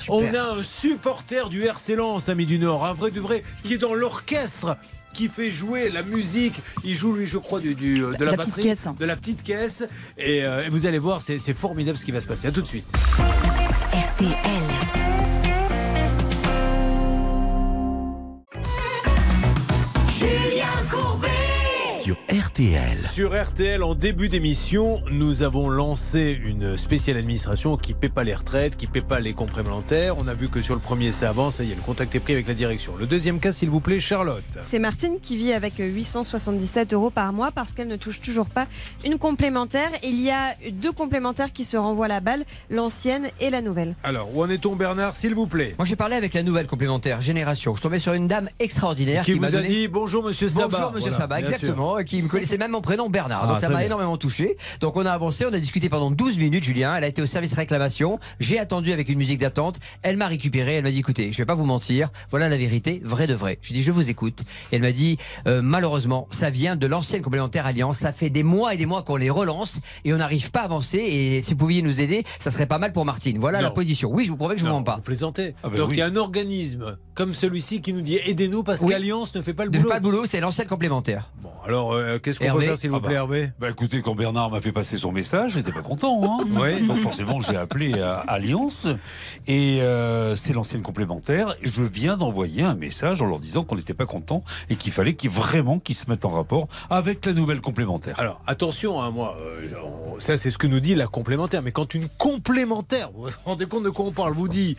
[0.10, 3.74] On a un supporter du RC Lens, Amis du Nord, un vrai du vrai, qui
[3.76, 4.78] est dans l'orchestre
[5.14, 6.62] qui fait jouer la musique.
[6.84, 8.88] Il joue, lui, je crois, du, du, euh, de la, batterie, caisse.
[9.00, 9.88] de la petite caisse.
[10.18, 12.48] Et, euh, et vous allez voir, c'est c'est formidable ce qui va se passer.
[12.48, 12.86] À tout de suite.
[13.94, 15.05] RTL.
[20.26, 21.35] Julien Courbet.
[22.06, 23.00] Sur RTL.
[23.12, 28.24] Sur RTL, en début d'émission, nous avons lancé une spéciale administration qui ne paie pas
[28.24, 30.16] les retraites, qui ne paie pas les complémentaires.
[30.20, 31.56] On a vu que sur le premier, ça avance.
[31.56, 32.96] Ça y est, le contact est pris avec la direction.
[32.96, 34.44] Le deuxième cas, s'il vous plaît, Charlotte.
[34.68, 38.68] C'est Martine qui vit avec 877 euros par mois parce qu'elle ne touche toujours pas
[39.04, 39.90] une complémentaire.
[40.04, 43.96] Il y a deux complémentaires qui se renvoient la balle, l'ancienne et la nouvelle.
[44.04, 45.74] Alors, où en est-on, Bernard, s'il vous plaît?
[45.80, 47.74] Moi, j'ai parlé avec la nouvelle complémentaire Génération.
[47.74, 49.70] Je tombais sur une dame extraordinaire Qui qui, m'a vous a donné...
[49.70, 50.68] dit bonjour, monsieur Sabat.
[50.68, 53.42] Bonjour, monsieur Voilà, Sabat, Qui me connaissait même mon prénom, Bernard.
[53.44, 54.58] Ah, Donc, ça m'a énormément touché.
[54.82, 56.96] Donc, on a avancé, on a discuté pendant 12 minutes, Julien.
[56.96, 58.20] Elle a été au service réclamation.
[58.40, 59.78] J'ai attendu avec une musique d'attente.
[60.02, 60.76] Elle m'a récupéré.
[60.76, 62.10] Elle m'a dit écoutez, je vais pas vous mentir.
[62.30, 63.60] Voilà la vérité, vrai de vrai.
[63.62, 64.42] Je dis je vous écoute.
[64.72, 65.18] Et elle m'a dit
[65.48, 68.00] euh, malheureusement, ça vient de l'ancienne complémentaire Alliance.
[68.00, 70.66] Ça fait des mois et des mois qu'on les relance et on n'arrive pas à
[70.66, 70.98] avancer.
[70.98, 73.38] Et si vous pouviez nous aider, ça serait pas mal pour Martine.
[73.38, 73.66] Voilà Non.
[73.66, 74.10] la position.
[74.12, 74.96] Oui, je vous promets que je vous Non, mens pas.
[74.98, 75.56] Vous plaisantez.
[75.64, 75.96] Ah ben Donc, oui.
[75.96, 78.90] il y a un organisme comme celui-ci qui nous dit aidez-nous parce Oui.
[78.90, 79.92] qu'Alliance ne fait pas le Ne fait boulot.
[79.94, 81.32] pas de boulot, c'est l'ancienne complémentaire.
[81.42, 83.08] Bon, alors, euh, qu'est-ce qu'on peut faire, s'il vous Ah bah.
[83.08, 86.22] plaît, Hervé Bah écoutez, quand Bernard m'a fait passer son message, j'étais pas content.
[86.24, 86.82] Hein Oui.
[86.88, 88.88] Donc forcément, j'ai appelé à Alliance
[89.48, 91.56] et euh, c'est l'ancienne complémentaire.
[91.62, 95.14] Je viens d'envoyer un message en leur disant qu'on n'était pas content et qu'il fallait
[95.14, 98.20] qu'ils vraiment qu'ils se mettent en rapport avec la nouvelle complémentaire.
[98.20, 99.68] Alors attention, hein, moi, euh,
[100.20, 101.62] ça c'est ce que nous dit la complémentaire.
[101.62, 104.76] Mais quand une complémentaire, vous vous rendez compte de quoi on parle, vous dit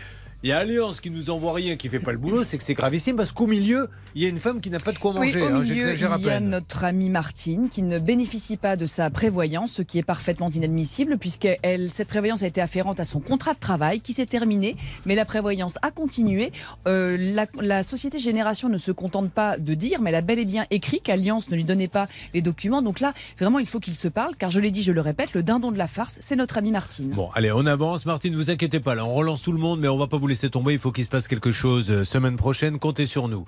[0.46, 2.62] Il y a Alliance qui nous envoie rien, qui fait pas le boulot, c'est que
[2.62, 5.10] c'est gravissime parce qu'au milieu, il y a une femme qui n'a pas de quoi
[5.10, 5.42] Oui, manger.
[5.42, 9.10] au hein, milieu, il y a notre amie Martine qui ne bénéficie pas de sa
[9.10, 13.18] prévoyance, ce qui est parfaitement inadmissible puisque elle, cette prévoyance a été afférente à son
[13.18, 16.52] contrat de travail qui s'est terminé, mais la prévoyance a continué.
[16.86, 20.38] Euh, la, la société Génération ne se contente pas de dire, mais elle a bel
[20.38, 22.82] et bien écrit qu'Alliance ne lui donnait pas les documents.
[22.82, 25.34] Donc là, vraiment, il faut qu'il se parle, car je l'ai dit, je le répète,
[25.34, 27.10] le dindon de la farce, c'est notre amie Martine.
[27.10, 28.06] Bon, allez, on avance.
[28.06, 30.18] Martine, ne vous inquiétez pas, là, on relance tout le monde, mais on va pas
[30.18, 30.74] vous laisser tomber.
[30.74, 32.78] Il faut qu'il se passe quelque chose euh, semaine prochaine.
[32.78, 33.44] Comptez sur nous.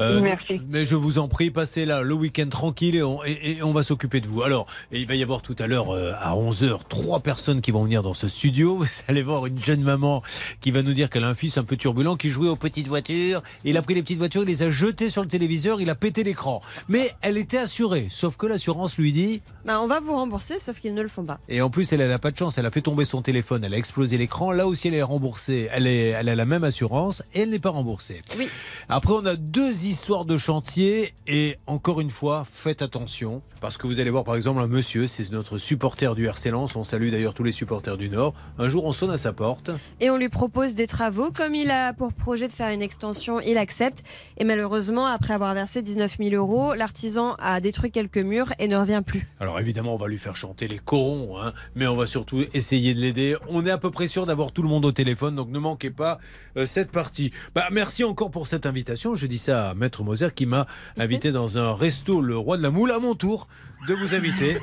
[0.00, 0.60] Euh, Merci.
[0.68, 3.72] Mais je vous en prie, passez là le week-end tranquille et on, et- et on
[3.72, 4.42] va s'occuper de vous.
[4.42, 7.70] Alors, et il va y avoir tout à l'heure euh, à 11h trois personnes qui
[7.70, 8.76] vont venir dans ce studio.
[8.80, 10.22] Vous allez voir une jeune maman
[10.60, 12.88] qui va nous dire qu'elle a un fils un peu turbulent qui jouait aux petites
[12.88, 13.42] voitures.
[13.64, 15.94] Il a pris les petites voitures, il les a jetées sur le téléviseur, il a
[15.94, 16.60] pété l'écran.
[16.88, 20.80] Mais elle était assurée, sauf que l'assurance lui dit Bah, on va vous rembourser, sauf
[20.80, 21.38] qu'ils ne le font pas.
[21.48, 22.58] et en plus, elle n'a pas de chance.
[22.58, 24.50] Elle a fait tomber son téléphone, elle a explosé l'écran.
[24.52, 25.68] Là aussi, elle est remboursée.
[25.72, 28.22] Elle, est, elle a la même assurance et elle n'est pas remboursée.
[28.38, 28.48] Oui.
[28.88, 31.14] Après, on a deux histoires de chantier.
[31.26, 33.42] Et encore une fois, faites attention.
[33.60, 36.76] Parce que vous allez voir, par exemple, un monsieur, c'est notre supporter du RC Lens.
[36.76, 38.34] On salue d'ailleurs tous les supporters du Nord.
[38.58, 39.70] Un jour, on sonne à sa porte.
[40.00, 41.30] Et on lui propose des travaux.
[41.32, 44.02] Comme il a pour projet de faire une extension, il accepte.
[44.38, 48.76] Et malheureusement, après avoir versé 19 000 euros, l'artisan a détruit quelques murs et ne
[48.76, 49.26] revient plus.
[49.40, 52.94] Alors évidemment, on va lui faire chanter les corons, hein, mais on va surtout essayer
[52.94, 53.36] de l'aider.
[53.48, 55.90] On est à peu près sûr d'avoir tout le monde au téléphone, donc ne manquez
[55.96, 56.18] pas
[56.56, 57.32] euh, cette partie.
[57.54, 59.14] Bah, merci encore pour cette invitation.
[59.14, 60.66] Je dis ça à Maître Moser qui m'a
[60.96, 63.48] invité dans un resto, le Roi de la Moule, à mon tour
[63.88, 64.58] de vous inviter.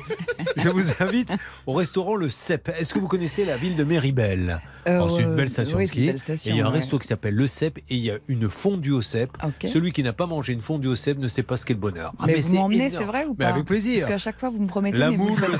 [0.56, 1.32] Je vous invite
[1.66, 2.68] au restaurant Le Cep.
[2.78, 5.84] Est-ce que vous connaissez la ville de Méribel Euh, Alors, C'est une belle station oui,
[5.84, 6.06] de ski.
[6.06, 6.78] belle station, et il y a un ouais.
[6.78, 9.30] resto qui s'appelle Le Cep et il y a une fondue au cep.
[9.66, 11.80] Celui qui n'a pas mangé une fondue au cep ne sait pas ce qu'est le
[11.80, 12.12] bonheur.
[12.18, 14.00] Ah, mais, mais vous m'emmenez, c'est vrai ou Mais pas avec plaisir.
[14.00, 15.56] Parce qu'à chaque fois, vous me promettez, La mais vous moule, le.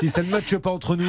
[0.00, 1.04] Si ça ne matche pas entre nous,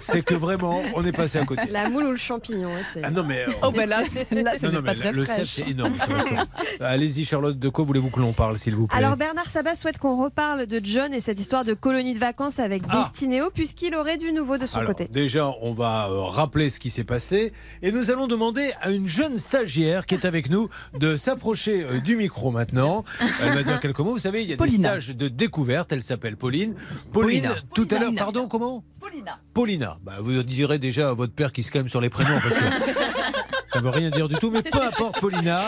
[0.00, 1.62] c'est que vraiment, on est passé à côté.
[1.70, 2.68] La moule ou le champignon.
[2.68, 3.46] ouais, c'est- Ah non, mais.
[3.62, 5.94] Oh, ben là, celle-là, c'est Non, non, pas mais très le cep, c'est énorme.
[6.80, 8.98] Allez-y, Charlotte, de quoi voulez-vous que l'on parle, s'il vous plaît?
[8.98, 12.60] Alors Bernard Sabat souhaite qu'on reparle de John et cette histoire de colonie de vacances
[12.60, 15.08] avec Destinéo puisqu'il aurait du nouveau de son Alors, côté.
[15.10, 17.52] déjà, on va euh, rappeler ce qui s'est passé
[17.82, 21.98] et nous allons demander à une jeune stagiaire qui est avec nous de s'approcher euh,
[21.98, 23.04] du micro maintenant.
[23.42, 24.12] Elle va dire quelques mots.
[24.12, 24.76] Vous savez, il y a Paulina.
[24.76, 25.90] des stages de découverte.
[25.90, 26.76] Elle s'appelle Pauline.
[27.12, 27.54] Pauline, Paulina.
[27.74, 29.40] tout à l'heure, pardon, comment Paulina.
[29.52, 29.98] Paulina.
[30.04, 32.89] Bah, vous direz déjà à votre père qui se calme sur les prénoms parce que
[33.72, 34.50] ça veut rien dire du tout.
[34.50, 35.60] Mais peu importe, Paulina.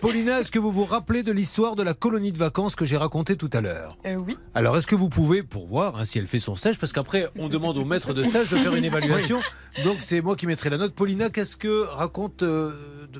[0.00, 2.96] Paulina, est-ce que vous vous rappelez de l'histoire de la colonie de vacances que j'ai
[2.96, 3.96] racontée tout à l'heure?
[4.06, 4.36] Euh, oui.
[4.54, 7.28] alors, est-ce que vous pouvez, pour voir hein, si elle fait son stage, parce qu'après,
[7.38, 9.40] on demande au maître de stage de faire une évaluation.
[9.84, 10.94] Donc, c'est moi qui mettrai la note.
[10.94, 12.72] Paulina, qu'est-ce que raconte euh,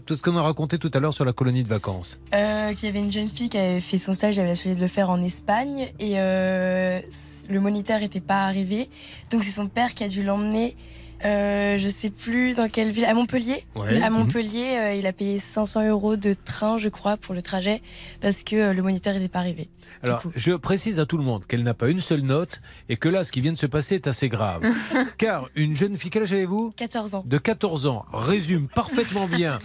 [0.04, 2.18] tout ce qu'on a raconté tout à l'heure sur la colonie de vacances?
[2.34, 4.76] Euh, qu'il y avait une jeune fille qui avait fait son stage, elle avait choisi
[4.76, 7.00] de le faire en Espagne et euh,
[7.48, 8.90] le moniteur n'était pas arrivé.
[9.30, 10.76] Donc c'est son père qui a dû l'emmener,
[11.24, 13.64] euh, je sais plus dans quelle ville, à Montpellier.
[13.74, 14.02] Ouais.
[14.02, 14.16] À Mhm.
[14.18, 17.82] Montpellier, euh, il a payé 500 euros de train, je crois, pour le trajet
[18.20, 19.68] parce que euh, le moniteur n'était pas arrivé.
[20.02, 23.08] Alors, je précise à tout le monde qu'elle n'a pas une seule note et que
[23.08, 24.62] là, ce qui vient de se passer est assez grave.
[25.18, 26.72] Car une jeune fille, quel âge avez-vous?
[26.76, 27.24] 14 ans.
[27.26, 29.58] De 14 ans résume parfaitement bien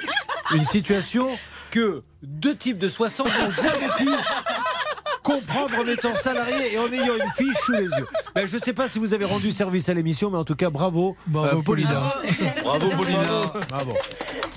[0.54, 1.28] une situation
[1.70, 4.08] que deux types de 60 n'ont jamais pu
[5.22, 8.06] comprendre en étant salariés et en ayant une fiche sous les yeux.
[8.34, 10.56] Ben, je ne sais pas si vous avez rendu service à l'émission, mais en tout
[10.56, 12.14] cas, bravo, euh, Paulina.
[12.62, 13.22] Bravo, Paulina.
[13.68, 13.92] Bravo.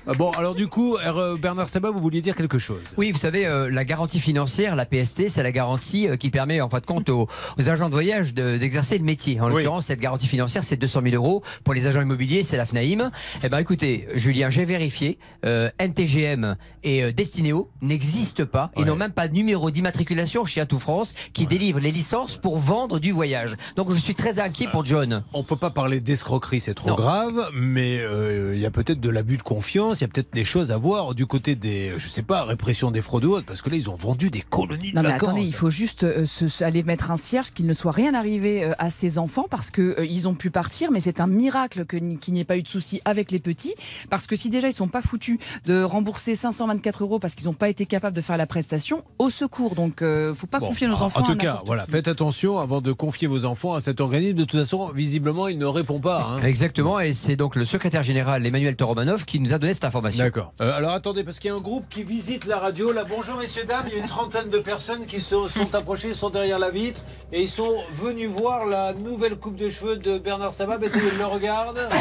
[0.07, 2.79] Ah Bon, alors du coup, euh, Bernard Sabat, vous vouliez dire quelque chose?
[2.95, 6.61] Oui, vous savez, euh, la garantie financière, la PST, c'est la garantie euh, qui permet
[6.61, 7.27] en fin de compte aux,
[7.57, 9.41] aux agents de voyage de- d'exercer le métier.
[9.41, 9.53] En Oui.
[9.63, 11.41] l'occurrence, cette garantie financière, c'est 200 000 euros.
[11.63, 13.09] Pour les agents immobiliers, c'est la FNAIM.
[13.43, 15.17] Eh ben, écoutez, Julien, j'ai vérifié.
[15.43, 18.69] Euh, NTGM et euh, Destinéo n'existent pas.
[18.77, 22.57] Ils n'ont même pas de numéro d'immatriculation chez Atout France qui délivre les licences pour
[22.57, 23.57] vendre du voyage.
[23.75, 25.23] Donc, je suis très inquiet pour John.
[25.33, 26.95] On peut pas parler d'escroquerie, c'est trop Non.
[26.95, 30.33] grave, mais euh, il y a peut-être de l'abus de confiance, il y a peut-être
[30.33, 33.45] des choses à voir du côté des, je sais pas, répression des fraudes ou autres,
[33.45, 35.29] parce que là, ils ont vendu des colonies de Non mais vacances.
[35.29, 38.63] attendez, il faut juste euh, se- aller mettre un cierge, qu'il ne soit rien arrivé
[38.63, 41.85] euh, à ces enfants parce que euh, ils ont pu partir, mais c'est un miracle
[41.85, 43.73] qu'il n'y ait pas eu de souci avec les petits,
[44.09, 47.53] parce que si déjà ils sont pas foutus de rembourser 524 euros parce qu'ils n'ont
[47.53, 49.75] pas été capables de faire la prestation, au secours.
[49.75, 51.21] Donc euh, faut pas Bon, confier nos en- enfants.
[51.21, 54.37] En tout cas, voilà, faites attention avant de confier vos enfants à cet organisme.
[54.37, 56.27] De toute façon, visiblement, il ne répond pas.
[56.37, 56.41] hein.
[56.43, 60.23] Exactement, et c'est donc le secrétaire général Emmanuel Toromanov qui nous a donné cette information.
[60.23, 60.53] D'accord.
[60.61, 62.91] Euh, alors attendez, parce qu'il y a un groupe qui visite la radio.
[62.93, 63.85] Là, bonjour messieurs, dames.
[63.87, 67.01] Il y a une trentaine de personnes qui se sont approchées, sont derrière la vitre
[67.31, 70.77] et ils sont venus voir la nouvelle coupe de cheveux de Bernard Sabat.
[70.77, 71.87] Ben, ça ils le regardent.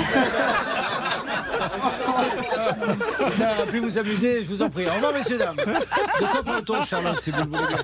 [3.30, 4.86] Ça a pu vous amuser, je vous en prie.
[4.86, 5.56] Au revoir, messieurs, dames.
[5.56, 7.78] De quoi parle-t-on, Charlotte, si vous le voulez bien?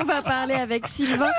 [0.00, 1.30] On va parler avec Sylvain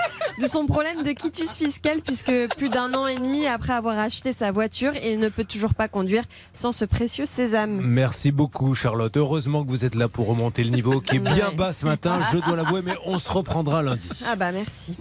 [0.42, 4.34] de son problème de quitus fiscal puisque plus d'un an et demi après avoir acheté
[4.34, 6.24] sa voiture, il ne peut toujours pas conduire
[6.54, 7.82] sans ce précieux sésame.
[7.82, 9.16] Merci beaucoup, Charlotte.
[9.18, 12.22] Heureusement que vous êtes là pour remonter le niveau qui est bien bas ce matin,
[12.32, 14.10] je dois l'avouer, mais on se reprendra lundi.
[14.28, 14.98] Ah bah merci.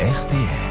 [0.00, 0.61] Sur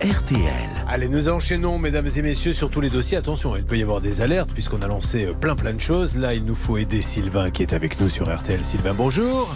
[0.00, 0.70] RTL.
[0.88, 3.18] Allez, nous enchaînons, mesdames et messieurs, sur tous les dossiers.
[3.18, 6.16] Attention, il peut y avoir des alertes puisqu'on a lancé euh, plein plein de choses.
[6.16, 8.64] Là, il nous faut aider Sylvain qui est avec nous sur RTL.
[8.64, 9.54] Sylvain, bonjour.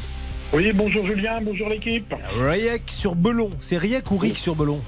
[0.53, 2.15] Oui, bonjour Julien, bonjour l'équipe.
[2.37, 3.49] Riec sur Belon.
[3.61, 4.81] C'est Riec ou Ric sur Belon?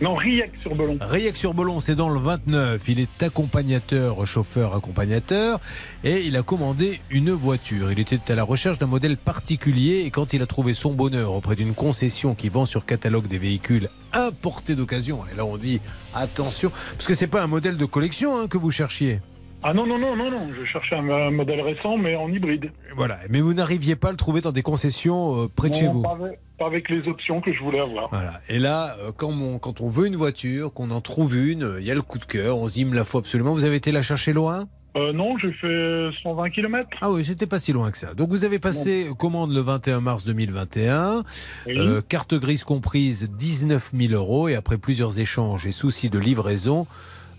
[0.00, 0.98] Non, Riec sur Belon.
[1.00, 2.88] Riec sur Belon, c'est dans le 29.
[2.88, 5.60] Il est accompagnateur, chauffeur accompagnateur,
[6.02, 7.92] et il a commandé une voiture.
[7.92, 11.32] Il était à la recherche d'un modèle particulier, et quand il a trouvé son bonheur
[11.32, 15.80] auprès d'une concession qui vend sur catalogue des véhicules importés d'occasion, et là on dit
[16.14, 19.20] attention, parce que c'est pas un modèle de collection hein, que vous cherchiez.
[19.64, 22.70] Ah non, non, non, non, non, je cherchais un, un modèle récent, mais en hybride.
[22.96, 25.80] Voilà, mais vous n'arriviez pas à le trouver dans des concessions euh, près de Non,
[25.80, 26.02] chez vous.
[26.02, 28.08] Pas avec, pas avec les options que je voulais avoir.
[28.10, 28.40] Voilà.
[28.48, 31.80] Et là, euh, quand on, quand on veut une voiture, qu'on en trouve une, euh,
[31.80, 33.52] il y a le coup de cœur, on se dit, il me la faut absolument.
[33.52, 34.66] Vous avez été la chercher loin?
[34.94, 36.86] Euh, non, j'ai fait 120 km.
[37.00, 38.12] Ah oui, c'était pas si loin que ça.
[38.12, 41.22] Donc vous avez passé commande le 21 mars 2021,
[41.66, 41.78] Oui.
[41.78, 46.86] euh, carte grise comprise 19 000 euros et après plusieurs échanges et soucis de livraison,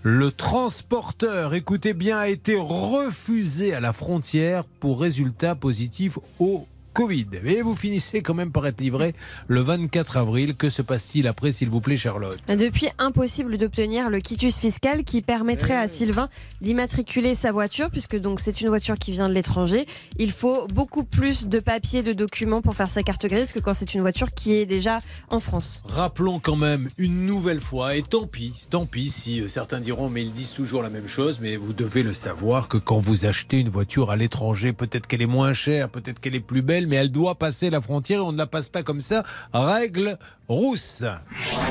[0.04, 7.28] le transporteur, écoutez bien, a été refusé à la frontière pour résultat positif au Covid.
[7.44, 9.14] Mais vous finissez quand même par être livré
[9.48, 10.56] le 24 avril.
[10.56, 15.22] Que se passe-t-il après, s'il vous plaît, Charlotte Depuis, impossible d'obtenir le quitus fiscal qui
[15.22, 16.30] permettrait à Sylvain
[16.62, 19.86] d'immatriculer sa voiture, puisque donc c'est une voiture qui vient de l'étranger.
[20.18, 23.74] Il faut beaucoup plus de papiers, de documents pour faire sa carte grise que quand
[23.74, 25.00] c'est une voiture qui est déjà
[25.30, 25.84] en France.
[25.88, 30.10] Rappelons quand même une nouvelle fois, et tant pis, tant pis si euh, certains diront,
[30.10, 33.26] mais ils disent toujours la même chose, mais vous devez le savoir que quand vous
[33.26, 36.83] achetez une voiture à l'étranger, peut-être qu'elle est moins chère, peut-être qu'elle est plus belle,
[36.86, 39.24] mais elle doit passer la frontière et on ne la passe pas comme ça.
[39.54, 41.04] Règle rousse.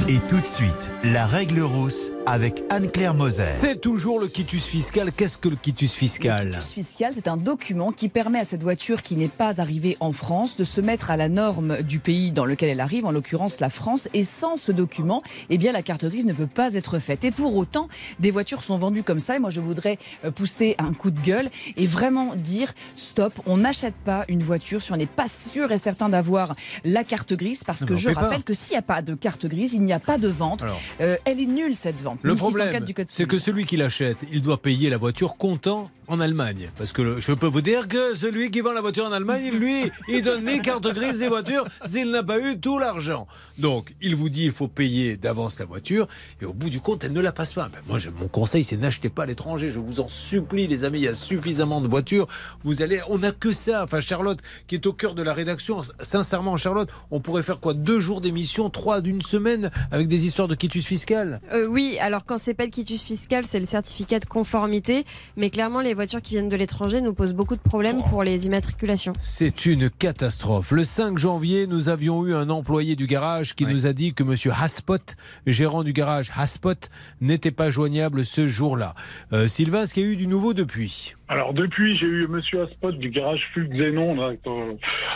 [0.09, 3.49] Et tout de suite, la règle rousse avec Anne-Claire Moser.
[3.51, 5.13] C'est toujours le quitus fiscal.
[5.13, 8.63] Qu'est-ce que le quitus fiscal Le quitus fiscal, c'est un document qui permet à cette
[8.63, 12.33] voiture qui n'est pas arrivée en France de se mettre à la norme du pays
[12.33, 14.09] dans lequel elle arrive, en l'occurrence la France.
[14.15, 17.25] Et sans ce document, eh bien la carte grise ne peut pas être faite.
[17.25, 17.89] Et pour autant,
[18.21, 19.37] des voitures sont vendues comme ça.
[19.37, 23.59] Et moi, je voudrais euh, pousser un coup de gueule et vraiment dire stop, on
[23.59, 26.55] n'achète pas une voiture si on n'est pas sûr et certain d'avoir
[26.85, 28.21] la carte grise, parce que je pas.
[28.23, 30.63] rappelle que s'il n'y a pas de carte grise, il n'y a pas de vente.
[30.63, 30.81] Alors.
[31.01, 32.19] Euh, elle est nulle cette vente.
[32.23, 36.21] Le 1604 problème, c'est que celui qui l'achète, il doit payer la voiture comptant en
[36.21, 36.71] Allemagne.
[36.77, 39.51] Parce que le- je peux vous dire que celui qui vend la voiture en Allemagne,
[39.53, 43.27] lui, il donne ni carte grise des voitures s'il n'a pas eu tout l'argent.
[43.59, 46.07] Donc, il vous dit il faut payer d'avance la voiture
[46.41, 47.69] et au bout du compte, elle ne la passe pas.
[47.73, 49.71] Ben, moi, je- mon conseil, c'est n'achetez pas à l'étranger.
[49.71, 52.27] Je vous en supplie, les amis, il y a suffisamment de voitures.
[52.65, 53.85] Vous allez, on n'a que ça.
[53.85, 57.75] Enfin, Charlotte, qui est au cœur de la rédaction, sincèrement, Charlotte, on pourrait faire quoi?
[57.75, 61.41] Deux jours d'émission, trois d'une semaine avec des histoires de quitus fiscal?
[61.53, 65.05] Euh, oui, alors quand c'est pas le quitus fiscal, c'est le certificat de conformité.
[65.37, 68.47] Mais clairement, les voitures qui viennent de l'étranger nous posent beaucoup de problèmes pour les
[68.47, 69.13] immatriculations.
[69.21, 70.71] C'est une catastrophe.
[70.73, 74.23] Le 5 janvier, nous avions eu un employé du garage qui nous a dit que
[74.23, 75.15] Monsieur Haspot,
[75.47, 76.89] gérant du garage Haspot,
[77.21, 78.95] n'était pas joignable ce jour-là.
[79.33, 81.15] Euh, Sylvain, est-ce qu'il y a eu du nouveau depuis?
[81.33, 84.75] Alors depuis, j'ai eu Monsieur Aspot du garage Flux Xénon là, euh,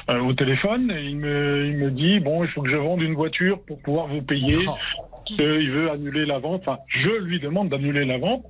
[0.09, 3.03] euh, au téléphone et il me, il me dit bon, il faut que je vende
[3.03, 4.57] une voiture pour pouvoir vous payer.
[5.39, 6.63] Euh, il veut annuler la vente.
[6.67, 8.47] Enfin, je lui demande d'annuler la vente,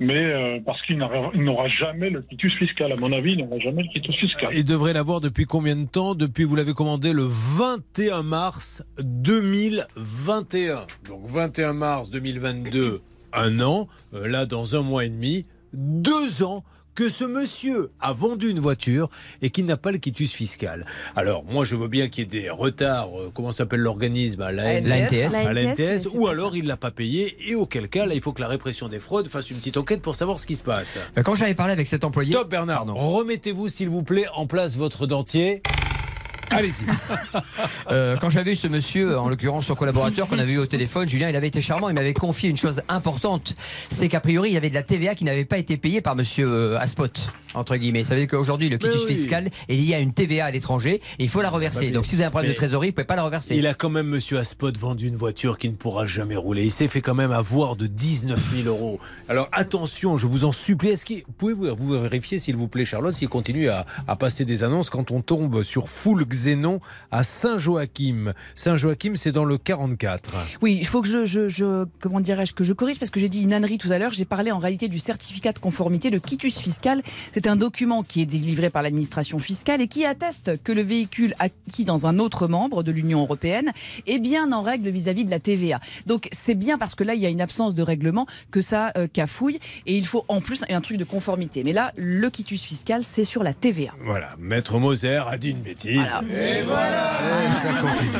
[0.00, 2.90] mais euh, parce qu'il n'aura jamais le quitus fiscal.
[2.90, 4.48] À mon avis, il n'aura jamais le quitus fiscal.
[4.54, 6.14] Il devrait l'avoir depuis combien de temps?
[6.14, 10.86] Depuis, vous l'avez commandé le 21 mars 2021.
[11.10, 13.02] Donc 21 mars 2022,
[13.34, 13.86] un an.
[14.14, 15.44] Euh, là, dans un mois et demi,
[15.74, 19.08] deux ans que ce monsieur a vendu une voiture
[19.40, 20.86] et qu'il n'a pas le quitus fiscal.
[21.16, 24.52] Alors, moi, je veux bien qu'il y ait des retards, euh, comment s'appelle l'organisme à
[24.52, 25.34] la, La NTS.
[25.34, 28.20] à la NTS, ou alors il ne l'a pas payé, et auquel cas, là, il
[28.20, 30.62] faut que la répression des fraudes fasse une petite enquête pour savoir ce qui se
[30.62, 30.98] passe.
[31.16, 32.32] Ben, Quand j'avais parlé avec cet employé.
[32.32, 35.62] Top Bernard, remettez-vous s'il vous plaît en place votre dentier.
[36.52, 36.84] Allez-y.
[37.90, 41.08] Euh, quand j'avais eu ce monsieur, en l'occurrence son collaborateur qu'on avait eu au téléphone,
[41.08, 43.54] Julien, il avait été charmant, il m'avait confié une chose importante,
[43.90, 46.14] c'est qu'a priori il y avait de la TVA qui n'avait pas été payée par
[46.16, 47.08] monsieur euh, Aspot,
[47.54, 48.04] entre guillemets.
[48.04, 49.14] Ça veut dire qu'aujourd'hui le quitus oui.
[49.16, 51.80] fiscal est lié à une TVA à l'étranger et il faut la reverser.
[51.80, 53.24] Bah, mais- Donc si vous avez un problème mais- de trésorerie, vous pouvez pas la
[53.24, 53.56] reverser.
[53.56, 56.64] Il a quand même, monsieur Aspot, vendu une voiture qui ne pourra jamais rouler.
[56.64, 59.00] Il s'est fait quand même avoir de 19 000 euros.
[59.28, 60.90] Alors attention, je vous en supplie.
[60.90, 64.62] Est-ce qu'il pouvez-vous vous vérifier, s'il vous plaît, Charlotte, s'il continue à, à passer des
[64.62, 68.32] annonces quand on tombe sur Full Xénon à Saint-Joachim.
[68.56, 70.34] Saint-Joachim, c'est dans le 44.
[70.60, 73.28] Oui, il faut que je, je, je- comment dirais-je, que je corrige parce que j'ai
[73.28, 74.12] dit une ânerie tout à l'heure.
[74.12, 77.02] J'ai parlé en réalité du certificat de conformité, le quitus fiscal.
[77.32, 81.34] C'est un document qui est délivré par l'administration fiscale et qui atteste que le véhicule
[81.38, 83.70] acquis dans un autre membre de l'Union européenne
[84.06, 85.78] est bien en règle vis-à-vis de la TVA.
[86.06, 88.92] Donc c'est bien parce que là il y a une absence de règlement que ça
[88.96, 91.62] euh, cafouille et il faut en plus un truc de conformité.
[91.64, 93.92] Mais là, le quitus fiscal, c'est sur la TVA.
[94.04, 96.00] Voilà, Maître Moser a dit une bêtise.
[96.30, 97.18] Et voilà
[97.62, 98.12] Ça continue.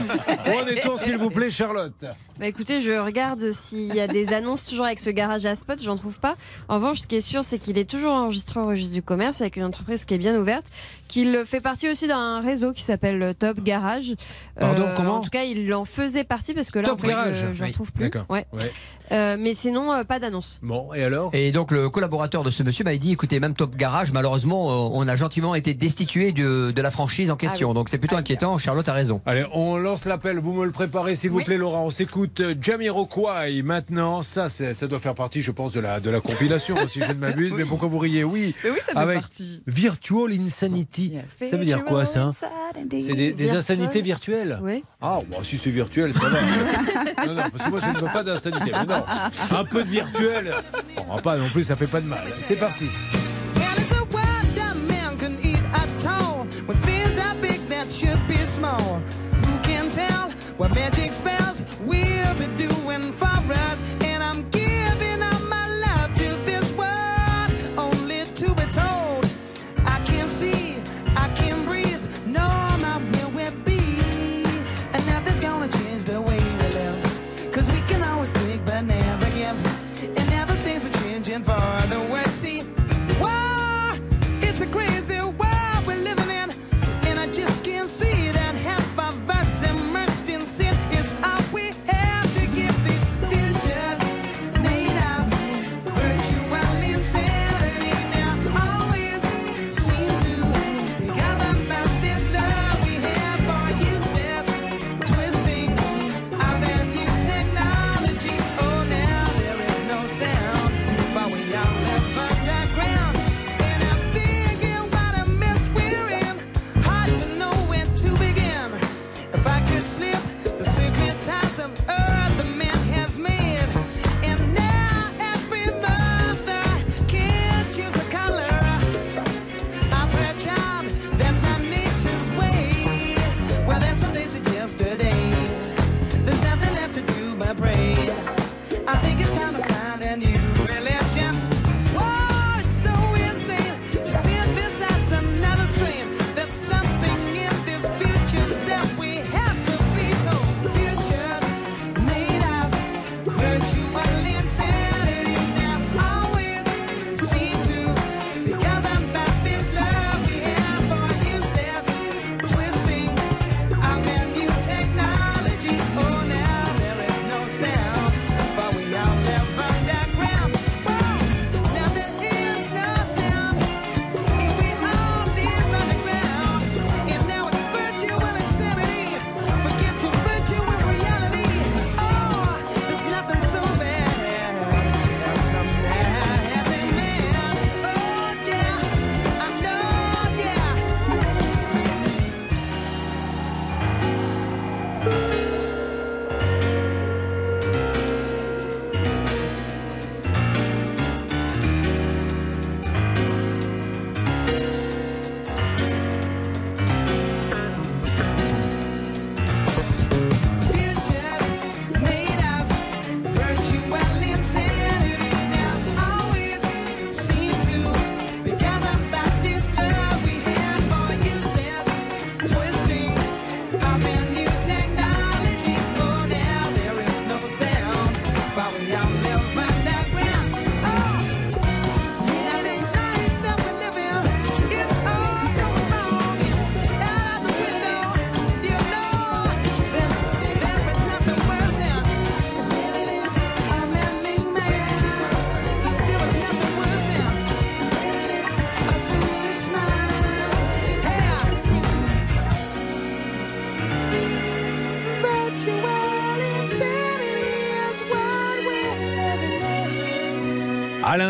[0.62, 2.04] On est s'il vous plaît, Charlotte.
[2.38, 5.78] Bah écoutez, je regarde s'il y a des annonces toujours avec ce garage à spot,
[5.82, 6.36] j'en trouve pas.
[6.68, 9.40] En revanche, ce qui est sûr, c'est qu'il est toujours enregistré au registre du commerce
[9.40, 10.66] avec une entreprise qui est bien ouverte,
[11.08, 14.14] qu'il fait partie aussi d'un réseau qui s'appelle Top Garage.
[14.58, 17.08] Pardon, comment En tout cas, il en faisait partie parce que là, Top en fait,
[17.08, 17.46] Garage.
[17.48, 18.04] je, je Oui, retrouve plus.
[18.04, 18.26] d'accord.
[18.28, 18.46] Ouais.
[18.52, 18.70] Ouais.
[19.12, 20.59] Euh, mais sinon, euh, pas d'annonce.
[20.62, 21.30] Bon, et alors?
[21.34, 24.90] Et donc le collaborateur de ce monsieur m'a dit, écoutez, même Top Garage, malheureusement, euh,
[24.93, 27.68] on a gentiment été destitué de, de la franchise en question.
[27.68, 27.74] Ah oui.
[27.74, 28.56] Donc c'est plutôt inquiétant.
[28.56, 29.20] Charlotte a raison.
[29.26, 31.84] Allez, on lance l'appel, vous me le préparez s'il vous plaît Laurent.
[31.84, 34.22] On s'écoute euh, Jamiroquai maintenant.
[34.22, 37.18] Ça, ça doit faire partie, je pense, de la, de la compilation, si je ne
[37.18, 37.52] m'abuse.
[37.55, 38.24] Mais pourquoi vous riez?
[38.24, 38.55] Oui.
[38.64, 39.62] Mais oui, ça fait Avec partie.
[39.66, 41.14] Virtual Insanity.
[41.43, 42.30] Ça veut dire quoi ça?
[42.90, 44.59] C'est des, insanités virtuelles?
[44.62, 44.84] Oui.
[45.01, 46.40] Ah, bon, si c'est virtuel, ça va.
[47.26, 48.72] non, non, parce que moi, je ne veux pas d'insanité.
[48.72, 49.01] Mais non,
[49.50, 50.52] un peu de virtuel.
[50.96, 52.24] Bon, pas non plus, ça fait pas de mal.
[52.34, 52.88] C'est parti.
[60.62, 63.91] What magic spells will be doing for us?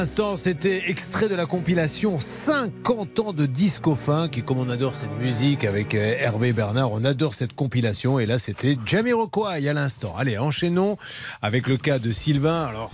[0.02, 4.30] L'instant, c'était extrait de la compilation 50 ans de disco funk.
[4.36, 8.18] Et comme on adore cette musique avec euh, Hervé Bernard, on adore cette compilation.
[8.18, 10.12] Et là, c'était Jamiroquai à l'instant.
[10.18, 10.96] Allez, enchaînons
[11.40, 12.64] avec le cas de Sylvain.
[12.64, 12.90] Alors,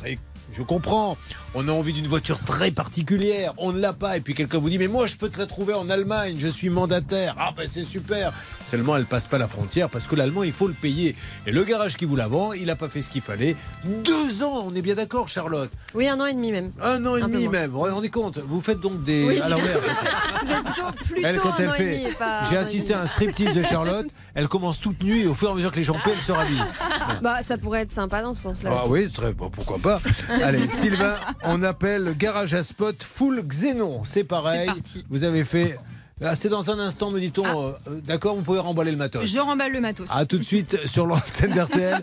[0.53, 1.17] je comprends.
[1.55, 3.55] On a envie d'une voiture très particulière.
[3.57, 4.19] On ne l'a pas.
[4.19, 6.37] Et puis quelqu'un vous dit, mais moi, je peux te la trouver en Allemagne.
[6.39, 7.37] Je suis mandataire.
[7.39, 8.35] Ah, ben c'est super.
[8.67, 11.17] Seulement, elle passe pas la frontière parce que l'allemand, il faut le payer.
[11.47, 13.57] Et le garage qui vous la vend, il n'a pas fait ce qu'il fallait.
[14.05, 15.73] Deux ans, on est bien d'accord, Charlotte?
[15.95, 16.71] Oui, un an et demi même.
[16.83, 17.71] Un an et Un demi même.
[17.71, 19.25] Vous vous rendez compte Vous faites donc des.
[19.27, 19.79] Oui, à l'envers.
[20.41, 22.05] C'était plutôt, plutôt Elle, quand un elle an et fait, demi.
[22.05, 24.07] et pas j'ai assisté à un striptease de Charlotte.
[24.35, 26.23] Elle commence toute nue et au fur et à mesure que les gens paient, elle
[26.23, 26.63] se rhabille.
[27.23, 28.71] Bah, ça pourrait être sympa dans ce sens-là.
[28.73, 28.93] Ah aussi.
[28.93, 30.01] oui, très bon, pourquoi pas.
[30.45, 34.03] Allez, Sylvain, on appelle le garage à spot full Xénon.
[34.05, 34.69] C'est pareil.
[35.09, 35.79] Vous avez fait.
[36.23, 37.47] Ah, c'est dans un instant, me dit-on.
[37.47, 39.25] euh, euh, D'accord, vous pouvez remballer le matos.
[39.25, 40.09] Je remballe le matos.
[40.13, 42.03] À tout de suite sur l'antenne d'RTL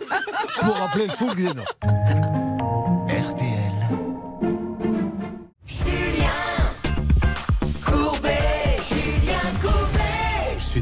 [0.62, 1.64] pour rappeler le full Xénon.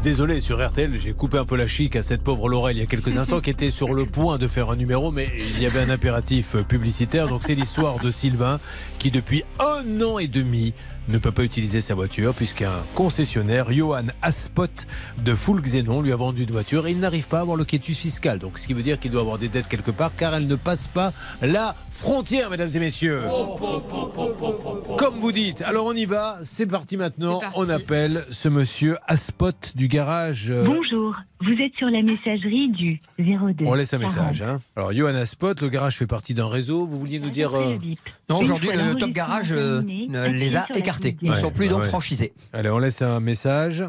[0.04, 2.84] Désolé sur RTL, j'ai coupé un peu la chic à cette pauvre Laurel il y
[2.84, 5.66] a quelques instants qui était sur le point de faire un numéro, mais il y
[5.66, 7.30] avait un impératif publicitaire.
[7.30, 8.60] Donc c'est l'histoire de Sylvain
[9.00, 10.74] qui depuis un an et demi
[11.10, 14.88] ne peut pas utiliser sa voiture puisqu'un concessionnaire, Johan Aspot
[15.24, 17.66] de Full Xenon, lui a vendu une voiture et il n'arrive pas à avoir le
[17.66, 18.40] quitus fiscal.
[18.40, 20.56] Donc ce qui veut dire qu'il doit avoir des dettes quelque part car elle ne
[20.56, 21.12] passe pas
[21.42, 23.22] la frontière, mesdames et messieurs.
[24.98, 27.42] Comme vous dites, alors on y va, c'est parti maintenant.
[27.56, 30.50] On appelle ce monsieur Aspot du garage.
[30.52, 33.66] euh, Bonjour, vous êtes sur la messagerie du 02.
[33.66, 34.42] On laisse un message.
[34.42, 34.60] Hein.
[34.76, 36.86] Alors, Johanna Spot, le garage fait partie d'un réseau.
[36.86, 37.54] Vous vouliez nous dire.
[37.54, 37.78] euh,
[38.30, 41.18] Non, aujourd'hui, le Top Garage euh, ne les a la écartés.
[41.22, 41.88] Ils Ouais, ne sont plus bah donc ouais.
[41.90, 42.34] franchisés.
[42.54, 43.84] Allez, on laisse un message.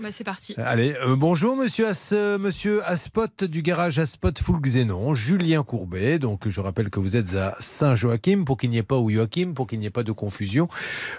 [0.00, 0.54] Bah, c'est parti.
[0.58, 2.38] Allez, euh, bonjour monsieur, As, euh,
[2.84, 6.18] Aspot du garage Aspot Full Xénon, Julien Courbet.
[6.18, 9.54] Donc je rappelle que vous êtes à Saint-Joachim pour qu'il n'y ait pas ou Joachim
[9.54, 10.68] pour qu'il n'y ait pas de confusion.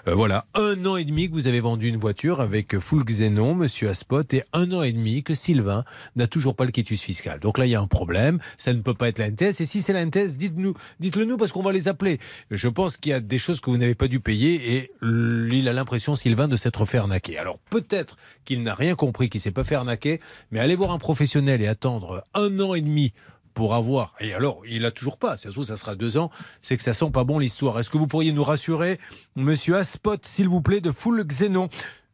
[0.06, 3.54] Euh, voilà, un an et demi que vous avez vendu une voiture avec Full Xénon,
[3.54, 5.84] monsieur Aspot, et un an et demi que Sylvain
[6.14, 7.40] n'a toujours pas le quitus fiscal.
[7.40, 9.60] Donc là il y a un problème, ça ne peut pas être la NTS.
[9.60, 12.20] Et si c'est la NTS, dites-nous, dites-le nous parce qu'on va les appeler.
[12.52, 15.68] Je pense qu'il y a des choses que vous n'avez pas dû payer et il
[15.68, 17.38] a l'impression Sylvain de s'être fait arnaquer.
[17.38, 20.20] Alors peut-être qu'il n'a rien compris, qu'il s'est pas fait arnaquer,
[20.50, 23.12] mais allez voir un professionnel et attendre un an et demi
[23.58, 24.14] pour avoir.
[24.20, 25.36] Et alors, il a toujours pas.
[25.36, 26.30] Ça se trouve, ça sera deux ans.
[26.62, 27.78] C'est que ça sent pas bon l'histoire.
[27.80, 29.00] Est-ce que vous pourriez nous rassurer,
[29.34, 31.68] Monsieur Aspot, s'il vous plaît, de Full Xénon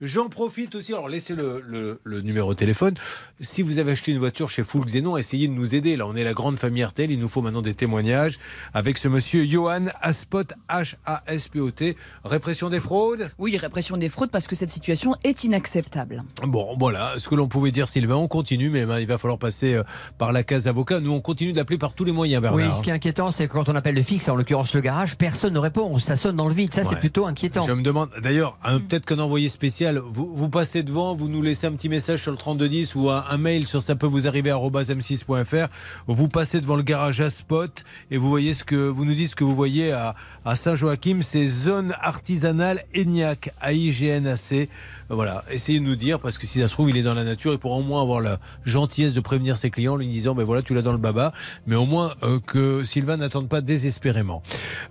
[0.04, 2.94] J'en profite aussi, alors laissez le, le- le numéro de téléphone.
[3.40, 5.96] Si vous avez acheté une voiture chez Full Xénon, essayez de nous aider.
[5.96, 7.10] Là, on est la grande famille RTL.
[7.10, 8.38] Il nous faut maintenant des témoignages
[8.74, 11.96] avec ce monsieur Johan Aspot, H-A-S-P-O-T.
[12.24, 13.30] Répression des fraudes?
[13.38, 16.24] Oui, répression des fraudes parce que cette situation est inacceptable.
[16.46, 18.16] Bon, voilà ce que l'on pouvait dire, Sylvain.
[18.16, 19.82] On continue, mais ben, il va falloir passer euh,
[20.18, 21.00] par la case avocat.
[21.00, 22.68] Nous, on continue d'appeler par tous les moyens, Bernard.
[22.68, 24.80] Oui, ce qui est inquiétant, c'est que quand on appelle le fixe, en l'occurrence le
[24.80, 25.98] garage, personne ne répond.
[25.98, 26.72] Ça sonne dans le vide.
[26.74, 27.62] Ça, c'est plutôt inquiétant.
[27.66, 28.58] Je me demande, d'ailleurs,
[28.88, 32.36] peut-être qu'un envoyé spécial, vous, passez devant, vous nous laissez un petit message sur le
[32.36, 35.68] 3210 ou un, mail sur ça peut vous arriver m6.fr.
[36.06, 39.30] Vous passez devant le garage à spot et vous voyez ce que vous nous dites
[39.30, 40.14] ce que vous voyez à,
[40.54, 44.68] Saint-Joachim, c'est zone artisanale ENIAC à IGNAC.
[45.10, 47.24] Voilà, essayez de nous dire parce que si ça se trouve, il est dans la
[47.24, 50.34] nature et pour au moins avoir la gentillesse de prévenir ses clients en lui disant
[50.34, 51.32] ben voilà, tu l'as dans le baba,
[51.66, 54.42] mais au moins euh, que Sylvain n'attende pas désespérément.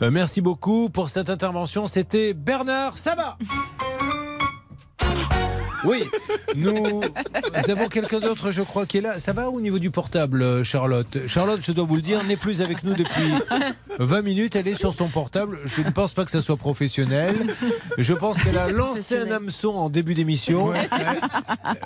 [0.01, 1.87] Euh, merci beaucoup pour cette intervention.
[1.87, 3.37] C'était Bernard Sabat.
[5.85, 6.03] Oui,
[6.55, 7.01] nous
[7.67, 9.19] avons quelqu'un d'autre, je crois, qui est là.
[9.19, 11.27] Ça va au niveau du portable, euh, Charlotte?
[11.27, 13.33] Charlotte, je dois vous le dire, n'est plus avec nous depuis
[13.99, 14.55] 20 minutes.
[14.55, 15.59] Elle est sur son portable.
[15.65, 17.35] Je ne pense pas que ça soit professionnel.
[17.97, 20.73] Je pense qu'elle a lancé un hameçon en début d'émission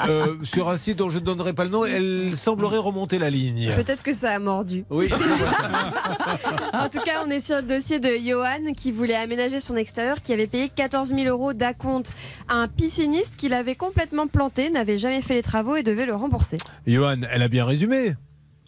[0.08, 1.86] euh, sur un site dont je ne donnerai pas le nom.
[1.86, 3.72] Elle semblerait remonter la ligne.
[3.76, 4.86] Peut-être que ça a mordu.
[4.90, 5.10] Oui,
[6.74, 10.22] En tout cas, on est sur le dossier de Johan qui voulait aménager son extérieur,
[10.22, 12.14] qui avait payé 14 000 euros d'acompte
[12.48, 16.14] à un pisciniste qui l'avait complètement planté, n'avait jamais fait les travaux et devait le
[16.14, 16.58] rembourser.
[16.86, 18.16] Johan, elle a bien résumé.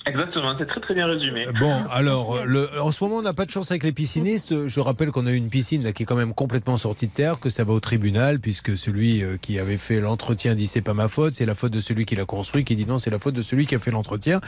[0.07, 1.45] Exactement, c'est très très bien résumé.
[1.59, 4.67] Bon, alors, le- en ce moment, on n'a pas de chance avec les piscinistes.
[4.67, 7.11] Je rappelle qu'on a eu une piscine là, qui est quand même complètement sortie de
[7.11, 10.81] terre, que ça va au tribunal, puisque celui euh, qui avait fait l'entretien dit c'est
[10.81, 13.09] pas ma faute, c'est la faute de celui qui l'a construit, qui dit non, c'est
[13.11, 14.39] la faute de celui qui a fait l'entretien.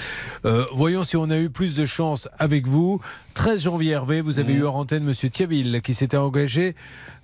[0.45, 3.01] Euh, voyons si on a eu plus de chance avec vous.
[3.35, 6.75] 13 janvier, Hervé, vous avez eu en antenne Monsieur Thiaville, qui s'était engagé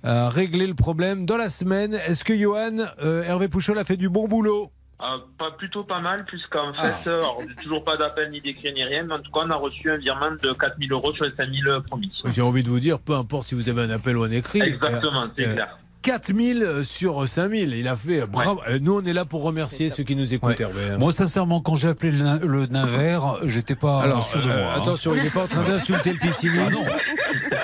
[0.04, 1.98] à régler le problème dans la semaine.
[2.06, 4.70] Est-ce que Johan, euh, Hervé Pouchol a fait du bon boulot?
[5.00, 8.82] Euh, pas, plutôt pas mal, puisqu'en fait, euh, alors, toujours pas d'appel ni d'écrit ni
[8.82, 11.30] rien, mais en tout cas, on a reçu un virement de 4000 euros sur les
[11.36, 12.10] 5000 promis.
[12.24, 14.60] J'ai envie de vous dire, peu importe si vous avez un appel ou un écrit.
[14.60, 15.78] Exactement, c'est Euh, clair.
[16.02, 17.74] 4000 sur 5000.
[17.74, 18.60] Il a fait bravo.
[18.68, 20.62] Euh, Nous, on est là pour remercier ceux qui nous écoutent, Ouais.
[20.62, 20.90] Hervé.
[20.92, 20.98] hein.
[20.98, 24.48] Moi, sincèrement, quand j'ai appelé le, nain- le nain vert, j'étais pas Alors, sûr de
[24.48, 24.72] euh, moi.
[24.74, 24.80] hein.
[24.80, 26.88] attention, il n'est pas en train d'insulter le pisciniste.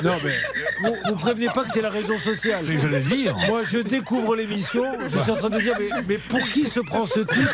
[0.02, 0.14] Non.
[0.24, 0.38] mais
[0.82, 2.64] vous, vous prévenez pas que c'est la raison sociale.
[2.68, 3.36] Mais j'allais dire.
[3.48, 6.80] Moi, je découvre l'émission, je suis en train de dire, mais, mais pour qui se
[6.80, 7.48] prend ce type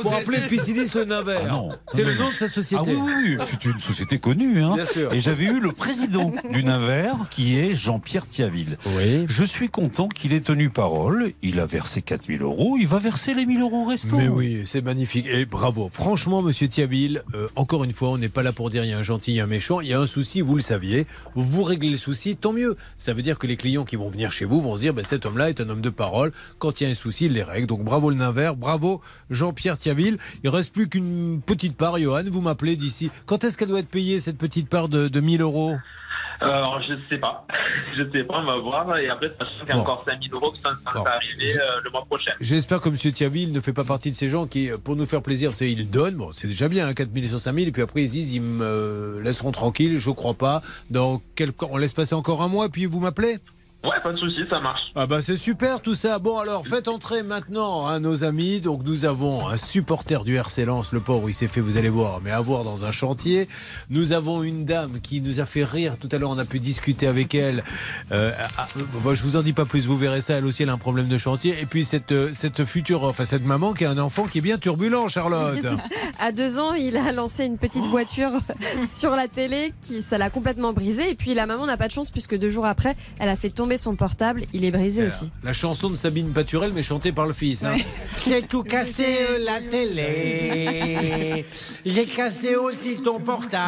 [0.00, 1.68] pour appeler le pisciniste le Naver Ah non.
[1.88, 2.94] C'est le nom de sa société.
[2.96, 4.62] Ah oui, oui, oui, c'est une société connue.
[4.62, 4.74] Hein.
[4.74, 5.12] Bien sûr.
[5.12, 8.76] Et j'avais eu le président du Naver, qui est Jean-Pierre Thiaville.
[8.96, 9.24] Oui.
[9.28, 11.32] Je suis content qu'il ait tenu parole.
[11.42, 12.76] Il a versé 4000 euros.
[12.78, 14.16] Il va verser les 1000 euros restants.
[14.16, 15.26] Mais oui, c'est magnifique.
[15.26, 15.90] Et bravo.
[15.92, 18.94] Franchement, monsieur Thiaville, euh, encore une fois, on n'est pas là pour dire il y
[18.94, 19.80] a un gentil, il y a un méchant.
[19.80, 21.06] Il y a un souci, vous le saviez.
[21.34, 22.76] Vous réglez le souci, tant mieux.
[22.98, 25.04] Ça veut dire que les clients qui vont venir chez vous vont se dire ben,
[25.04, 26.32] cet homme-là est un homme de parole.
[26.58, 27.66] Quand il y a un souci, il les règle.
[27.66, 29.00] Donc bravo le Naver, bravo
[29.30, 30.18] Jean-Pierre Thiaville.
[30.44, 32.24] Il reste plus qu'une petite part, Johan.
[32.30, 33.10] Vous m'appelez d'ici.
[33.26, 35.76] Quand est-ce qu'elle doit être payée, cette petite part de, de 1000 euros?
[36.40, 37.46] Alors, je sais pas.
[37.96, 38.96] Je sais pas, on va voir.
[38.98, 39.80] Et après, sachant qu'il y a Bon.
[39.80, 42.30] encore 5000 euros qui sont censés arriver euh, le mois prochain.
[42.40, 42.94] J'espère que M.
[42.96, 45.90] Thiaville ne fait pas partie de ces gens qui, pour nous faire plaisir, c'est ils
[45.90, 46.14] donnent.
[46.14, 48.32] Bon, c'est déjà bien, hein, 4 000 sur 5 000, et puis après ils disent
[48.32, 49.98] ils me laisseront tranquille.
[49.98, 50.62] Je crois pas.
[50.90, 51.50] Dans quel...
[51.68, 53.38] On laisse passer encore un mois, puis vous m'appelez?
[53.82, 54.82] Ouais, pas de souci, ça marche.
[54.94, 56.18] Ah bah c'est super tout ça.
[56.18, 58.60] Bon alors faites entrer maintenant hein, nos amis.
[58.60, 61.88] Donc nous avons un supporter du RC Lens, le pauvre il s'est fait, vous allez
[61.88, 63.48] voir, mais avoir dans un chantier.
[63.88, 66.28] Nous avons une dame qui nous a fait rire tout à l'heure.
[66.28, 67.64] On a pu discuter avec elle.
[68.12, 68.68] Euh, ah,
[69.02, 69.86] bon, je vous en dis pas plus.
[69.86, 70.34] Vous verrez ça.
[70.34, 71.58] Elle aussi elle a un problème de chantier.
[71.58, 74.42] Et puis cette euh, cette future, enfin cette maman qui a un enfant qui est
[74.42, 75.64] bien turbulent, Charlotte.
[76.22, 78.32] À deux ans, il a lancé une petite voiture
[78.84, 81.08] sur la télé qui ça l'a complètement brisé.
[81.08, 83.48] Et puis la maman n'a pas de chance puisque deux jours après, elle a fait
[83.48, 84.42] tomber son portable.
[84.52, 85.30] Il est brisé aussi.
[85.42, 87.64] La chanson de Sabine Paturel, mais chantée par le fils.
[87.64, 87.76] Hein.
[88.26, 91.44] J'ai tout cassé euh, la télé.
[91.84, 93.60] J'ai cassé aussi ton portable.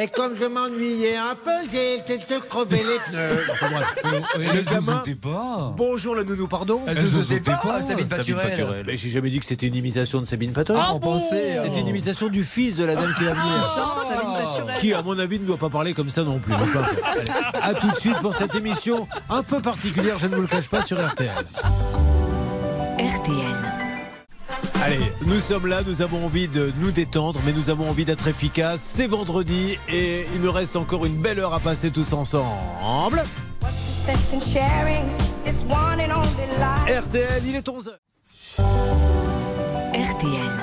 [0.00, 3.42] Et comme je m'ennuyais un peu, j'ai été te crever les pneus.
[4.54, 5.74] Le gamin- pas.
[5.76, 6.82] Bonjour la nounou, pardon.
[6.86, 8.84] Elle zouzotait zouzotait pas, pas, Sabine Paturel.
[8.86, 10.82] Mais j'ai jamais dit que c'était une imitation de Sabine Paturel.
[10.84, 14.44] Ah On bon pensait, C'était une imitation du fils de la dame qui l'a Sabine
[14.44, 14.74] Paturel.
[14.78, 16.52] Qui, à mon avis, ne doit pas parler comme ça non plus.
[17.60, 20.68] À tout de suite pour cette émission un peu particulière, je ne vous le cache
[20.68, 21.30] pas, sur RTL.
[22.98, 23.78] RTL.
[24.82, 28.26] Allez, nous sommes là, nous avons envie de nous détendre, mais nous avons envie d'être
[28.28, 28.80] efficaces.
[28.80, 33.22] C'est vendredi et il nous reste encore une belle heure à passer tous ensemble.
[36.86, 37.90] RTL, il est 11h.
[39.94, 40.57] RTL.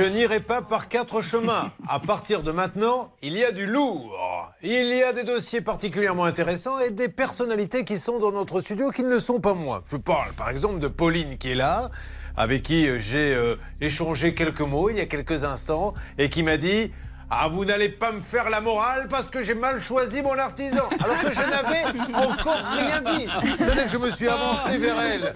[0.00, 1.72] Je n'irai pas par quatre chemins.
[1.86, 4.50] À partir de maintenant, il y a du lourd.
[4.62, 8.88] Il y a des dossiers particulièrement intéressants et des personnalités qui sont dans notre studio
[8.92, 9.84] qui ne le sont pas moi.
[9.90, 11.90] Je parle par exemple de Pauline qui est là,
[12.34, 16.56] avec qui j'ai euh, échangé quelques mots il y a quelques instants et qui m'a
[16.56, 16.92] dit
[17.32, 20.88] ah, vous n'allez pas me faire la morale parce que j'ai mal choisi mon artisan.
[21.02, 21.84] Alors que je n'avais
[22.14, 23.26] encore rien dit.
[23.58, 25.34] C'est-à-dire que je me suis avancé vers elle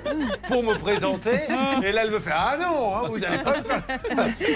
[0.48, 1.40] pour me présenter.
[1.84, 3.82] Et là, elle me fait Ah non, hein, vous n'allez pas me faire.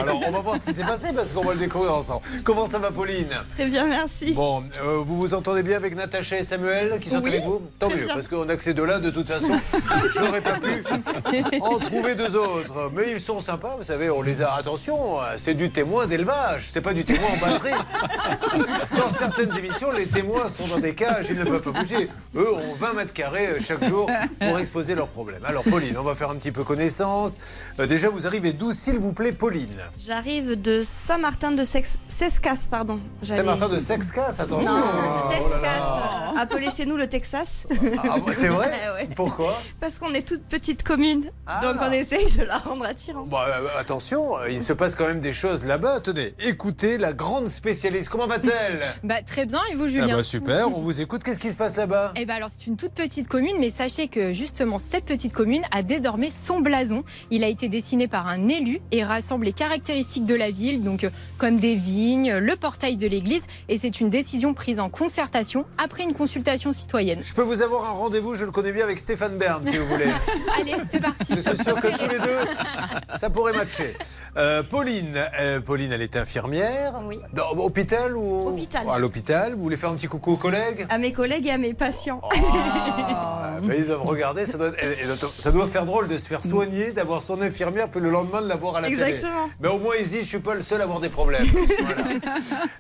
[0.01, 2.23] Alors, on va voir ce qui s'est passé parce qu'on va le découvrir ensemble.
[2.43, 3.31] Comment ça va, Pauline?
[3.51, 4.33] Très bien, merci.
[4.33, 7.63] Bon, euh, vous vous entendez bien avec Natacha et Samuel qui sont Oui, avec vous?
[7.79, 8.15] Tant mieux, bien.
[8.15, 9.61] parce qu'on a que ces deux-là, de toute façon,
[10.13, 10.83] je n'aurais pas pu
[11.61, 12.91] en trouver deux autres.
[12.95, 14.55] Mais ils sont sympas, vous savez, on les a.
[14.55, 17.73] Attention, euh, c'est du témoin d'élevage, c'est pas du témoin en batterie.
[18.97, 22.09] Dans certaines émissions, les témoins sont dans des cages, ils ne peuvent pas bouger.
[22.37, 24.11] Eux ont 20 mètres carrés euh, chaque jour
[24.41, 25.45] pour exposer leurs problèmes.
[25.45, 27.37] Alors, Pauline, on va faire un petit peu connaissance.
[27.79, 29.79] Euh, déjà, vous arrivez d'où, s'il vous plaît, Pauline?
[29.99, 31.99] J'arrive de Saint-Martin de Sex...
[32.09, 33.01] Sescas, pardon.
[33.23, 34.77] Saint-Martin de Sexcas, attention.
[34.77, 35.69] Non, oh là là.
[35.69, 37.65] Sescas, appelé chez nous le Texas.
[37.99, 38.69] Ah, c'est vrai
[38.99, 39.09] Ouais.
[39.15, 39.61] Pourquoi?
[39.81, 41.61] Parce qu'on est toute petite commune, Ah.
[41.63, 43.29] donc on essaye de la rendre attirante.
[43.29, 46.01] Bon, euh, attention, il se passe quand même des choses là-bas.
[46.01, 48.09] Tenez, écoutez la grande spécialiste.
[48.09, 51.23] Comment va-t-elle Bah, très bien, et vous, Ah Julien bah super, on vous écoute.
[51.23, 52.13] Qu'est-ce qui se passe là-bas?
[52.17, 55.63] Eh ben alors c'est une toute petite commune, mais sachez que justement cette petite commune
[55.73, 57.05] a désormais son blason.
[57.31, 61.05] Il a été dessiné par un élu et rassemble les caractéristiques de la ville, donc
[61.05, 65.65] euh, comme des vignes, le portail de l'église, et c'est une décision prise en concertation
[65.77, 67.21] après une consultation citoyenne.
[67.23, 69.87] Je peux vous avoir un rendez-vous, je le connais bien, avec Stéphane Bern, si vous
[69.87, 70.07] voulez.
[70.61, 71.35] Allez, c'est parti.
[71.35, 72.39] Je suis sûr que tous les deux,
[73.17, 73.97] ça pourrait matcher.
[74.37, 77.01] Euh, Pauline, euh, Pauline, elle est infirmière.
[77.09, 77.21] Oui.
[77.33, 78.87] Dans hôpital ou Hôpital.
[78.89, 79.55] À l'hôpital.
[79.55, 80.87] Vous voulez faire un petit coucou aux collègues?
[80.91, 82.21] À mes collègues et à mes patients.
[83.11, 84.73] Ah, mais ils doivent regarder, ça doit,
[85.39, 88.47] ça doit faire drôle de se faire soigner, d'avoir son infirmière, puis le lendemain de
[88.49, 89.01] la voir à la télé.
[89.03, 89.49] Exactement.
[89.61, 91.47] Mais au moins, ils se disent, je suis pas le seul à avoir des problèmes.
[91.79, 92.03] Voilà.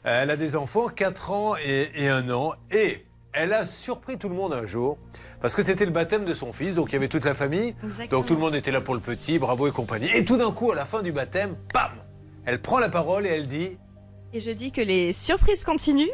[0.06, 4.18] Euh, Elle a des enfants, 4 ans et, et 1 an, et elle a surpris
[4.18, 4.98] tout le monde un jour,
[5.40, 7.74] parce que c'était le baptême de son fils, donc il y avait toute la famille,
[7.82, 8.20] Exactement.
[8.20, 10.08] donc tout le monde était là pour le petit, bravo et compagnie.
[10.14, 11.90] Et tout d'un coup, à la fin du baptême, bam
[12.44, 13.78] Elle prend la parole et elle dit
[14.32, 16.10] Et je dis que les surprises continuent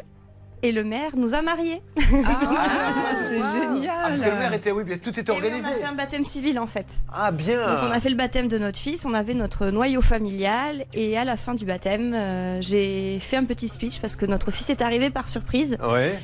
[0.63, 1.81] et le maire nous a mariés.
[2.25, 3.89] Ah, c'est génial.
[4.03, 5.67] Ah, parce que le maire était, oui, bien, tout était Et oui, organisé.
[5.67, 7.01] on a fait un baptême civil en fait.
[7.13, 7.57] Ah, bien.
[7.57, 11.17] Donc on a fait le baptême de notre fils, on avait notre noyau familial et
[11.17, 14.69] à la fin du baptême, euh, j'ai fait un petit speech parce que notre fils
[14.69, 16.17] est arrivé par surprise Ouais.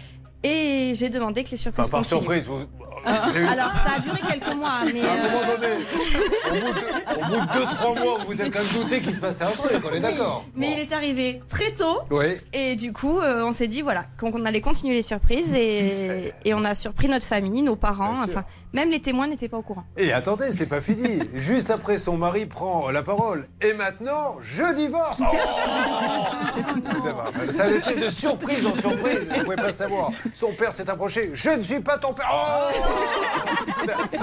[0.44, 2.20] Et j'ai demandé que les surprises Enfin, par continuent.
[2.20, 2.46] surprise.
[2.48, 2.66] Vous...
[3.06, 5.54] Ah, vous avez eu- Alors ça a duré quelques mois, mais À un euh, moment
[5.60, 5.74] donné,
[6.50, 9.02] au bout de, au bout de deux, trois mois, vous vous êtes quand même douté
[9.02, 10.46] qu'il se passait un truc, on est oui, d'accord.
[10.56, 12.02] mais il est arrivé très tôt.
[12.12, 12.26] Oui.
[12.54, 16.54] Et du coup, euh, on s'est dit voilà qu'on allait continuer les surprises et, et
[16.54, 18.30] on a surpris notre famille, nos parents, Bien sûr.
[18.30, 18.44] enfin
[18.74, 19.84] même les témoins n'étaient pas au courant.
[19.98, 21.22] Et attendez, c'est pas fini.
[21.34, 23.48] Juste après, son mari prend la parole.
[23.62, 25.20] Et maintenant, je divorce.
[25.22, 25.26] Oh
[27.54, 29.28] Ça a été de surprise en surprise.
[29.30, 30.12] Vous ne pouvez pas savoir.
[30.34, 31.32] Son père s'est approché.
[31.34, 32.32] Je ne suis pas ton père.
[32.34, 32.70] Oh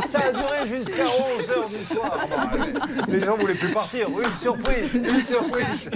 [0.07, 2.19] Ça a duré jusqu'à 11h du soir.
[2.31, 2.39] Bon,
[3.09, 4.09] les gens voulaient plus partir.
[4.09, 5.91] Une surprise, une surprise.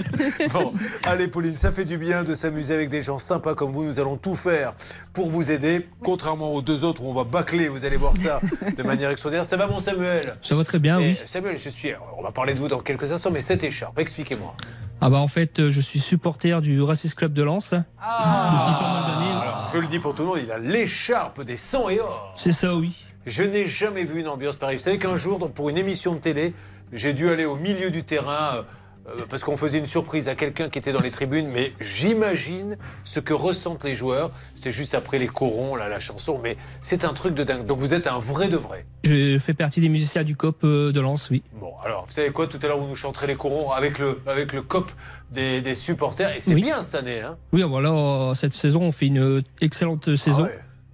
[0.51, 0.73] Bon,
[1.05, 3.83] allez Pauline, ça fait du bien de s'amuser avec des gens sympas comme vous.
[3.83, 4.75] Nous allons tout faire
[5.13, 5.87] pour vous aider.
[6.03, 8.39] Contrairement aux deux autres où on va bâcler, vous allez voir ça
[8.77, 9.45] de manière extraordinaire.
[9.45, 10.35] Ça va mon Samuel?
[10.41, 11.19] Ça va très bien, Et oui.
[11.25, 11.91] Samuel, je suis.
[12.17, 14.55] On va parler de vous dans quelques instants, mais cette écharpe, expliquez-moi.
[15.01, 17.73] Ah bah en fait, euh, je suis supporter du Racist Club de Lens.
[18.01, 22.33] Alors, je le dis pour tout le monde, il a l'écharpe des 100 et or.
[22.37, 22.95] C'est ça, oui.
[23.25, 24.77] Je n'ai jamais vu une ambiance pareille.
[24.77, 26.53] Vous savez qu'un jour, donc, pour une émission de télé,
[26.91, 28.55] j'ai dû aller au milieu du terrain.
[28.57, 28.63] euh,
[29.07, 32.77] euh, parce qu'on faisait une surprise à quelqu'un qui était dans les tribunes, mais j'imagine
[33.03, 34.31] ce que ressentent les joueurs.
[34.55, 37.65] C'était juste après les corons, là, la chanson, mais c'est un truc de dingue.
[37.65, 38.85] Donc vous êtes un vrai de vrai.
[39.03, 41.43] Je fais partie des musiciens du COP euh, de Lens, oui.
[41.59, 44.21] Bon, alors, vous savez quoi, tout à l'heure, vous nous chanterez les corons avec le,
[44.27, 44.89] avec le cop
[45.31, 46.61] des, des supporters, et c'est Oui.
[46.61, 50.47] bien cette année, hein Oui, voilà, euh, cette saison, on fait une excellente saison.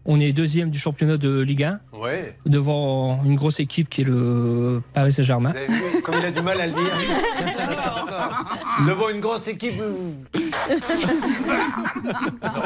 [0.05, 2.35] On est deuxième du championnat de Ligue 1, Ouais.
[2.45, 5.51] devant une grosse équipe qui est le Paris Saint-Germain.
[5.51, 6.81] Vous avez vu comme il a du mal à le dire
[8.88, 9.73] Devant une grosse équipe.
[9.80, 10.39] non,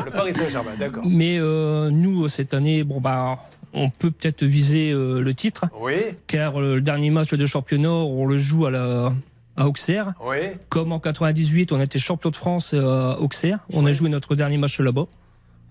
[0.05, 1.03] le Paris Saint-Germain, d'accord.
[1.05, 3.37] Mais euh, nous, cette année, bon bah,
[3.73, 5.65] on peut peut-être viser euh, le titre.
[5.79, 5.95] Oui.
[6.27, 9.11] Car euh, le dernier match de championnat, on le joue à la
[9.55, 10.13] à Auxerre.
[10.25, 10.37] Oui.
[10.69, 13.59] Comme en 98, on était champion de France euh, à Auxerre.
[13.71, 15.05] On a joué notre dernier match là-bas.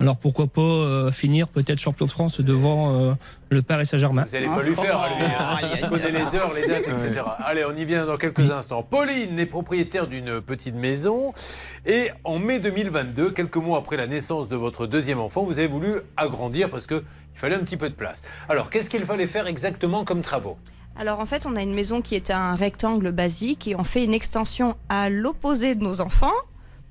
[0.03, 3.15] Alors pourquoi pas euh, finir peut-être champion de France devant euh,
[3.51, 4.24] le Paris Saint-Germain.
[4.27, 5.24] Vous n'allez pas lui faire, lui.
[5.24, 5.59] hein.
[5.81, 7.23] Il connaît les heures, les dates, etc.
[7.39, 8.83] Allez, on y vient dans quelques instants.
[8.83, 11.33] Pauline est propriétaire d'une petite maison.
[11.87, 15.69] Et en mai 2022, quelques mois après la naissance de votre deuxième enfant, vous avez
[15.69, 17.03] voulu agrandir parce qu'il
[17.35, 18.23] fallait un petit peu de place.
[18.49, 20.59] Alors, qu'est-ce qu'il fallait faire exactement comme travaux?
[20.95, 24.05] Alors en fait, on a une maison qui est un rectangle basique et on fait
[24.05, 26.35] une extension à l'opposé de nos enfants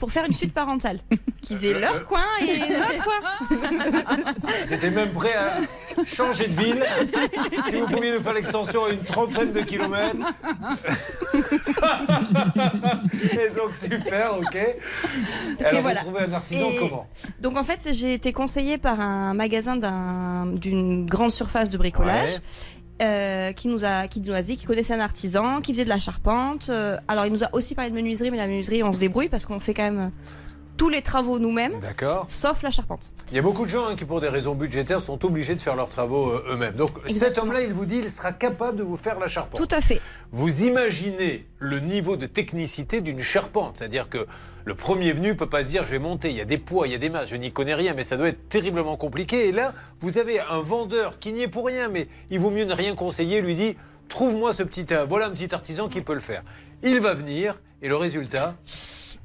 [0.01, 0.99] pour faire une suite parentale.
[1.43, 3.21] Qu'ils aient leur coin et notre coin.
[4.65, 5.59] Ils étaient même prêts à
[6.05, 6.83] changer de ville.
[7.69, 10.15] Si vous pouviez nous faire l'extension à une trentaine de kilomètres.
[13.33, 14.57] Et donc, super, ok.
[15.59, 16.01] Alors, Et voilà.
[16.01, 17.07] vous trouvez un artisan Et comment?
[17.39, 22.39] Donc en fait, j'ai été conseillée par un magasin d'un- d'une grande surface de bricolage.
[23.01, 25.89] Euh, qui nous a qui nous a dit qu'il connaissait un artisan qui faisait de
[25.89, 28.93] la charpente Euh, alors il nous a aussi parlé de menuiserie mais la menuiserie on
[28.93, 30.11] se débrouille parce qu'on fait quand même
[30.81, 31.79] tous les travaux nous-mêmes
[32.27, 34.99] sauf la charpente Il y a beaucoup de gens hein, qui, pour des raisons budgétaires,
[34.99, 36.73] sont obligés de faire leurs travaux euh, eux-mêmes.
[36.73, 39.61] Donc, cet homme-là, il vous dit, il sera capable de vous faire la charpente.
[39.61, 40.01] tout à fait
[40.31, 43.77] Vous imaginez le niveau de technicité d'une charpente.
[43.77, 44.25] C'est-à-dire que
[44.65, 46.87] le premier venu peut pas se dire je vais monter, il y a des poids,
[46.87, 49.49] il y a des masses, je n'y connais rien, mais ça doit être terriblement compliqué.
[49.49, 52.65] Et là, vous avez un vendeur qui n'y est pour rien, mais il vaut mieux
[52.65, 53.77] ne rien conseiller, lui dit
[54.09, 56.41] trouve-moi ce petit, euh, voilà un petit artisan qui peut le faire.
[56.81, 58.55] Il va venir, et le résultat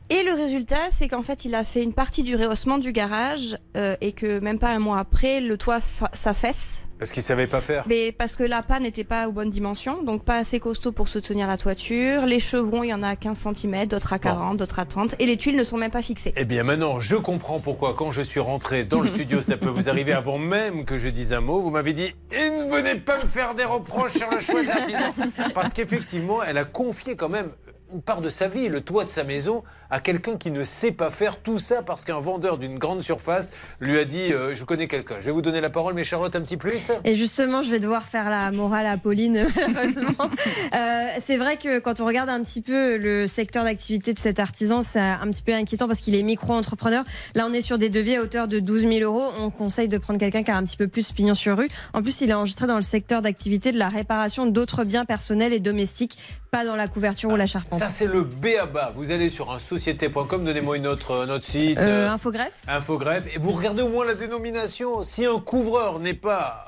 [0.08, 3.56] Et le résultat, c'est qu'en fait, il a fait une partie du rehaussement du garage
[3.76, 6.82] euh, et que même pas un mois après, le toit s'a- s'affaisse.
[7.00, 7.82] Parce qu'il savait pas faire.
[7.88, 11.08] Mais parce que la panne n'était pas aux bonnes dimensions, donc pas assez costaud pour
[11.08, 12.24] soutenir la toiture.
[12.24, 15.16] Les chevrons, il y en a à 15 cm, d'autres à 40, d'autres à 30.
[15.18, 16.32] Et les tuiles ne sont même pas fixées.
[16.36, 19.68] Eh bien maintenant, je comprends pourquoi quand je suis rentré dans le studio, ça peut
[19.68, 21.60] vous arriver avant même que je dise un mot.
[21.60, 24.68] Vous m'avez dit, et ne venez pas me faire des reproches sur le choix de
[24.68, 25.12] l'artisan.
[25.52, 27.50] Parce qu'effectivement, elle a confié quand même
[27.92, 30.92] une part de sa vie, le toit de sa maison, à quelqu'un qui ne sait
[30.92, 33.50] pas faire tout ça parce qu'un vendeur d'une grande surface
[33.80, 35.16] lui a dit, euh, je connais quelqu'un.
[35.20, 36.90] Je vais vous donner la parole, mais Charlotte, un petit plus?
[37.04, 40.30] Et justement, je vais devoir faire la morale à Pauline, malheureusement.
[40.74, 44.40] Euh, c'est vrai que quand on regarde un petit peu le secteur d'activité de cet
[44.40, 47.04] artisan, c'est un petit peu inquiétant parce qu'il est micro-entrepreneur.
[47.34, 49.32] Là, on est sur des devis à hauteur de 12 000 euros.
[49.38, 51.68] On conseille de prendre quelqu'un qui a un petit peu plus pignon sur rue.
[51.94, 55.52] En plus, il est enregistré dans le secteur d'activité de la réparation d'autres biens personnels
[55.52, 56.18] et domestiques,
[56.50, 57.75] pas dans la couverture ou la charpente.
[57.78, 58.92] Ça, c'est le B à bas.
[58.94, 61.78] Vous allez sur un société.com, donnez-moi une autre, un autre site.
[61.78, 63.34] Euh, euh, Infogreffe Infogreffe.
[63.34, 65.02] Et vous regardez au moins la dénomination.
[65.02, 66.66] Si un couvreur n'est pas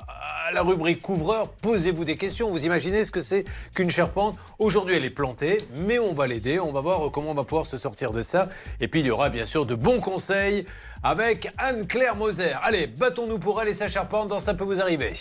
[0.53, 1.49] la rubrique couvreur.
[1.49, 2.49] Posez-vous des questions.
[2.49, 3.45] Vous imaginez ce que c'est
[3.75, 6.59] qu'une charpente Aujourd'hui, elle est plantée, mais on va l'aider.
[6.59, 8.49] On va voir comment on va pouvoir se sortir de ça.
[8.79, 10.65] Et puis, il y aura bien sûr de bons conseils
[11.03, 12.53] avec Anne-Claire Moser.
[12.63, 15.13] Allez, battons-nous pour elle et sa charpente dans Ça peut vous arriver.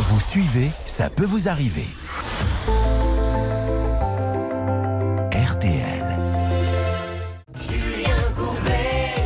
[0.00, 1.86] Vous suivez, ça peut vous arriver.
[5.58, 6.04] RTL.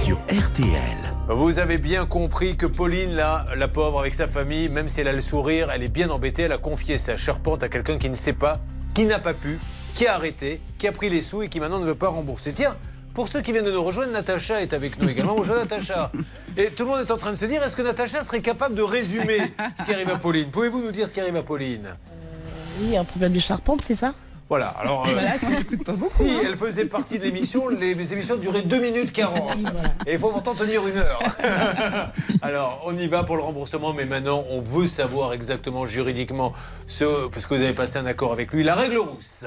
[0.03, 0.97] Sur RTL.
[1.29, 5.09] Vous avez bien compris que Pauline, là, la pauvre, avec sa famille, même si elle
[5.09, 6.45] a le sourire, elle est bien embêtée.
[6.45, 8.61] Elle a confié sa charpente à quelqu'un qui ne sait pas,
[8.95, 9.59] qui n'a pas pu,
[9.95, 12.55] qui a arrêté, qui a pris les sous et qui maintenant ne veut pas rembourser.
[12.55, 12.79] Tiens,
[13.13, 15.35] pour ceux qui viennent de nous rejoindre, Natacha est avec nous également.
[15.35, 16.13] Bonjour Natacha.
[16.57, 18.75] Et tout le monde est en train de se dire, est-ce que Natacha serait capable
[18.75, 20.51] de résumer ce qui arrive à Pauline?
[20.51, 21.89] Pouvez-vous nous dire ce qui arrive à Pauline?
[22.81, 24.15] Oui, un problème de charpente, c'est ça?
[24.49, 26.43] Voilà, alors euh, Voilà, tu n'écoutes pas beaucoup, si hein.
[26.45, 29.57] elle faisait partie de l'émission, les, les émissions duraient 2 minutes 40.
[30.07, 31.23] Et il faut pourtant tenir une heure.
[32.43, 36.53] alors, on y va pour le remboursement, mais maintenant, on veut savoir exactement juridiquement
[36.87, 39.47] ce, parce que vous avez passé un accord avec lui, la règle rousse.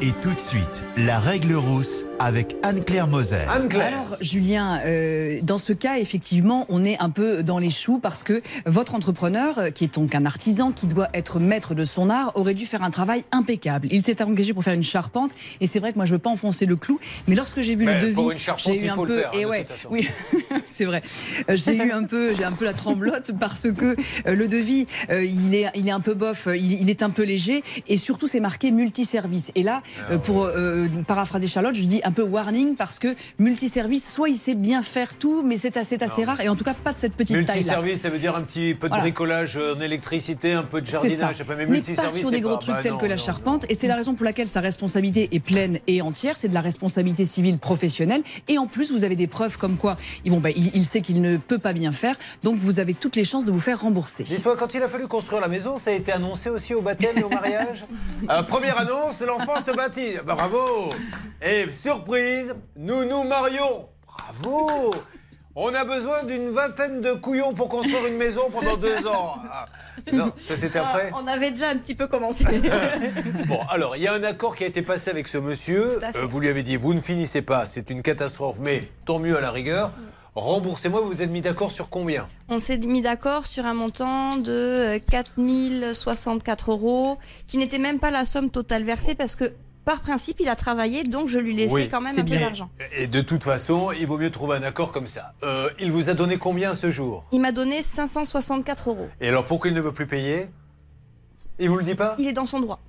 [0.00, 3.46] Et tout de suite, la règle rousse avec Anne-Claire Moser.
[3.46, 8.24] Alors, Julien, euh, dans ce cas, effectivement, on est un peu dans les choux parce
[8.24, 12.10] que votre entrepreneur, euh, qui est donc un artisan, qui doit être maître de son
[12.10, 13.88] art, aurait dû faire un travail impeccable.
[13.90, 15.30] Il s'est engagé pour faire une charpente,
[15.60, 16.98] et c'est vrai que moi, je veux pas enfoncer le clou,
[17.28, 19.28] mais lorsque j'ai vu Mais le devis, pour une charpente, j'ai eu un peu, faire,
[19.28, 20.08] hein, et de ouais, oui,
[20.66, 21.02] c'est vrai.
[21.48, 24.86] Euh, J'ai eu un peu, j'ai un peu la tremblote parce que euh, le devis,
[25.10, 27.96] euh, il est, il est un peu bof, il, il est un peu léger, et
[27.96, 29.47] surtout, c'est marqué multiservice.
[29.54, 33.14] Et là, Ah euh, pour euh, paraphraser Charlotte, je dis un peu warning parce que
[33.38, 36.64] multiservice, soit il sait bien faire tout, mais c'est assez, assez rare, et en tout
[36.64, 37.54] cas pas de cette petite taille-là.
[37.54, 39.02] Multiservice, ça veut dire un petit peu de Voilà.
[39.02, 41.42] bricolage euh, en électricité, un peu de jardinage.
[41.48, 43.22] mais Mais pas sur des gros pas- trucs bah tels non, que la non.
[43.22, 43.66] charpente.
[43.68, 46.36] Et c'est la raison pour laquelle sa responsabilité est pleine et entière.
[46.36, 48.22] C'est de la responsabilité civile professionnelle.
[48.48, 49.96] Et en plus, vous avez des preuves comme quoi
[50.26, 52.16] bon, bah, il, il sait qu'il ne peut pas bien faire.
[52.42, 54.24] Donc vous avez toutes les chances de vous faire rembourser.
[54.24, 57.16] Dites-moi, quand il a fallu construire la maison, ça a été annoncé aussi au baptême
[57.18, 57.84] et au mariage?
[58.30, 60.18] Euh, Première annonce, l'enfant se bâtit.
[60.24, 60.90] Bravo
[61.42, 63.88] Et surprise, nous nous marions.
[64.06, 64.94] Bravo
[65.54, 69.36] On a besoin d'une vingtaine de couillons pour construire une maison pendant deux ans.
[69.50, 69.66] Ah,
[70.12, 72.44] non, ça c'était après On avait déjà un petit peu commencé.
[73.46, 75.98] Bon, alors, il y a un accord qui a été passé avec ce monsieur.
[76.02, 79.36] Euh, vous lui avez dit, vous ne finissez pas, c'est une catastrophe, mais tant mieux
[79.36, 79.90] à la rigueur.
[80.34, 82.26] Remboursez-moi, vous vous êtes mis d'accord sur combien?
[82.48, 88.10] On s'est mis d'accord sur un montant de euh, 4064 euros, qui n'était même pas
[88.10, 89.52] la somme totale versée parce que
[89.84, 91.88] par principe il a travaillé, donc je lui laissais Oui.
[91.88, 92.68] quand même un peu d'argent.
[92.96, 95.32] Et de toute façon, il vaut mieux trouver un accord comme ça.
[95.42, 97.24] Euh, il vous a donné combien ce jour?
[97.32, 99.08] Il m'a donné 564 euros.
[99.20, 100.50] Et alors pourquoi il ne veut plus payer?
[101.58, 102.14] Il vous le dit pas?
[102.18, 102.80] Il est dans son droit.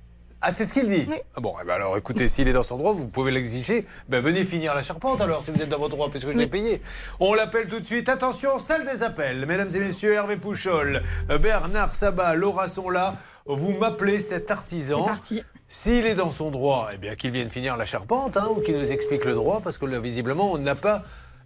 [0.42, 1.06] Ah, c'est ce qu'il dit
[1.36, 3.86] Ah Bon, eh ben alors écoutez, s'il est dans son droit, vous pouvez l'exiger.
[4.08, 6.46] Ben venez finir la charpente alors, si vous êtes dans votre droit, puisque je l'ai
[6.46, 6.80] payé.
[7.18, 8.08] On l'appelle tout de suite.
[8.08, 9.44] Attention, salle des appels.
[9.44, 11.02] Mesdames et messieurs, Hervé Pouchol,
[11.42, 13.16] Bernard Sabat, Laura sont là.
[13.44, 15.02] Vous m'appelez cet artisan.
[15.02, 15.44] C'est parti.
[15.68, 18.76] S'il est dans son droit, eh bien qu'il vienne finir la charpente, hein, ou qu'il
[18.76, 21.04] nous explique le droit, parce que là, visiblement, on n'a pas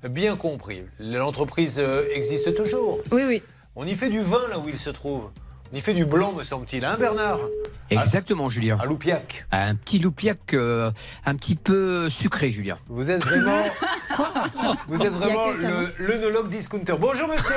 [0.08, 0.84] bien compris.
[1.00, 3.00] L'entreprise euh, existe toujours.
[3.10, 3.42] Oui, oui.
[3.76, 5.30] On y fait du vin là où il se trouve.
[5.74, 7.40] Y fait du blanc, me semble-t-il, hein, Bernard
[7.90, 8.78] Exactement, Julien.
[8.80, 9.44] Un loupiac.
[9.50, 10.90] Un petit loupiac euh,
[11.26, 12.78] un petit peu sucré, Julien.
[12.88, 13.62] Vous êtes vraiment,
[14.88, 15.46] vous êtes Il vraiment
[15.98, 16.94] l'œnologue discounter.
[16.98, 17.54] Bonjour monsieur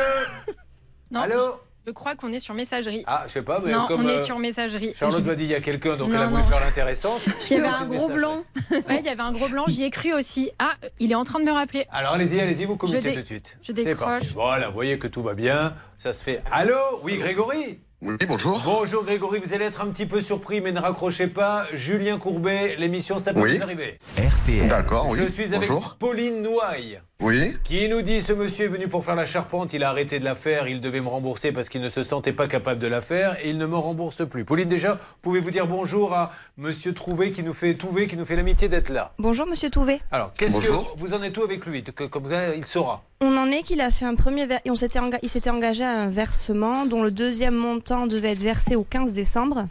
[1.11, 3.03] Non, Allô Je crois qu'on est sur messagerie.
[3.07, 4.94] Ah, je sais pas, mais non, comme on est euh, sur messagerie.
[4.95, 6.48] Charlotte Je- m'a dit il y a quelqu'un, donc Non, elle a voulu non.
[6.49, 7.22] faire l'intéressante.
[7.49, 8.44] Il y avait un gros blanc.
[8.72, 10.52] Ouais, il y avait un gros blanc, j'y ai cru aussi.
[10.60, 11.85] Ah, il est en train de me rappeler.
[11.91, 13.57] Alors allez-y, allez-y, vous communiquez tout de suite.
[13.61, 14.07] je C'est décroche.
[14.07, 14.34] parti.
[14.34, 16.41] Voilà, vous voyez que tout va bien, ça se fait.
[16.52, 18.61] Allô Oui, Grégory Oui, bonjour.
[18.64, 21.65] Bonjour Grégory, vous allez être un petit peu surpris, mais ne raccrochez pas.
[21.74, 23.57] Julien Courbet, l'émission, ça peut Oui.
[23.57, 23.98] vous arriver.
[24.18, 24.68] RTL.
[24.69, 25.18] D'accord, oui.
[25.19, 25.98] Je suis avec Bonjour.
[25.99, 27.02] Pauline Nouaille.
[27.23, 27.53] Oui.
[27.64, 30.23] Qui nous dit ce monsieur est venu pour faire la charpente, il a arrêté de
[30.23, 33.02] la faire, il devait me rembourser parce qu'il ne se sentait pas capable de la
[33.02, 34.45] faire et il ne me rembourse plus.
[34.45, 38.35] Pauline, déjà, pouvez-vous dire bonjour à monsieur Trouvé qui nous fait Touvé, qui nous fait
[38.35, 39.14] l'amitié d'être là?
[39.18, 39.99] Bonjour Monsieur Touvé.
[40.11, 41.84] Alors, qu'est-ce que vous en êtes où avec lui?
[41.84, 43.03] Que- Comme ça, il saura.
[43.19, 45.84] On en est qu'il a fait un premier ver- on s'était enga- il s'était engagé
[45.84, 49.65] à un versement dont le deuxième montant devait être versé au 15 décembre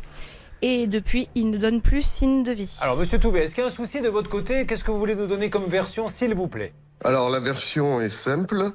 [0.63, 2.79] et depuis il ne donne plus signe de vie.
[2.81, 4.67] Alors, monsieur Touvé, est-ce qu'il y a un souci de votre côté?
[4.67, 6.73] Qu'est-ce que vous voulez nous donner comme version, s'il vous plaît?
[7.05, 8.71] Alors la version est simple.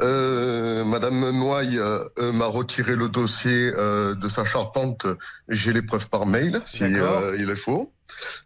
[0.00, 5.06] Euh, Madame Noailles euh, m'a retiré le dossier euh, de sa charpente.
[5.48, 7.92] J'ai les preuves par mail, si euh, il est faux.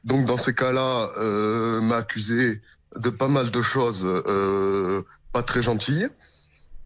[0.02, 2.60] Donc dans ces cas-là, euh, m'a accusé
[2.97, 5.02] de pas mal de choses euh,
[5.32, 6.09] pas très gentilles.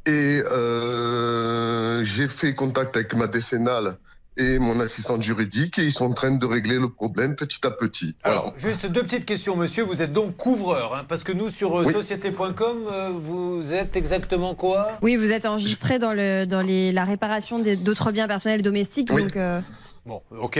[0.06, 3.98] Et euh, j'ai fait contact avec ma décennale
[4.40, 7.70] et mon assistante juridique et ils sont en train de régler le problème petit à
[7.70, 8.14] petit.
[8.24, 8.38] Voilà.
[8.40, 9.82] Alors, juste deux petites questions, monsieur.
[9.84, 11.92] Vous êtes donc couvreur, hein, parce que nous, sur euh, Oui.
[11.92, 14.98] société.com, euh, vous êtes exactement quoi?
[15.02, 19.10] Oui, vous êtes enregistré dans, le, dans les, la réparation d'autres biens personnels domestiques.
[19.12, 19.22] Oui.
[19.24, 19.60] Donc, euh,
[20.06, 20.58] Bon, ok.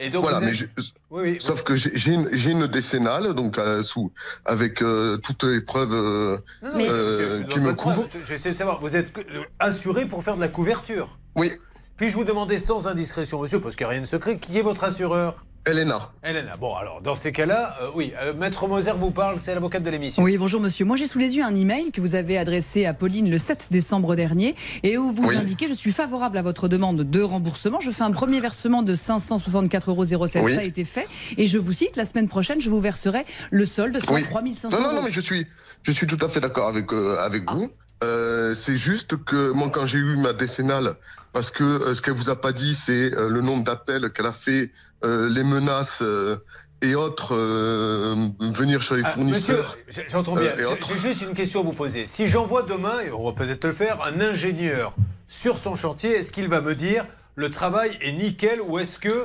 [0.00, 1.36] Et donc, Voilà, vous mais êtes- je- Oui, oui.
[1.38, 4.10] sauf que j'ai une, décennale, donc euh, sous,
[4.44, 8.04] avec euh, toutes les preuves euh, Non, non, mais euh, qui me couvrent.
[8.12, 8.80] Je- J'essaie de savoir.
[8.80, 9.12] Vous êtes
[9.60, 11.18] assuré pour faire de la couverture?
[11.36, 11.52] Oui.
[12.00, 14.62] Puis-je vous demander sans indiscrétion, monsieur, parce qu'il n'y a rien de secret, qui est
[14.62, 16.12] votre assureur Elena.
[16.22, 16.56] Elena.
[16.56, 19.90] Bon, alors, dans ces cas-là, euh, oui, euh, Maître Moser vous parle, c'est l'avocate de
[19.90, 20.22] l'émission.
[20.22, 20.86] Oui, bonjour monsieur.
[20.86, 23.68] Moi j'ai sous les yeux un email que vous avez adressé à Pauline le 7
[23.70, 25.36] décembre dernier et où vous Oui.
[25.36, 27.80] indiquez je suis favorable à votre demande de remboursement.
[27.80, 30.46] Je fais un premier versement de 564,07 euros.
[30.46, 30.54] Oui.
[30.54, 31.06] Ça a été fait.
[31.36, 34.22] Et je vous cite, la semaine prochaine, je vous verserai le solde, soit Oui.
[34.22, 34.94] 3500 Non, non, euros.
[35.00, 35.46] non, mais je suis,
[35.82, 37.52] je suis tout à fait d'accord avec, euh, avec Ah.
[37.56, 37.68] vous.
[38.02, 40.94] Euh, c'est juste que moi, quand j'ai eu ma décennale,
[41.32, 44.26] parce que euh, ce qu'elle vous a pas dit, c'est euh, le nombre d'appels qu'elle
[44.26, 44.70] a fait,
[45.04, 46.36] euh, les menaces euh,
[46.82, 49.76] et autres, euh, venir chez les Ah, fournisseurs.
[50.08, 50.52] j'entends bien.
[50.56, 52.06] J'ai- juste une question à vous poser.
[52.06, 54.94] Si j'envoie demain, et on va peut-être le faire, un ingénieur
[55.28, 57.06] sur son chantier, est-ce qu'il va me dire
[57.36, 59.24] le travail est nickel ou est-ce que.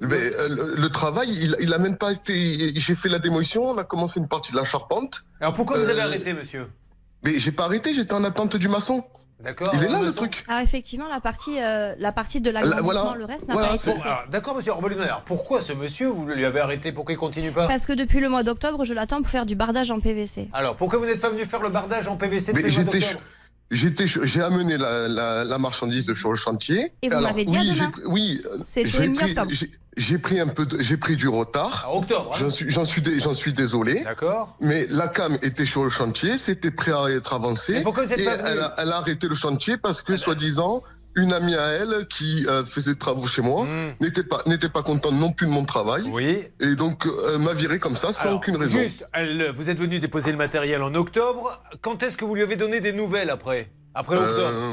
[0.00, 2.72] Mais, euh, le, le travail, il, il a même pas été.
[2.74, 5.24] J'ai fait la démolition, on a commencé une partie de la charpente.
[5.40, 6.66] Alors pourquoi vous avez Euh, arrêté, monsieur?
[7.22, 9.04] Mais j'ai pas arrêté, j'étais en attente du maçon.
[9.40, 9.70] D'accord.
[9.74, 10.44] Il est là le truc.
[10.46, 13.14] Alors effectivement, la partie, euh, la partie de l'agrandissement, voilà.
[13.18, 14.00] le reste n'a Voilà, pas été fait.
[14.08, 14.72] Alors, D'accord, monsieur.
[14.72, 15.10] on va lui demander.
[15.10, 16.92] Alors pourquoi ce monsieur, vous lui avez arrêté?
[16.92, 17.66] Pourquoi il continue pas?
[17.66, 20.48] Parce que depuis le mois d'octobre, je l'attends pour faire du bardage en PVC.
[20.52, 22.92] Alors pourquoi vous n'êtes pas venu faire le bardage en PVC Mais depuis le mois
[22.92, 23.24] j'étais, d'octobre?
[23.72, 26.92] J'étais, j'ai amené la, la, la marchandise sur le chantier.
[27.02, 27.92] Et vous m'avez dit à oui, demain.
[27.96, 31.28] j'ai- oui, euh, C'était j'ai pris, j'ai, j'ai pris un peu, de- j'ai pris du
[31.28, 31.84] retard.
[31.86, 32.30] À octobre.
[32.32, 34.02] hein J'en suis, j'en suis, dé- j'en suis désolé.
[34.04, 34.56] D'accord.
[34.60, 37.76] Mais la cam était sur le chantier, c'était prêt à être avancé.
[37.76, 40.02] Et pourquoi vous êtes Et pas venu elle, a, elle a arrêté le chantier parce
[40.02, 40.82] que, soi-disant,
[41.14, 43.66] une amie à elle qui euh, faisait des travaux chez moi
[44.00, 46.08] n'était pas, n'était pas contente non plus de mon travail.
[46.08, 46.12] Hmm.
[46.12, 46.38] Oui.
[46.60, 48.78] Et donc euh, m'a viré comme ça sans Alors, aucune raison.
[48.78, 51.62] Juste, elle- vous êtes venu déposer le matériel en octobre.
[51.80, 53.70] Quand est-ce que vous lui avez donné des nouvelles après?
[53.94, 54.72] Après octobre Euh,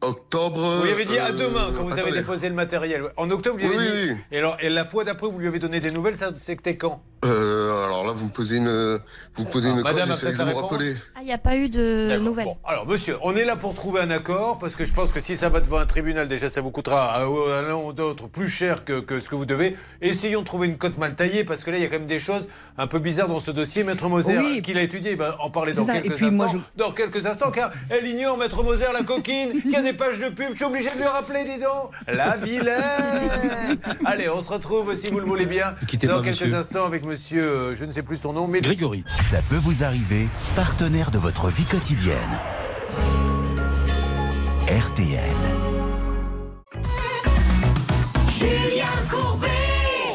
[0.00, 0.76] octobre.
[0.78, 3.02] Vous lui avez dit à euh, demain quand vous avez déposé le matériel.
[3.16, 4.10] En octobre, vous lui avez Oui, dit.
[4.12, 4.16] oui.
[4.32, 7.02] Et, alors, et la fois d'après, vous lui avez donné des nouvelles, ça c'était quand?
[7.22, 8.98] Euh, alors là, vous me posez une,
[9.36, 10.96] vous me posez Ah, une madame a j'essaie peut-être de la réponse rappeler.
[11.14, 12.48] Ah, il n'y a pas eu de nouvelles.
[12.64, 15.36] Alors, monsieur, on est là pour trouver un accord, parce que je pense que si
[15.36, 18.48] ça va devant un tribunal, déjà, ça vous coûtera à à l'un ou d'autre plus
[18.48, 19.76] cher que, que ce que vous devez.
[20.00, 22.06] Essayons de trouver une cote mal taillée, parce que là, il y a quand même
[22.06, 22.48] des choses
[22.78, 23.84] un peu bizarres dans ce dossier.
[23.84, 24.62] Maître Moser, Oui.
[24.62, 26.36] qui l'a étudié, il va en parler dans ça, quelques puis instants.
[26.54, 30.18] moi, Dans quelques instants, car elle ignore, Maître Moser, la coquine, qui a des pages
[30.18, 30.50] de pub.
[30.52, 31.90] Je suis obligé de lui rappeler, dis donc.
[32.08, 36.40] La vilaine Allez, on se retrouve, si vous le voulez bien, quittez dans pas, quelques
[36.42, 36.54] monsieur.
[36.56, 39.04] instants avec monsieur, euh, je ne sais plus son nom, mais Grégory.
[39.30, 42.16] Ça peut vous arriver, partenaire de votre vie quotidienne.
[44.68, 45.36] RTL.
[48.38, 49.49] Julien Courbet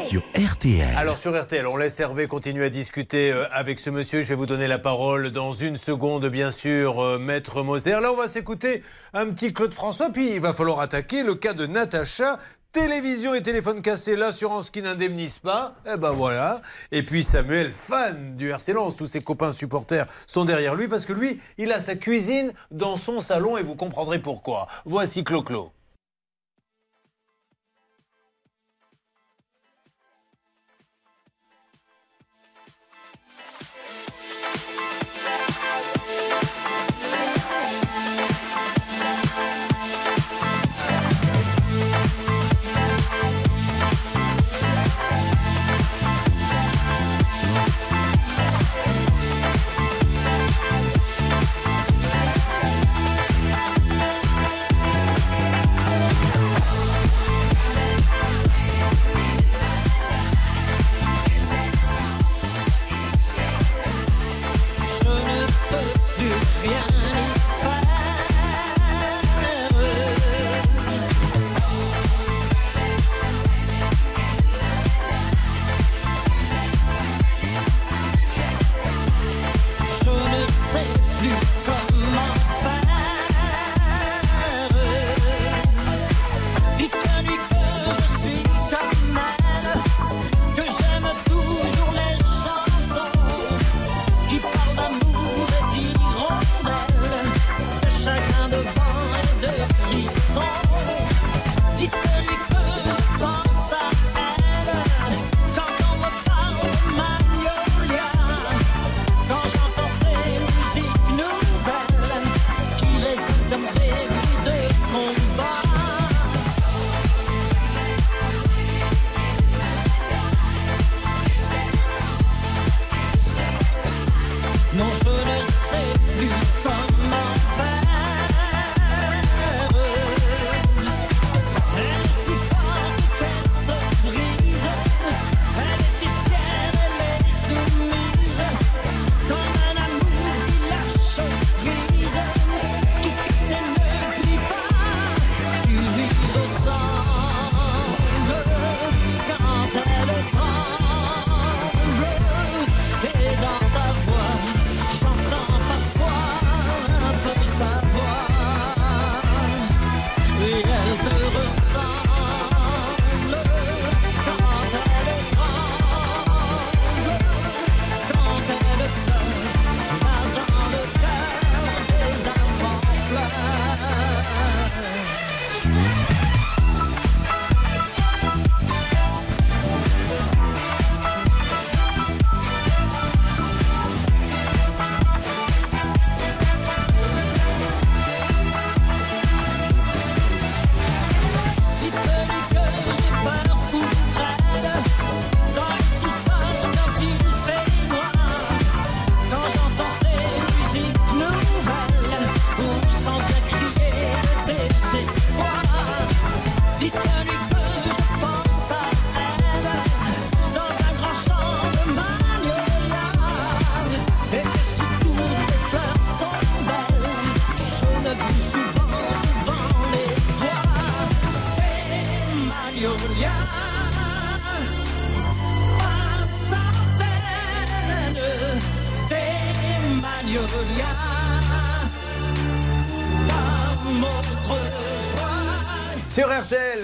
[0.08, 0.86] Sur RTL.
[0.96, 4.22] Alors sur RTL, on laisse Hervé continuer à discuter euh, avec ce monsieur.
[4.22, 7.98] Je vais vous donner la parole dans une seconde, bien sûr, euh, Maître Moser.
[8.00, 8.84] Là, on va s'écouter
[9.14, 12.38] un petit Claude François, puis il va falloir attaquer le cas de Natacha.
[12.70, 15.74] Télévision et téléphone cassé, l'assurance qui n'indemnise pas.
[15.92, 16.60] Eh ben voilà.
[16.92, 21.04] Et puis Samuel, fan du RC Lens, tous ses copains supporters sont derrière lui parce
[21.04, 24.68] que lui, il a sa cuisine dans son salon et vous comprendrez pourquoi.
[24.84, 25.72] Voici Clo-Clo.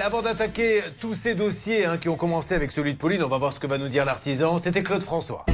[0.02, 3.38] Avant d'attaquer tous ces dossiers hein, qui ont commencé avec celui de Pauline, on va
[3.38, 4.58] voir ce que va nous dire l'artisan.
[4.58, 5.46] C'était Claude François.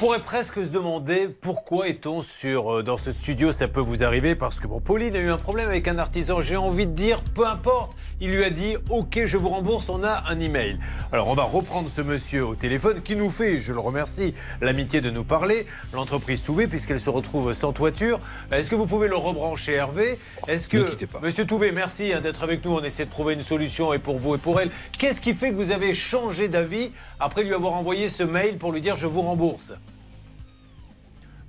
[0.00, 3.52] Pourrait presque se demander pourquoi est-on sur euh, dans ce studio.
[3.52, 6.40] Ça peut vous arriver parce que bon, Pauline a eu un problème avec un artisan.
[6.40, 7.94] J'ai envie de dire, peu importe.
[8.18, 9.90] Il lui a dit, ok, je vous rembourse.
[9.90, 10.78] On a un email.
[11.12, 14.32] Alors on va reprendre ce monsieur au téléphone qui nous fait, je le remercie,
[14.62, 15.66] l'amitié de nous parler.
[15.92, 18.20] L'entreprise Touvé puisqu'elle se retrouve sans toiture.
[18.52, 20.18] Est-ce que vous pouvez le rebrancher, Hervé?
[20.48, 20.86] Est-ce que.
[21.20, 22.72] Monsieur Touvé, merci hein, d'être avec nous.
[22.72, 24.70] On essaie de trouver une solution et pour vous et pour elle.
[24.98, 28.72] Qu'est-ce qui fait que vous avez changé d'avis après lui avoir envoyé ce mail pour
[28.72, 29.74] lui dire je vous rembourse?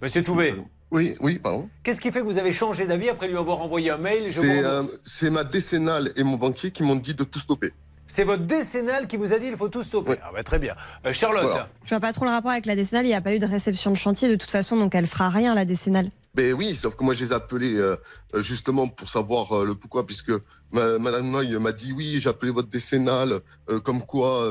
[0.02, 0.56] Monsieur Touvé.
[0.90, 1.70] Oui, oui, pardon.
[1.84, 4.64] Qu'est-ce qui fait que vous avez changé d'avis après lui avoir envoyé un mail C'est
[4.64, 7.72] euh, c'est ma décennale et mon banquier qui m'ont dit de tout stopper.
[8.08, 10.16] C'est votre décennale qui vous a dit il faut tout stopper.
[10.24, 10.76] Ah bah, très bien.
[11.06, 11.44] Euh, Charlotte.
[11.44, 11.70] Voilà.
[11.86, 13.06] Je vois pas trop le rapport avec la décennale.
[13.06, 15.30] Il n'y a pas eu de réception de chantier de toute façon, donc elle fera
[15.30, 16.10] rien la décennale.
[16.34, 17.98] Ben oui, sauf que moi je les ai appelés euh,
[18.36, 20.32] justement pour savoir euh, le pourquoi, puisque
[20.72, 24.48] ma- Madame Noy m'a dit oui, j'ai appelé votre décennale, euh, comme quoi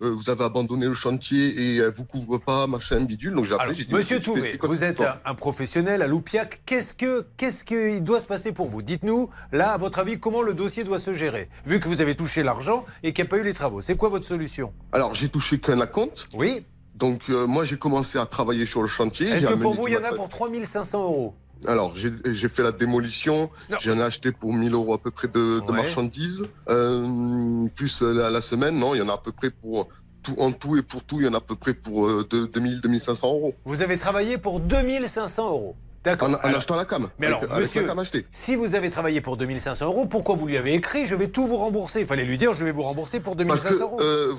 [0.00, 3.34] vous avez abandonné le chantier et elle vous couvre pas, machin bidule.
[3.34, 6.60] Donc j'ai appelé, j'ai dit Monsieur Touvé, vous êtes un professionnel à Loupiac.
[6.66, 8.82] Qu'est-ce que qu'est-ce qu'il doit se passer pour vous?
[8.82, 12.16] Dites-nous, là, à votre avis, comment le dossier doit se gérer Vu que vous avez
[12.16, 14.72] touché l'argent et qu'il n'y a pas eu les travaux, c'est quoi votre solution?
[14.90, 16.26] Alors j'ai touché qu'un acompte.
[16.34, 16.66] Oui.
[16.94, 19.28] Donc euh, moi j'ai commencé à travailler sur le chantier.
[19.28, 21.34] Est-ce que pour vous, il y en a pour 3500 euros?
[21.68, 23.48] Alors, j'ai fait la démolition,
[23.80, 25.76] j'en ai acheté pour 1000 euros à peu près de, de Ouais.
[25.76, 26.44] marchandises.
[26.68, 29.86] Euh, plus euh, la, la semaine, non, il y en a à peu près pour
[30.24, 32.26] tout, en tout et pour tout, il y en a à peu près pour euh,
[32.28, 33.54] de- 2000, 2500 euros.
[33.64, 35.76] Vous avez travaillé pour 2500 euros?
[36.04, 36.28] D'accord.
[36.28, 37.08] En, en Alors- achetant la cam.
[37.18, 38.26] Mais alors, avec, monsieur, la cam achetée.
[38.32, 41.46] si vous avez travaillé pour 2500 euros, pourquoi vous lui avez écrit je vais tout
[41.46, 44.00] vous rembourser Il fallait lui dire je vais vous rembourser pour Parce 2500 que euros.
[44.02, 44.34] euh,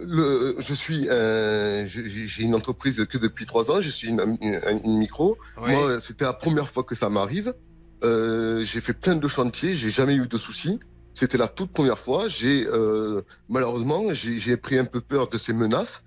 [0.00, 3.80] le, je suis, euh, j'ai une entreprise que depuis trois ans.
[3.82, 5.36] Je suis une, une- une micro.
[5.60, 5.72] Oui.
[5.72, 7.54] Moi, c'était la première fois que ça m'arrive.
[8.04, 9.72] Euh, j'ai fait plein de chantiers.
[9.74, 10.80] J'ai jamais eu de soucis.
[11.14, 12.26] C'était la toute première fois.
[12.26, 13.20] J'ai euh,
[13.50, 16.04] malheureusement, j'ai pris un peu peur de ces menaces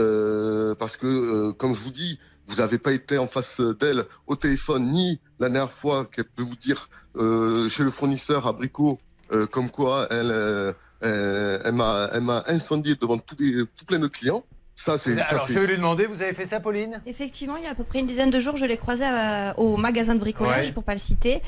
[0.00, 2.18] euh, parce que, comme je vous dis,
[2.50, 6.42] vous n'avez pas été en face d'elle au téléphone ni la dernière fois qu'elle peut
[6.42, 8.98] vous dire euh, chez le fournisseur à Brico,
[9.32, 10.72] euh, comme quoi elle, euh,
[11.04, 14.44] euh, elle m'a, elle m'a incendié devant tous les, tout plein de clients.
[14.74, 17.02] Ça, c'est, ça, Alors, je vais lui demander, vous avez fait ça, Pauline?
[17.06, 19.54] Effectivement, il y a à peu près une dizaine de jours, je l'ai croisé à-
[19.58, 20.72] au magasin de bricolage, Ouais.
[20.72, 21.42] pour pas le citer,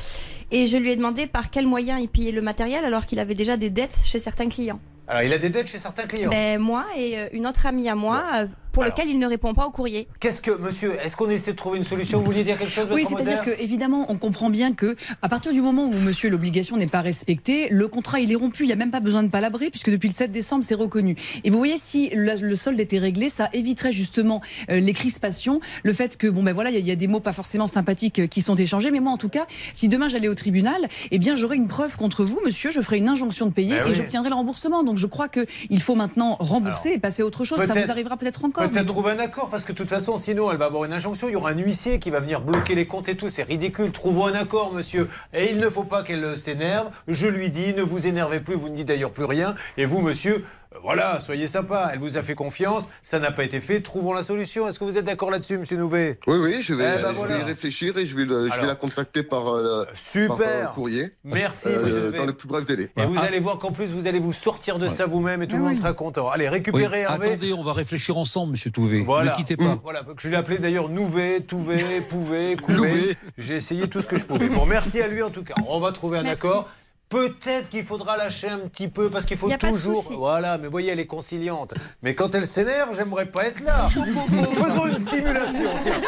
[0.51, 3.35] et je lui ai demandé par quel moyen il pillait le matériel alors qu'il avait
[3.35, 4.81] déjà des dettes chez certains clients.
[5.09, 6.31] Alors, il a des dettes chez certains clients?
[6.31, 8.23] Ben, moi et une autre amie à moi,
[8.73, 10.09] pour lequel il ne répond pas au courrier.
[10.21, 12.89] Qu'est-ce que, monsieur, est-ce qu'on essaie de trouver une solution Vous vouliez dire quelque chose,
[12.91, 16.77] Oui, c'est-à-dire que évidemment, on comprend bien que à partir du moment où monsieur l'obligation
[16.77, 18.65] n'est pas respectée, le contrat il est rompu.
[18.65, 21.17] Il n'y a même pas besoin de palabrer puisque depuis le 7 décembre c'est reconnu.
[21.45, 24.41] Et vous voyez si le, le solde était réglé, ça éviterait justement
[24.71, 26.97] euh, les crispations, le fait que bon ben voilà il y, a- il y a
[26.97, 28.91] des mots pas forcément sympathiques euh, qui sont échangés.
[28.91, 31.97] Mais moi en tout cas, si demain j'allais au tribunal, eh bien j'aurais une preuve
[31.97, 32.71] contre vous, monsieur.
[32.71, 33.95] Je ferai une injonction de payer Ben et oui.
[33.95, 34.83] j'obtiendrai le remboursement.
[34.83, 37.59] Donc je crois que il faut maintenant rembourser et passer à autre chose.
[37.59, 38.62] Ça vous arrivera peut-être encore.
[38.69, 41.29] Peut-être trouver un accord, parce que de toute façon, sinon, elle va avoir une injonction.
[41.29, 43.29] Il y aura un huissier qui va venir bloquer les comptes et tout.
[43.29, 43.91] C'est ridicule.
[43.91, 45.09] Trouvons un accord, monsieur.
[45.35, 46.91] Et il ne faut pas qu'elle euh, s'énerve.
[47.09, 48.55] Je lui dis, ne vous énervez plus.
[48.55, 49.57] Vous ne dites d'ailleurs plus rien.
[49.77, 50.45] Et vous, monsieur,
[50.83, 51.91] voilà, soyez sympa.
[51.93, 52.87] Elle vous a fait confiance.
[53.03, 53.81] Ça n'a pas été fait.
[53.81, 54.69] Trouvons la solution.
[54.69, 56.19] Est-ce que vous êtes d'accord là-dessus, monsieur Nouvet?
[56.27, 57.35] Oui, oui, je vais, Eh ben je voilà.
[57.37, 58.67] vais y réfléchir et je vais, le- je vais Alors.
[58.67, 60.37] la contacter par, euh, Super.
[60.37, 61.13] par, euh, courrier.
[61.25, 62.19] Merci, Euh, monsieur Nouvet.
[62.19, 62.91] Dans le plus bref délai.
[62.97, 65.57] Et vous allez voir qu'en plus, vous allez vous sortir de ça vous-même et tout
[65.57, 66.29] le monde sera content.
[66.31, 67.27] Allez, récupérez Oui, Hervé.
[67.33, 69.03] Attendez, on va réfléchir ensemble, monsieur Touvé.
[69.03, 69.33] Voilà.
[69.33, 69.79] Ne quittez pas.
[69.83, 72.77] Voilà, je l'ai appelé d'ailleurs Nouvé, Touvé, Pouvé, Couvé.
[72.77, 73.17] Louvé.
[73.39, 74.49] J'ai essayé tout ce que je pouvais.
[74.49, 75.55] Bon, merci à lui en tout cas.
[75.69, 76.47] On va trouver un Merci.
[76.47, 76.69] accord.
[77.13, 80.15] Peut-être qu'il faudra lâcher un petit peu parce qu'il faut toujours.
[80.17, 81.75] Voilà, mais voyez, elle est conciliante.
[82.03, 83.91] Mais quand elle s'énerve, j'aimerais pas être là.
[84.55, 85.71] Faisons une simulation.
[85.83, 86.01] Tiens.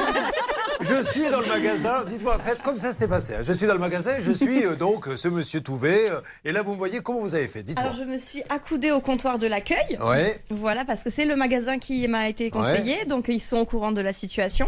[0.81, 2.05] Je suis dans le magasin.
[2.05, 3.35] Dites-moi, faites comme ça s'est passé.
[3.43, 4.13] Je suis dans le magasin.
[4.21, 6.11] Je suis euh, donc euh, ce monsieur Touvé.
[6.11, 7.63] euh, et là, vous me voyez comment vous avez fait.
[7.63, 7.85] Dites-moi.
[7.91, 9.99] Alors je me suis accoudée au comptoir de l'accueil.
[10.01, 10.43] Ouais.
[10.51, 13.93] Voilà, parce que c'est le magasin qui m'a été conseillé, donc ils sont au courant
[13.93, 14.67] de la situation.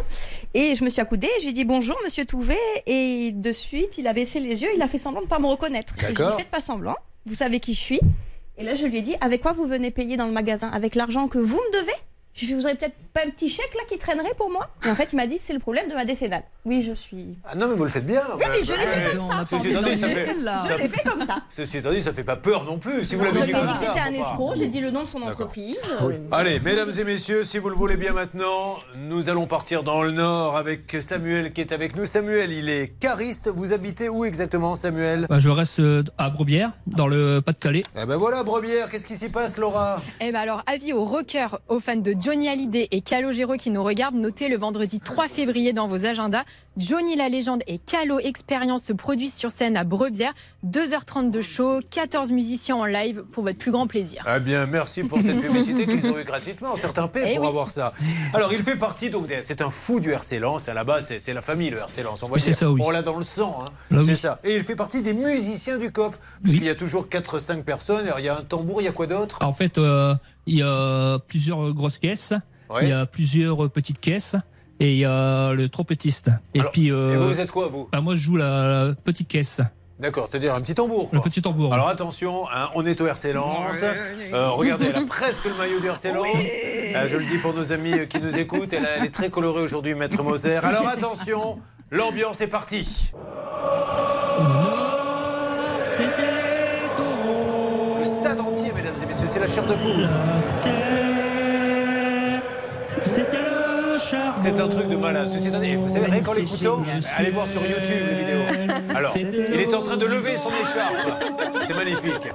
[0.55, 2.57] Et je me suis accoudée, j'ai dit bonjour Monsieur Touvet,
[2.87, 5.47] et de suite il a baissé les yeux, il a fait semblant de pas me
[5.47, 5.95] reconnaître.
[5.99, 6.37] Et Je lui ai dit D'accord.
[6.39, 6.97] faites pas semblant,
[7.27, 8.01] vous savez qui je suis.
[8.59, 10.69] Et là je lui ai dit avec quoi vous venez payer dans le magasin?
[10.70, 11.93] Avec l'argent que vous me devez?
[12.36, 14.68] Je lui dit, vous aurez peut-être pas un petit chèque là qui traînerait pour moi
[14.86, 16.42] Et en fait, il m'a dit c'est le problème de ma décennale.
[16.66, 17.28] Oui, je suis.
[17.46, 18.20] Ah non, mais vous le faites bien.
[18.36, 19.44] Oui, mais je l'ai fait comme ça.
[19.48, 21.36] Ceci étant dit, ça fait- Je l'ai fait comme ça.
[21.48, 23.04] Ceci étant dit, ça fait pas peur non plus.
[23.06, 24.80] Si vous Je l'avez lui ai dit dit que ça, c'était un escroc, j'ai dit
[24.80, 25.78] le nom de son entreprise.
[26.02, 30.02] euh, Allez, mesdames et messieurs, si vous le voulez bien maintenant, nous allons partir dans
[30.02, 32.04] le Nord avec Samuel qui est avec nous.
[32.04, 33.48] Samuel, il est cariste.
[33.48, 37.84] Vous habitez où exactement, Samuel Bah, je reste euh, à Brebière, dans le Pas-de-Calais.
[37.98, 39.96] Eh ben voilà, Brebière, qu'est-ce qui s'y passe, Laura?
[40.20, 43.85] Eh ben alors, avis aux rockers, aux fans de Johnny Hallyday et Calogero qui nous
[43.85, 46.43] regardent, notez le vendredi 3 février dans vos agendas.
[46.77, 50.32] Johnny la légende et Calo Experience se produisent sur scène à Brebière.
[50.66, 54.27] 2h30 de show, 14 musiciens en live pour votre plus grand plaisir.
[54.36, 56.74] Eh bien, merci pour cette publicité qu'ils ont eu gratuitement.
[56.74, 57.48] Certains paient Eh pour oui.
[57.48, 57.93] avoir ça.
[58.35, 60.69] Alors, il fait partie, donc, c'est un fou du RC Lens.
[60.69, 62.24] À la base, c'est- la famille, le RC Lens.
[62.24, 62.55] On, dire.
[62.57, 62.81] ça, oui.
[62.85, 63.61] on l'a dans le sang.
[63.65, 63.70] hein.
[63.90, 64.16] C'est oui.
[64.16, 64.40] ça.
[64.43, 66.16] Et il fait partie des musiciens du COP.
[66.43, 68.07] Parce qu'il y a toujours 4-5 personnes.
[68.07, 69.39] Alors, il y a un tambour, il y a quoi d'autre?
[69.44, 70.12] En fait, euh,
[70.47, 72.32] il y a plusieurs grosses caisses,
[72.70, 72.85] Ouais.
[72.85, 74.36] il y a plusieurs petites caisses
[74.81, 76.31] et il y a le trompettiste.
[76.55, 78.94] Et Alors, puis, euh, et vous, vous êtes quoi, vous bah, Moi, je joue la
[79.05, 79.60] petite caisse.
[79.98, 81.09] D'accord, c'est-à-dire un petit tambour.
[81.12, 81.73] Le petit tambour.
[81.73, 83.82] Alors attention, hein, on est au RC Lens.
[83.82, 86.27] Euh, regardez, elle a presque le maillot du RC Lens.
[86.94, 88.74] Euh, je le dis pour nos amis euh, qui nous écoutent.
[88.74, 90.56] Elle, a- elle est très colorée aujourd'hui, Maître Moser.
[90.56, 91.60] Alors attention,
[91.90, 93.10] l'ambiance est partie.
[97.98, 98.85] Le stade entier, mesdames
[99.24, 100.09] c'est la chair de poule.
[104.36, 105.28] C'est un truc de malade.
[105.30, 107.02] Ceci vous savez, c'est l'écoutant, génial.
[107.16, 108.43] allez voir sur YouTube les vidéos.
[108.94, 111.62] Alors, il est en train de lever son écharpe.
[111.62, 112.32] C'est magnifique.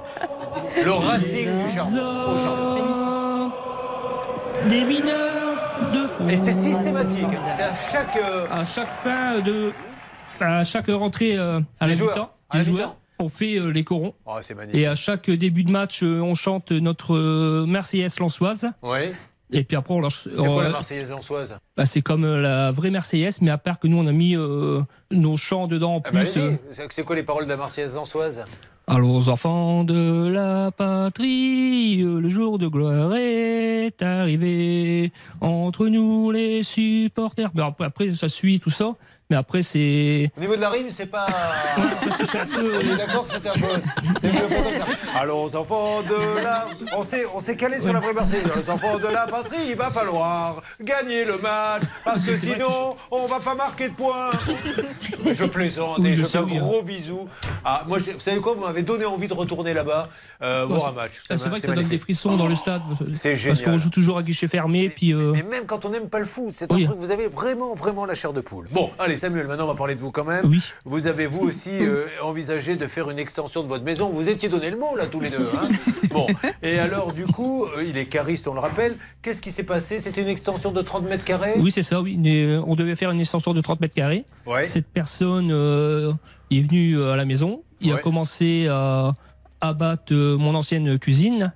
[0.84, 2.32] Le racing du charbon.
[2.32, 3.52] au charbon.
[6.28, 7.26] Et c'est systématique.
[7.50, 8.16] C'est à chaque.
[8.16, 9.72] euh, À chaque fin de.
[10.40, 12.30] À chaque rentrée euh, à joueurs.
[12.52, 12.64] mi-temps.
[12.64, 14.14] joueurs, on fait euh, les corons.
[14.26, 14.80] Oh, magnifique.
[14.80, 18.70] Et à chaque début de match, euh, on chante notre euh, Marseillaise lançoise.
[18.82, 18.98] Oui.
[19.54, 20.08] Et puis après, on.
[20.10, 23.86] C'est quoi la Marseillaise lançoise bah, c'est comme la vraie Marseillaise, mais à part que
[23.86, 26.38] nous, on a mis euh, nos chants dedans en Ah bah, plus.
[26.90, 28.44] C'est- quoi les paroles de la Marseillaise lançoise
[28.88, 35.12] Allons enfants de la patrie, le jour de gloire est arrivé.
[35.40, 37.50] Entre nous les supporters.
[37.58, 38.94] Après, après, ça suit tout ça.
[39.30, 40.30] Mais après c'est.
[40.36, 41.26] Au niveau de la rime, c'est pas.
[41.78, 43.80] On est d'accord que c'était un peu.
[44.20, 44.86] C'est comme ça.
[45.18, 46.66] Allons, enfants de la.
[46.96, 48.50] On s'est, on s'est calé sur la vraie Marseillaise.
[48.56, 51.82] Les enfants de la patrie, il va falloir gagner le match.
[52.04, 54.30] Parce que sinon, on va pas marquer de points.
[55.24, 57.28] Mais je plaisante et je je fais un oui, gros bisou.
[57.64, 60.08] Ah, moi, vous savez quoi Vous m'avez donné envie de retourner là-bas,
[60.42, 61.22] euh, voir un match.
[61.26, 62.82] C'est vrai que ça donne des frissons dans le stade.
[63.14, 63.64] C'est Parce génial.
[63.64, 64.88] qu'on joue toujours à guichet fermé.
[64.88, 66.84] Puis, euh, Mais même quand on n'aime pas le foot, c'est un Oui.
[66.84, 68.68] truc, vous avez vraiment, vraiment la chair de poule.
[68.70, 70.44] Bon, allez Samuel, maintenant on va parler de vous quand même.
[70.46, 70.60] Oui.
[70.84, 74.08] Vous avez vous aussi euh, envisagé de faire une extension de votre maison.
[74.10, 75.48] Vous étiez donné le mot là tous les deux.
[75.54, 75.68] hein
[76.10, 76.26] bon,
[76.60, 78.96] et alors du coup, euh, il est cariste, on le rappelle.
[79.22, 80.00] Qu'est-ce qui s'est passé?
[80.00, 81.54] C'était une extension de 30 mètres carrés?
[81.58, 82.16] Oui, c'est ça, oui.
[82.18, 84.24] Mais, euh, on devait faire une extension de 30 mètres carrés.
[84.44, 84.64] Ouais.
[84.64, 86.12] Cette personne euh,
[86.50, 87.62] est venue à la maison.
[87.80, 88.00] Il Ouais.
[88.00, 89.14] a commencé à
[89.60, 91.52] abattre mon ancienne cuisine,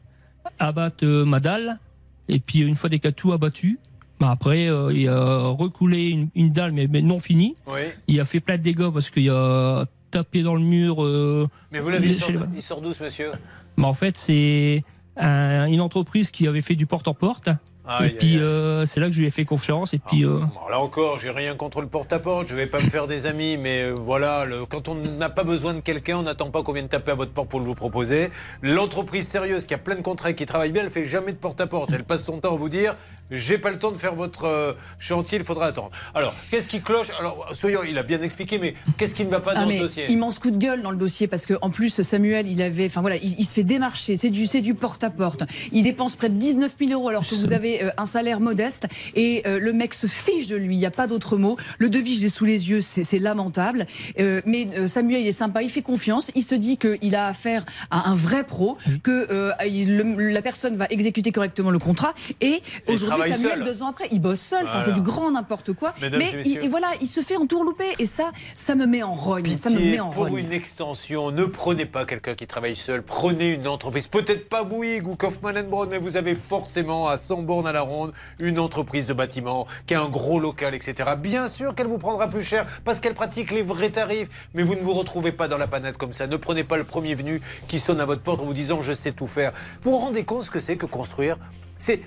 [0.60, 1.80] abattre ma dalle.
[2.28, 3.80] Et puis, une fois des tout abattu,
[4.20, 7.54] bah, après, euh, il a recoulé une, une dalle, mais, mais non finie.
[7.66, 7.80] Oui.
[8.08, 11.04] Il a fait plein de dégâts parce qu'il a tapé dans le mur.
[11.04, 13.30] euh, Mais vous l'avez, il, sort- il sort d'où ce monsieur?
[13.76, 14.84] Mais en fait, c'est
[15.16, 17.50] un- une entreprise qui avait fait du porte-en-porte.
[17.88, 19.94] Aïe, et puis, euh, c'est là que je lui ai fait confiance.
[19.94, 23.06] Et puis, Bon, là encore, j'ai rien contre le porte-à-porte, je vais pas me faire
[23.06, 26.64] des amis, mais voilà, le- quand on n'a pas besoin de quelqu'un, on n'attend pas
[26.64, 28.30] qu'on vienne taper à votre porte pour le vous proposer.
[28.60, 31.36] L'entreprise sérieuse qui a plein de contrats et qui travaille bien, elle fait jamais de
[31.36, 31.90] porte-à-porte.
[31.92, 32.96] Elle passe son temps à vous dire
[33.30, 35.90] j'ai pas le temps de faire votre euh, chantier, il faudra attendre.
[36.14, 37.08] Alors, qu'est-ce qui cloche?
[37.18, 39.78] Alors, soyons, il a bien expliqué, mais qu'est-ce qui ne va pas Ah, dans mais
[39.78, 40.10] ce dossier?
[40.10, 43.00] Immense coup de gueule dans le dossier parce que en plus Samuel il avait, enfin
[43.00, 45.42] voilà, il, il se fait démarcher, c'est du, c'est du porte-à-porte.
[45.72, 48.86] Il dépense près de 19 000 euros alors que vous avez euh, un salaire modeste
[49.14, 50.76] et euh, le mec se fiche de lui.
[50.76, 51.56] Il n'y a pas d'autre mot.
[51.78, 53.86] Le devis je l'ai sous les yeux, c'est lamentable.
[54.20, 57.26] Euh, mais euh, Samuel il est sympa, il fait confiance, il se dit qu'il a
[57.26, 61.78] affaire à un vrai pro, que euh, il- le- la personne va exécuter correctement le
[61.78, 63.64] contrat et aujourd'hui travaille Samuel seul.
[63.64, 64.64] deux ans après il bosse seul.
[64.66, 65.94] Enfin c'est du grand n'importe quoi.
[66.00, 69.02] Mesdames et mais il- et voilà, il se fait entourlouper et ça, ça me met
[69.02, 69.56] en rogne.
[69.58, 70.38] ça me met en pour rogne.
[70.44, 75.06] une extension, ne prenez pas quelqu'un qui travaille seul, prenez une entreprise, peut-être pas Bouygues
[75.08, 79.06] ou Kaufmann Brown, mais vous avez forcément à 100 bornes à la ronde une entreprise
[79.06, 81.10] de bâtiment qui a un gros local, etc.
[81.18, 84.74] Bien sûr qu'elle vous prendra plus cher parce qu'elle pratique les vrais tarifs, mais vous
[84.74, 86.26] ne vous retrouvez pas dans la panade comme ça.
[86.26, 88.92] Ne prenez pas le premier venu qui sonne à votre porte en vous disant je
[88.92, 89.52] sais tout faire.
[89.82, 91.36] Vous vous rendez compte ce que c'est que construire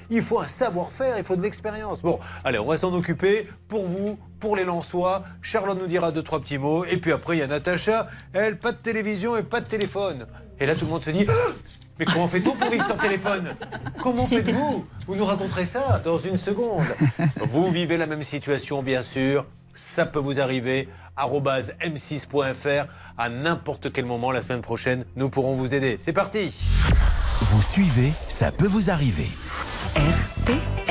[0.09, 2.01] il faut un savoir-faire, il faut de l'expérience.
[2.01, 5.23] Bon, allez, on va s'en occuper pour vous, pour les Lensois.
[5.41, 6.85] Charlotte nous dira deux, trois petits mots.
[6.85, 8.07] Et puis après, il y a Natacha.
[8.33, 10.27] Elle, pas de télévision et pas de téléphone.
[10.59, 11.33] Et là, tout le monde se dit Ah
[11.99, 13.53] Mais comment fait-on pour vivre sur téléphone?
[14.01, 14.85] Comment faites-vous?
[15.05, 16.85] Vous nous raconterez ça dans une seconde.
[17.41, 19.45] Vous vivez la même situation, bien sûr.
[19.75, 20.87] Ça peut vous arriver.
[21.19, 22.87] Arobase m6.fr
[23.17, 25.97] à n'importe quel moment la semaine prochaine, nous pourrons vous aider.
[25.97, 26.69] C'est parti.
[27.41, 29.27] Vous suivez, ça peut vous arriver.
[29.95, 30.88] Julien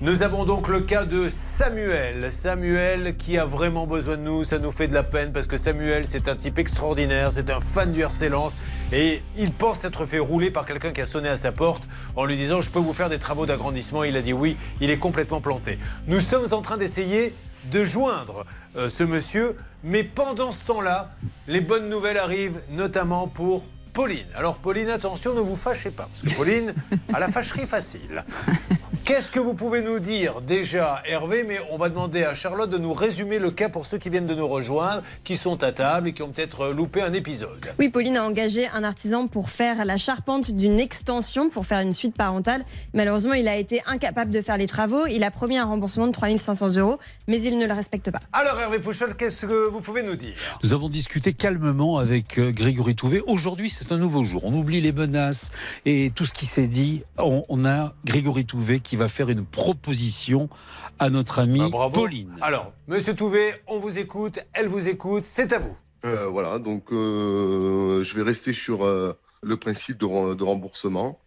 [0.00, 2.32] Nous avons donc le cas de Samuel.
[2.32, 5.56] Samuel qui a vraiment besoin de nous, ça nous fait de la peine parce que
[5.56, 8.28] Samuel c'est un type extraordinaire, c'est un fan du RC
[8.92, 12.24] et il pense être fait rouler par quelqu'un qui a sonné à sa porte en
[12.24, 14.02] lui disant je peux vous faire des travaux d'agrandissement.
[14.02, 15.78] Il a dit oui, il est complètement planté.
[16.08, 17.32] Nous sommes en train d'essayer
[17.70, 18.44] de joindre
[18.76, 21.10] euh, ce monsieur, mais pendant ce temps-là,
[21.46, 23.62] les bonnes nouvelles arrivent notamment pour
[24.00, 24.24] Pauline.
[24.34, 26.72] Alors Pauline, attention, ne vous fâchez pas, parce que Pauline
[27.12, 28.24] a la fâcherie facile.
[29.04, 32.78] Qu'est-ce que vous pouvez nous dire déjà, Hervé Mais on va demander à Charlotte de
[32.78, 36.08] nous résumer le cas pour ceux qui viennent de nous rejoindre, qui sont à table
[36.08, 37.72] et qui ont peut-être euh, loupé un épisode.
[37.78, 41.92] Oui, Pauline a engagé un artisan pour faire la charpente d'une extension, pour faire une
[41.92, 42.64] suite parentale.
[42.94, 45.06] Malheureusement, il a été incapable de faire les travaux.
[45.06, 48.20] Il a promis un remboursement de 3500 euros, mais il ne le respecte pas.
[48.32, 50.36] Alors Hervé Pouchol, qu'est-ce que vous pouvez nous dire?
[50.62, 53.22] Nous avons discuté calmement avec euh, Grégory Touvet.
[53.26, 54.44] Aujourd'hui, c'est un nouveau jour.
[54.44, 55.50] On oublie les menaces
[55.86, 57.02] et tout ce qui s'est dit.
[57.18, 60.48] On, on a Grégory Touvet qui va faire une proposition
[60.98, 61.94] à notre amie Bah, bravo.
[62.02, 62.30] Pauline.
[62.40, 65.76] Alors, Monsieur Touvet, on vous écoute, elle vous écoute, c'est à vous.
[66.04, 69.12] Euh, voilà, donc euh, je vais rester sur euh,
[69.42, 71.18] le principe de, re- de remboursement.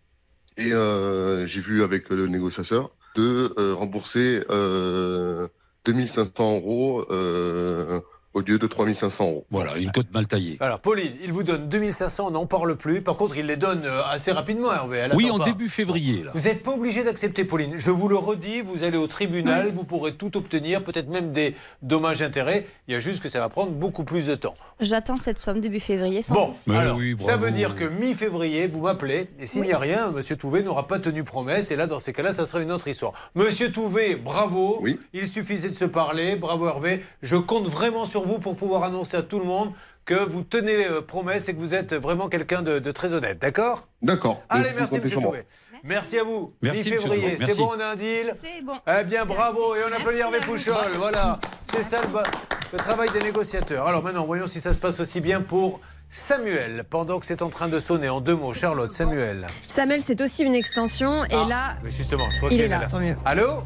[0.58, 5.48] Et euh, j'ai vu avec le négociateur de euh, rembourser euh,
[5.86, 8.00] 2500 euros euh,
[8.34, 9.46] au lieu de 3500 euros.
[9.52, 10.58] Voilà, une cote mal taillée.
[10.60, 13.02] Alors, Pauline, il vous donne 2500, on n'en parle plus.
[13.02, 14.98] Par contre, il les donne euh, assez rapidement, Hervé.
[15.00, 15.46] Elle Oui, en pas.
[15.46, 16.24] début février.
[16.24, 16.32] Là.
[16.34, 17.74] Vous n'êtes pas obligé d'accepter, Pauline.
[17.78, 21.56] Je vous le redis, vous allez au tribunal, vous pourrez tout obtenir, peut-être même des
[21.82, 22.66] dommages-intérêts.
[22.88, 24.56] Il y a juste que ça va prendre beaucoup plus de temps.
[24.80, 28.82] J'attends cette somme début février sans Bon, alors, oui, ça veut dire que mi-février, vous
[28.82, 32.00] m'appelez, et s'il n'y a rien, Monsieur Touvet n'aura pas tenu promesse, et là, dans
[32.00, 33.14] ces cas-là, ça sera une autre histoire.
[33.36, 34.84] Monsieur Touvet, bravo.
[35.14, 36.36] Il suffisait de se parler.
[36.36, 37.04] Bravo Hervé.
[37.22, 39.72] Je compte vraiment sur vous pour pouvoir annoncer à tout le monde
[40.06, 43.40] que vous tenez euh, promesse et que vous êtes vraiment quelqu'un de, de très honnête.
[43.40, 43.88] D'accord?
[44.02, 44.42] D'accord.
[44.50, 45.20] Allez, merci Monsieur.
[45.20, 45.46] Touvet.
[45.84, 46.54] Merci à vous.
[46.62, 47.38] Merci, Touvet.
[47.40, 48.34] c'est bon, on a un deal?
[48.36, 48.74] C'est bon.
[49.00, 50.76] Eh bien, bravo, et on applaudit Hervé Pouchol.
[50.98, 53.88] Voilà, c'est ça le, travail des négociateurs.
[53.88, 55.80] Alors maintenant, voyons si ça se passe aussi bien pour
[56.10, 58.10] Samuel, pendant que c'est en train de sonner.
[58.10, 59.48] En deux mots, Charlotte, Samuel.
[59.68, 62.68] Samuel, c'est aussi une extension, et Ah, là, mais justement, je crois il qu'il est
[62.68, 63.16] là, tant mieux.
[63.26, 63.64] Allô?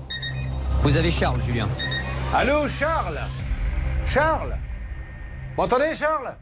[0.84, 1.68] Vous avez Charles, Julien.
[2.34, 3.20] Allô, Charles?
[4.08, 4.58] Charles
[5.58, 6.38] M'entendez, Charles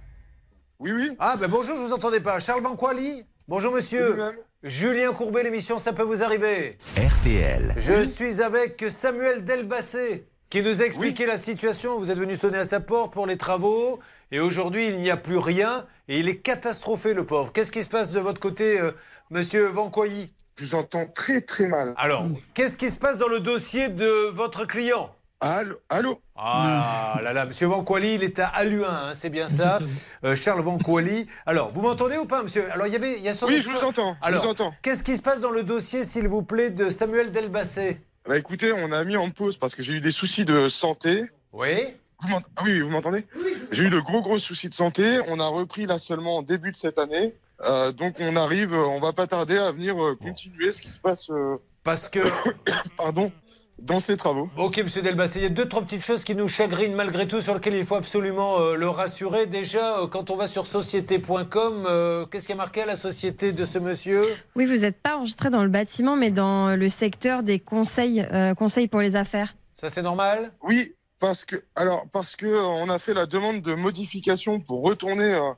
[0.80, 1.16] Oui, oui.
[1.20, 2.40] Ah, ben bonjour, je vous entendais pas.
[2.40, 4.18] Charles Vanquali Bonjour, monsieur.
[4.64, 6.78] Julien Courbet, l'émission Ça peut vous arriver.
[6.98, 7.74] RTL.
[7.78, 11.98] Je suis avec Samuel Delbassé qui nous a expliqué la situation.
[11.98, 14.00] Vous êtes venu sonner à sa porte pour les travaux
[14.32, 17.52] et aujourd'hui il n'y a plus rien et il est catastrophé le pauvre.
[17.52, 18.92] Qu'est-ce qui se passe de votre côté, euh,
[19.32, 21.94] monsieur Vanquoyi Je vous entends très très mal.
[21.98, 25.15] Alors, qu'est-ce qui se passe dans le dossier de votre client?
[25.42, 29.80] Allô, allô Ah là là, monsieur Vanquali, il est à Aluin, hein, c'est bien ça.
[30.24, 31.28] Euh, Charles Vanquali.
[31.46, 32.72] Alors, vous m'entendez ou pas, monsieur?
[32.72, 34.50] Alors, il y avait, il y a son Oui, je vous entends, je Alors, vous
[34.52, 34.74] entends.
[34.82, 38.00] qu'est-ce qui se passe dans le dossier, s'il vous plaît, de Samuel Delbassé?
[38.28, 41.26] Bah écoutez, on a mis en pause parce que j'ai eu des soucis de santé.
[41.54, 41.76] Oui
[42.22, 43.28] Vous ah oui, oui, vous m'entendez
[43.72, 45.20] J'ai eu de gros gros soucis de santé.
[45.28, 47.36] On a repris là seulement en début de cette année.
[47.62, 51.00] Euh, donc on arrive, on va pas tarder à venir euh, continuer ce qui se
[51.00, 51.30] passe.
[51.30, 52.20] euh, Parce que.
[52.98, 53.32] Pardon
[53.80, 54.50] Dans ces travaux.
[54.58, 57.42] Ok, monsieur Delbassé, il y a deux, trois petites choses qui nous chagrinent malgré tout,
[57.42, 59.46] sur lesquelles il faut absolument euh, le rassurer.
[59.48, 63.52] Déjà, euh, quand on va sur société.com, euh, qu'est-ce qui a marqué à la société
[63.52, 64.24] de ce monsieur?
[64.56, 68.54] Oui, vous n'êtes pas enregistré dans le bâtiment, mais dans le secteur des conseils, euh,
[68.54, 69.56] conseils pour les affaires.
[69.76, 70.54] Ça, c'est normal?
[70.64, 74.84] Oui, parce que alors parce que euh, on a fait la demande de modification pour
[74.84, 75.52] retourner euh,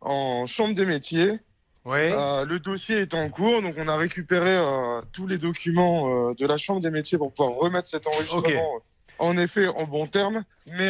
[0.00, 1.40] en chambre des métiers.
[1.86, 1.98] Oui.
[2.00, 6.34] Euh, le dossier est en cours, donc on a récupéré euh, tous les documents euh,
[6.34, 8.80] de la chambre des métiers pour pouvoir remettre cet enregistrement.
[9.20, 10.88] En effet, en bon terme, mais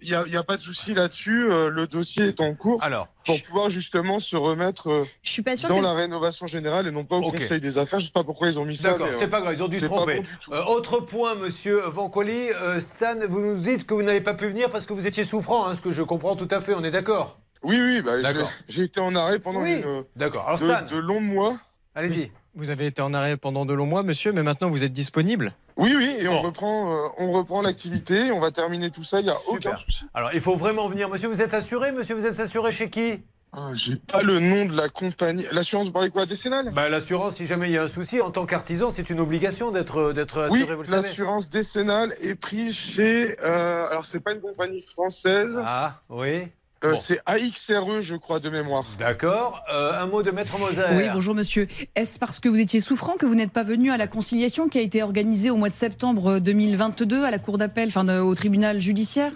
[0.00, 1.50] il n'y a, y a pas de souci là-dessus.
[1.50, 5.42] euh, le dossier est en cours Alors, pour pouvoir justement se remettre euh, Je suis
[5.42, 7.32] pas sûre dans que la rénovation générale et non pas au.
[7.32, 7.98] Conseil des affaires.
[7.98, 8.90] Je sais pas pourquoi ils ont mis ça.
[8.90, 10.20] D'accord, euh, c'est pas grave, ils ont dû se tromper.
[10.20, 10.54] bon.
[10.54, 14.46] Euh, autre point, monsieur Vancoli, euh, Stan, vous nous dites que vous n'avez pas pu
[14.46, 16.84] venir parce que vous étiez souffrant, hein, ce que je comprends tout à fait, on
[16.84, 18.50] est d'accord Oui, oui, bah, D'accord.
[18.68, 19.80] j'ai- été en arrêt pendant Oui.
[19.82, 21.58] une, D'accord, alors de, Stan, de longs mois.
[21.94, 22.30] allez-y.
[22.54, 25.52] Vous avez été en arrêt pendant de longs mois, monsieur, mais maintenant vous êtes disponible
[25.76, 29.24] Oui, oui, et on reprend, euh, on reprend l'activité, on va terminer tout ça, il
[29.24, 29.72] n'y a Super.
[29.72, 30.04] aucun souci.
[30.14, 31.08] Alors, il faut vraiment venir.
[31.08, 31.92] Monsieur, vous êtes assuré?
[31.92, 33.22] Monsieur, vous êtes assuré chez qui?
[33.52, 35.46] Ah, J'ai pas le nom de la compagnie.
[35.52, 36.70] L'assurance, vous parlez quoi Décennale?
[36.74, 39.70] Bah, L'assurance, si jamais il y a un souci, en tant qu'artisan, c'est une obligation
[39.70, 40.14] d'être
[40.50, 41.02] Oui, assuré, vous le savez.
[41.02, 43.36] l'assurance décennale est prise chez.
[43.42, 45.56] euh, alors, c'est pas une compagnie française.
[45.64, 46.48] Ah, oui.
[46.84, 48.86] Euh, C'est AXRE, je crois, de mémoire.
[48.98, 49.62] D'accord.
[49.72, 50.82] Euh, un mot de Maître Moser.
[50.92, 51.66] Oui, bonjour monsieur.
[51.96, 54.78] Est-ce parce que vous étiez souffrant que vous n'êtes pas venu à la conciliation qui
[54.78, 58.34] a été organisée au mois de septembre 2022 à la cour d'appel, enfin de- au
[58.36, 59.32] tribunal judiciaire?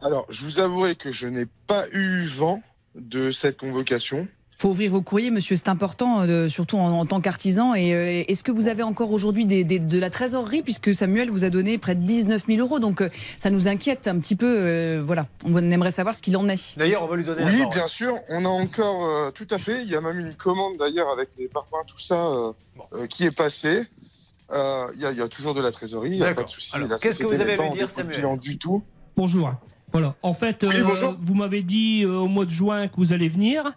[0.00, 2.62] Alors, je vous avouerai que je n'ai pas eu vent
[2.94, 4.26] de cette convocation.
[4.60, 7.74] Faut ouvrir vos courriers, monsieur, c'est important, euh, surtout en, en tant qu'artisan.
[7.76, 11.30] Et euh, est-ce que vous avez encore aujourd'hui des- des- de la trésorerie, puisque Samuel
[11.30, 13.08] vous a donné près de 19 000 euros, donc euh,
[13.38, 14.46] ça nous inquiète un petit peu.
[14.58, 16.76] euh, voilà, on aimerait savoir ce qu'il en est.
[16.76, 17.74] D'ailleurs, on va lui donner la Oui, parole.
[17.74, 19.82] bien sûr, on a encore euh, tout à fait.
[19.82, 22.52] Il y a même une commande d'ailleurs avec les parpaings, tout ça, euh,
[22.94, 23.84] euh, qui est passée.
[24.50, 26.42] Euh, Il y, a- il y a toujours de la trésorerie, il n'y a pas
[26.42, 26.72] de souci.
[26.88, 28.82] La qu'est-ce que vous avez à pas lui dire, Samuel du tout.
[29.16, 29.52] Bonjour.
[29.92, 30.16] Voilà.
[30.22, 31.14] En fait, Oui, euh, bonjour.
[31.20, 33.72] vous m'avez dit euh, au mois de juin que vous allez venir.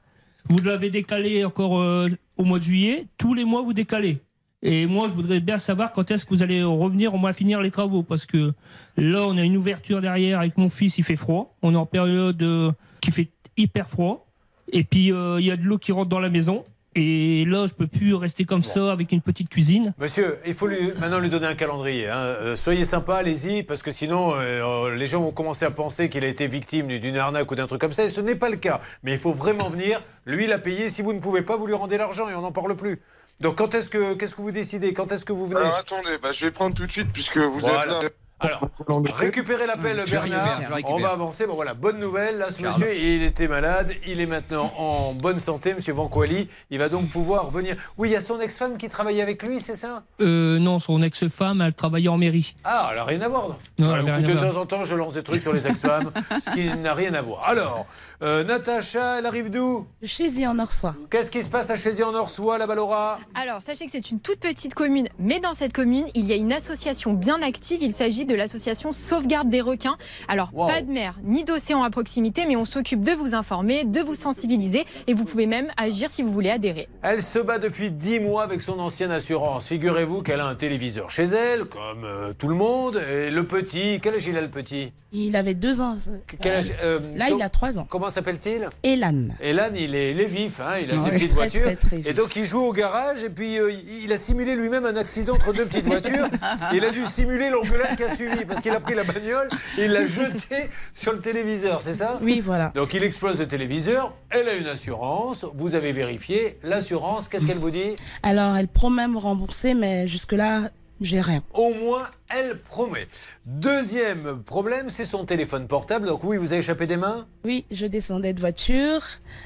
[0.51, 3.05] Vous l'avez décalé encore euh, au mois de juillet.
[3.17, 4.17] Tous les mois, vous décalez.
[4.61, 7.61] Et moi, je voudrais bien savoir quand est-ce que vous allez revenir au moins finir
[7.61, 8.03] les travaux.
[8.03, 8.51] Parce que
[8.97, 11.55] là, on a une ouverture derrière avec mon fils, il fait froid.
[11.61, 14.27] On est en période euh, qui fait hyper froid.
[14.73, 16.65] Et puis, euh, il y a de l'eau qui rentre dans la maison.
[16.95, 19.93] Et là, je peux plus rester comme ça avec une petite cuisine.
[19.97, 22.09] Monsieur, il faut lui, maintenant lui donner un calendrier.
[22.09, 22.17] hein.
[22.17, 26.09] Euh, soyez sympa, allez-y, parce que sinon, euh, euh, les gens vont commencer à penser
[26.09, 28.49] qu'il a été victime d'une arnaque ou d'un truc comme ça, et ce n'est pas
[28.49, 28.81] le cas.
[29.03, 30.01] Mais il faut vraiment venir.
[30.25, 30.89] Lui, il a payé.
[30.89, 32.99] Si vous ne pouvez pas, vous lui rendez l'argent et on n'en parle plus.
[33.39, 34.93] Donc, quand est-ce que, qu'est-ce que vous décidez?
[34.93, 35.61] Quand est-ce que vous venez?
[35.61, 37.83] Alors attendez, bah, je vais prendre tout de suite puisque vous Voilà.
[37.83, 38.09] êtes là.
[38.41, 38.67] Alors,
[39.13, 40.61] récupérez l'appel, Bernard.
[40.85, 41.45] On va avancer.
[41.45, 42.39] Bon, voilà, bonne nouvelle.
[42.39, 42.73] Là, ce Charles.
[42.79, 43.93] monsieur, il était malade.
[44.07, 46.47] Il est maintenant en bonne santé, monsieur Vanquali.
[46.71, 47.75] Il va donc pouvoir venir.
[47.97, 50.03] Oui, il y a son ex-femme qui travaille avec lui, c'est ça?
[50.21, 52.55] Euh, non, son ex-femme, elle travaillait en mairie.
[52.63, 53.57] Ah, elle n'a rien à voir.
[53.77, 56.11] non écoutez, de à temps en temps, je lance des trucs sur les ex-femmes
[56.53, 57.47] qui n'a rien à voir.
[57.47, 57.85] Alors,
[58.23, 59.87] euh, Natacha, elle arrive d'où?
[60.03, 60.95] Chez en Orsois.
[61.09, 63.19] Qu'est-ce qui se passe à Chézy en Orsois, là-bas, Laura?
[63.35, 66.35] Alors, sachez que c'est une toute petite commune, mais dans cette commune, il y a
[66.35, 67.79] une association bien active.
[67.81, 69.97] Il s'agit de l'association Sauvegarde des requins.
[70.27, 70.67] Alors, Wow.
[70.67, 74.15] pas de mer ni d'océan à proximité, mais on s'occupe de vous informer, de vous
[74.15, 76.87] sensibiliser, et vous pouvez même agir si vous voulez adhérer.
[77.01, 79.67] Elle se bat depuis 10 mois avec son ancienne assurance.
[79.67, 83.01] Figurez-vous qu'elle a un téléviseur chez elle, comme euh, tout le monde.
[83.11, 84.91] Et le petit, quel âge il a le petit?
[85.13, 85.97] Il avait deux ans.
[86.41, 87.85] Quel âge, euh, Là, il a trois ans.
[87.89, 88.69] Comment s'appelle-t-il?
[88.83, 89.25] Elan.
[89.41, 91.61] Elan, il est, il est vif, hein, il a Ouais, ses petites très, voitures.
[91.63, 93.71] très, très et donc il joue au garage et puis euh,
[94.03, 96.27] il a simulé lui-même un accident entre deux petites voitures.
[96.73, 99.91] il a dû simuler l'engueulade a suivi parce qu'il a pris la bagnole et il
[99.91, 102.19] l'a jeté sur le téléviseur, c'est ça?
[102.21, 102.71] Oui, voilà.
[102.75, 107.57] Donc il explose le téléviseur, elle a une assurance, vous avez vérifié, l'assurance, qu'est-ce qu'elle
[107.57, 107.95] vous dit?
[108.23, 110.69] Alors, elle promet me rembourser, mais jusque-là,
[110.99, 111.41] j'ai rien.
[111.53, 113.07] Au moins, elle promet.
[113.45, 116.05] Deuxième problème, c'est son téléphone portable.
[116.05, 117.25] Donc oui, vous avez échappé des mains?
[117.43, 119.01] Oui, je descendais de voiture,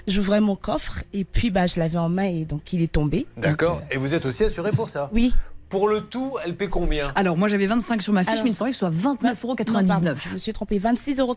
[0.05, 3.25] j'ouvrais mon coffre, et puis bah, je l'avais en main, et donc il est tombé.
[3.37, 3.81] D'accord.
[3.91, 5.09] Et vous êtes aussi assuré pour ça?
[5.13, 5.33] Oui.
[5.69, 8.55] Pour le tout, elle paie combien Alors, moi j'avais 25 sur ma fiche, mais il
[8.55, 9.55] semblait que ce soit 29,99 euros.
[9.73, 11.35] Non, pardon, je me suis trompée, 26,99 euros.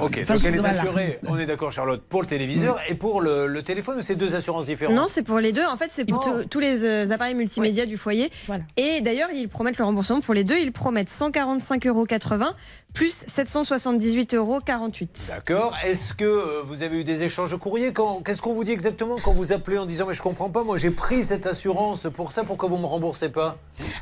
[0.00, 3.20] Ok, Enfin, donc elle est assurée, on est d'accord Charlotte, pour le téléviseur et pour
[3.20, 5.64] le, le téléphone ou c'est deux assurances différentes Non, c'est pour les deux.
[5.66, 8.30] En fait, c'est pour tous- tous les euh, appareils multimédia du foyer.
[8.76, 10.58] Et d'ailleurs, ils promettent le remboursement pour les deux.
[10.58, 12.06] Ils promettent 145,80 euros
[12.94, 14.60] plus 778,48 euros.
[15.28, 15.74] D'accord.
[15.84, 18.70] Est-ce que euh, vous avez eu des échanges de courrier Quand- Qu'est-ce qu'on vous dit
[18.72, 22.06] exactement quand vous appelez en disant mais je comprends pas, moi j'ai pris cette assurance
[22.14, 23.56] pour ça, pourquoi vous me remboursez pas?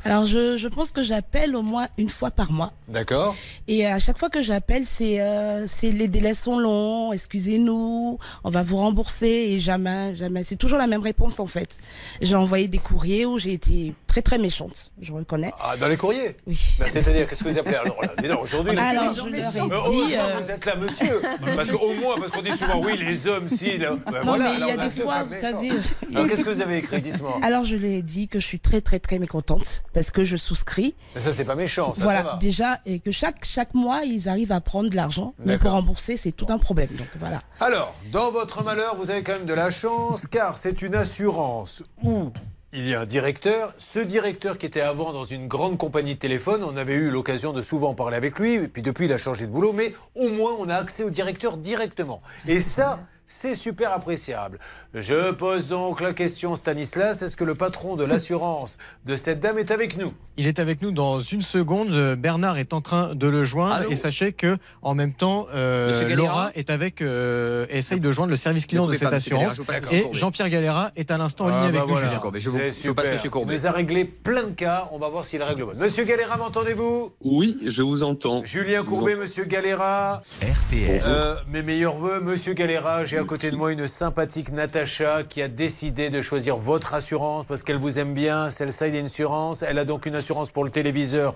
[0.04, 2.72] Alors, je, je pense que j'appelle au moins une fois par mois.
[2.88, 3.34] D'accord.
[3.68, 8.50] Et à chaque fois que j'appelle, c'est euh, c'est les délais sont longs, excusez-nous, on
[8.50, 10.42] va vous rembourser et jamais, jamais.
[10.42, 11.78] C'est toujours la même réponse en fait.
[12.20, 15.52] J'ai envoyé des courriers où j'ai été très très méchante, je reconnais.
[15.60, 16.58] Ah, dans les courriers Oui.
[16.80, 18.08] Bah, C'est-à-dire, qu'est-ce que vous appelez alors là?
[18.20, 20.64] Dis donc, aujourd'hui les- Alors, je leur ai dit, Euh, heureusement euh, que vous êtes
[20.66, 21.22] là, monsieur.
[21.56, 23.78] Parce qu'au moins, parce qu'on dit souvent oui, les hommes, si.
[23.78, 25.70] Là, ben Non, voilà, mais il y a des fois, vous savez.
[26.12, 27.38] Alors, qu'est-ce que vous avez écrit Dites-moi?
[27.42, 30.36] Alors je lui ai dit que je suis très très très mécontente parce que je
[30.36, 30.94] souscris.
[31.14, 32.36] Mais ça, c'est pas méchant, ça, voilà, ça va.
[32.38, 35.34] déjà, et que chaque, chaque mois, ils arrivent à prendre de l'argent.
[35.44, 36.88] Mais pour rembourser, c'est tout un problème.
[36.98, 37.42] Donc voilà.
[37.60, 41.82] Alors, dans votre malheur, vous avez quand même de la chance, car c'est une assurance
[42.02, 42.30] où
[42.72, 43.74] il y a un directeur.
[43.78, 47.52] Ce directeur qui était avant dans une grande compagnie de téléphone, on avait eu l'occasion
[47.52, 50.54] de souvent parler avec lui, puis depuis il a changé de boulot, mais au moins
[50.58, 52.22] on a accès au directeur directement.
[52.46, 53.00] Et ça,
[53.30, 54.58] c'est super appréciable.
[54.92, 58.76] Je pose donc la question, Stanislas, est-ce que le patron de l'assurance
[59.06, 60.12] de cette dame est avec nous?
[60.36, 62.16] Il est avec nous dans une seconde.
[62.18, 63.90] Bernard est en train de le joindre Allô?
[63.90, 68.36] Et sachez que en même temps, euh, Laura est avec, euh, essaye de joindre le
[68.36, 70.12] service client de cette pas, Monsieur Galera, assurance je vous et.
[70.12, 71.92] Jean-Pierre Galera est à l'instant en Ah, ligne avec bah nous.
[71.92, 72.08] voilà.
[72.08, 72.20] Julien.
[72.20, 73.12] Courbet, je vous- je vous passe super.
[73.12, 73.54] Monsieur Courbet.
[73.54, 75.72] Il nous a réglé plein de cas, on va voir s'il règle bon.
[75.76, 77.12] Monsieur Galera, m'entendez-vous?
[77.22, 78.42] Oui, je vous entends.
[78.44, 80.22] Julien Courbet, Monsieur Galera.
[80.42, 81.02] RTL.
[81.06, 83.04] Euh, mes meilleurs voeux, Monsieur Galera.
[83.04, 87.44] J'ai à côté de moi une sympathique Natacha qui a décidé de choisir votre assurance
[87.44, 89.62] parce qu'elle vous aime bien, c'est le Side Insurance.
[89.62, 91.34] Elle a donc une assurance pour le téléviseur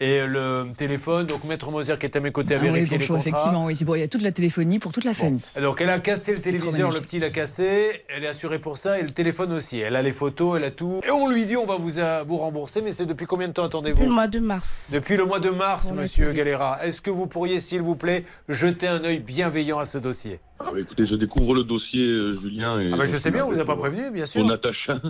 [0.00, 1.26] et le téléphone.
[1.26, 3.30] Donc Maître Moser qui est à mes côtés a Ah oui, vérifié les bonjour, contrats.
[3.30, 3.76] effectivement, oui.
[3.76, 5.40] c'est bon, il y a toute la téléphonie pour toute la famille.
[5.62, 8.98] Donc elle a cassé le téléviseur, le petit l'a cassé, elle est assurée pour ça
[8.98, 9.78] et le téléphone aussi.
[9.78, 11.00] Elle a les photos, elle a tout.
[11.06, 13.52] Et on lui dit on va vous, euh, vous rembourser, mais c'est depuis combien de
[13.52, 13.96] temps attendez-vous?
[13.96, 14.90] Depuis le mois de mars.
[14.92, 16.32] Depuis le mois de mars, la monsieur.
[16.32, 16.78] Galera.
[16.84, 20.40] Est-ce que vous pourriez, s'il vous plaît, jeter un œil bienveillant à ce dossier?
[20.58, 22.80] Ah, bah, écoutez, je découvre le dossier, euh, Julien.
[22.80, 24.40] Et Ah bah, je sais bien, on vous a pas pour- prévenu, bien sûr.
[24.40, 25.00] Pour Natacha.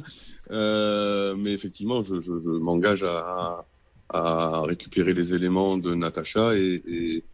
[0.51, 3.65] Euh, mais effectivement, je, je- je m'engage à, à
[4.13, 7.25] récupérer les éléments de Natacha et, et,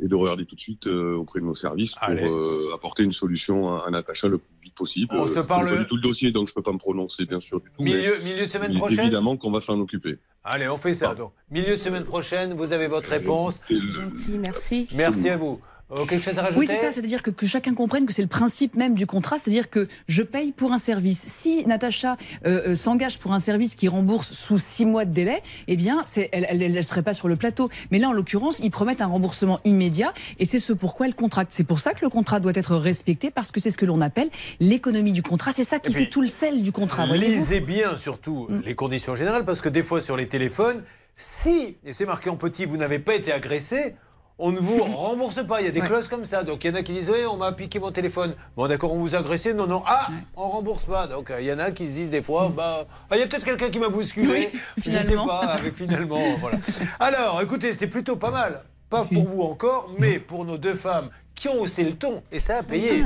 [0.00, 3.12] et de regarder tout de suite euh, auprès de nos services pour euh, apporter une
[3.12, 5.08] solution à, à Natacha le plus vite possible.
[5.12, 6.78] On Euh, se je parle- pas du tout le dossier, donc je peux pas me
[6.78, 7.60] prononcer, bien sûr.
[7.60, 10.18] Du tout, Milieu- mais milieu de semaine prochaine Évidemment qu'on va s'en occuper.
[10.44, 11.14] Allez, on fait ça.
[11.14, 13.60] Donc, milieu de semaine prochaine, vous avez votre réponse.
[13.70, 14.88] Gentil, merci.
[14.94, 15.60] Merci à vous.
[15.92, 18.22] Euh, quelque chose à rajouter Oui, c'est ça, c'est-à-dire que, que chacun comprenne que c'est
[18.22, 21.20] le principe même du contrat, c'est-à-dire que je paye pour un service.
[21.20, 22.16] Si Natacha
[22.46, 26.02] euh, euh, s'engage pour un service qui rembourse sous six mois de délai, eh bien,
[26.32, 27.68] elle ne serait pas sur le plateau.
[27.90, 31.52] Mais là, en l'occurrence, ils promettent un remboursement immédiat et c'est ce pourquoi elle contracte.
[31.52, 34.00] C'est pour ça que le contrat doit être respecté parce que c'est ce que l'on
[34.00, 35.52] appelle l'économie du contrat.
[35.52, 37.06] C'est ça qui Et puis, fait tout le sel du contrat.
[37.06, 40.82] Lisez bien surtout les conditions générales parce que des fois sur les téléphones,
[41.14, 43.94] si, et c'est marqué en petit, vous n'avez pas été agressé,
[44.38, 45.60] on ne vous rembourse pas.
[45.60, 45.86] Il y a des Ouais.
[45.86, 46.42] clauses comme ça.
[46.42, 48.34] Donc il y en a qui disent Oui, on m'a piqué mon téléphone.
[48.56, 49.54] Bon, d'accord, on vous a agressé.
[49.54, 49.82] Non, non.
[49.86, 51.06] Ah, on rembourse pas.
[51.06, 53.22] Donc euh, il y en a qui se disent des fois Bah, ah, il y
[53.22, 54.50] a peut-être quelqu'un qui m'a bousculé.
[54.52, 55.26] Oui, Je sais finalement.
[55.26, 56.20] pas, avec finalement.
[56.40, 56.58] voilà.
[57.00, 58.58] Alors, écoutez, c'est plutôt pas mal.
[58.90, 62.38] Pas pour vous encore, mais pour nos deux femmes qui ont haussé le ton, et
[62.38, 63.02] ça a payé.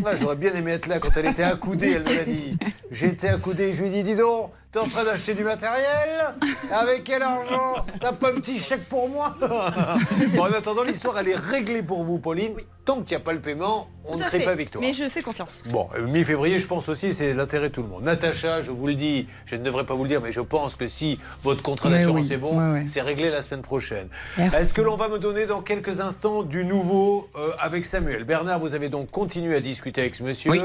[0.00, 2.58] Moi, j'aurais bien aimé être là quand elle était accoudée, elle me l'a dit.
[2.90, 6.34] J'étais accoudé, je lui ai dit, dis donc, t'es en train d'acheter du matériel
[6.70, 9.34] Avec quel argent T'as pas un petit chèque pour moi
[10.34, 12.52] Bon, en attendant, l'histoire, elle est réglée pour vous, Pauline.
[12.84, 14.44] Tant qu'il n'y a pas le paiement, on Tout ne crée fait.
[14.44, 14.82] pas victoire.
[14.84, 15.62] Mais je fais confiance.
[15.70, 18.04] Bon, euh, mi-février, je pense aussi, c'est l'intérêt de tout le monde.
[18.04, 20.76] Natacha, je vous le dis, je ne devrais pas vous le dire, mais je pense
[20.76, 22.84] que si votre contrat d'assurance oui, est bon, ouais, ouais.
[22.86, 24.08] c'est réglé la semaine prochaine.
[24.36, 24.58] Merci.
[24.58, 28.24] Est-ce que l'on va me donner dans quelques instants du nouveau euh, avec Samuel?
[28.24, 30.50] Bernard, vous avez donc continué à discuter avec ce monsieur.
[30.50, 30.60] Oui.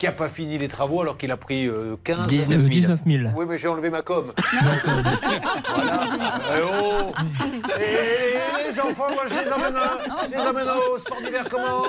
[0.00, 2.68] Qui n'a pas fini les travaux alors qu'il a pris euh, 15 19 000.
[2.70, 3.22] 19 000.
[3.36, 4.32] Oui, mais j'ai enlevé ma com.
[5.76, 6.40] voilà.
[6.56, 7.12] Eh oh.
[7.78, 11.82] Et les enfants, moi, je les emmène, à- je les emmène au sport d'hiver comment?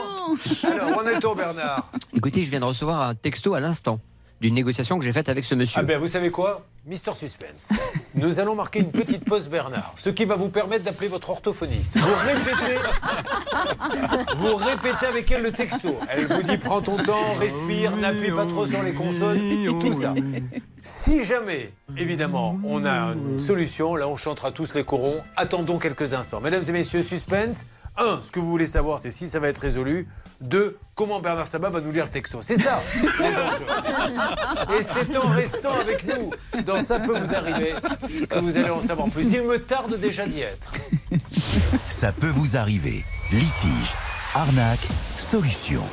[0.69, 1.89] Alors, on est au Bernard.
[2.13, 3.97] Écoutez, je viens de recevoir un texto à l'instant
[4.41, 5.80] d'une négociation que j'ai faite avec ce monsieur.
[5.80, 6.65] Ah ben vous savez quoi?
[6.88, 7.73] Mister Suspense.
[8.15, 11.99] Nous allons marquer une petite pause Bernard, ce qui va vous permettre d'appeler votre orthophoniste.
[11.99, 12.80] Vous répétez,
[14.38, 15.95] vous répétez avec elle le texto.
[16.09, 20.15] Elle vous dit prends ton temps, respire, n'appuie pas trop sur les consonnes, tout ça.
[20.81, 25.22] Si jamais, évidemment, on a une solution, là on chantera tous les corons.
[25.35, 26.41] Attendons quelques instants.
[26.41, 27.68] Mesdames et messieurs, suspense.
[27.97, 30.07] Un, ce que vous voulez savoir, c'est si ça va être résolu.
[30.41, 32.39] Deux, comment Bernard Sabat va nous lire le texto.
[32.41, 32.81] C'est ça,
[33.19, 34.76] les enjeux.
[34.80, 36.31] Et c'est en restant avec nous
[36.65, 37.73] dans Ça peut vous arriver
[38.27, 39.31] que vous allez en savoir plus.
[39.31, 40.72] Il me tarde déjà d'y être.
[41.88, 43.05] Ça peut vous arriver.
[43.31, 43.93] Litige,
[44.34, 44.88] arnaque,
[45.18, 45.84] solution.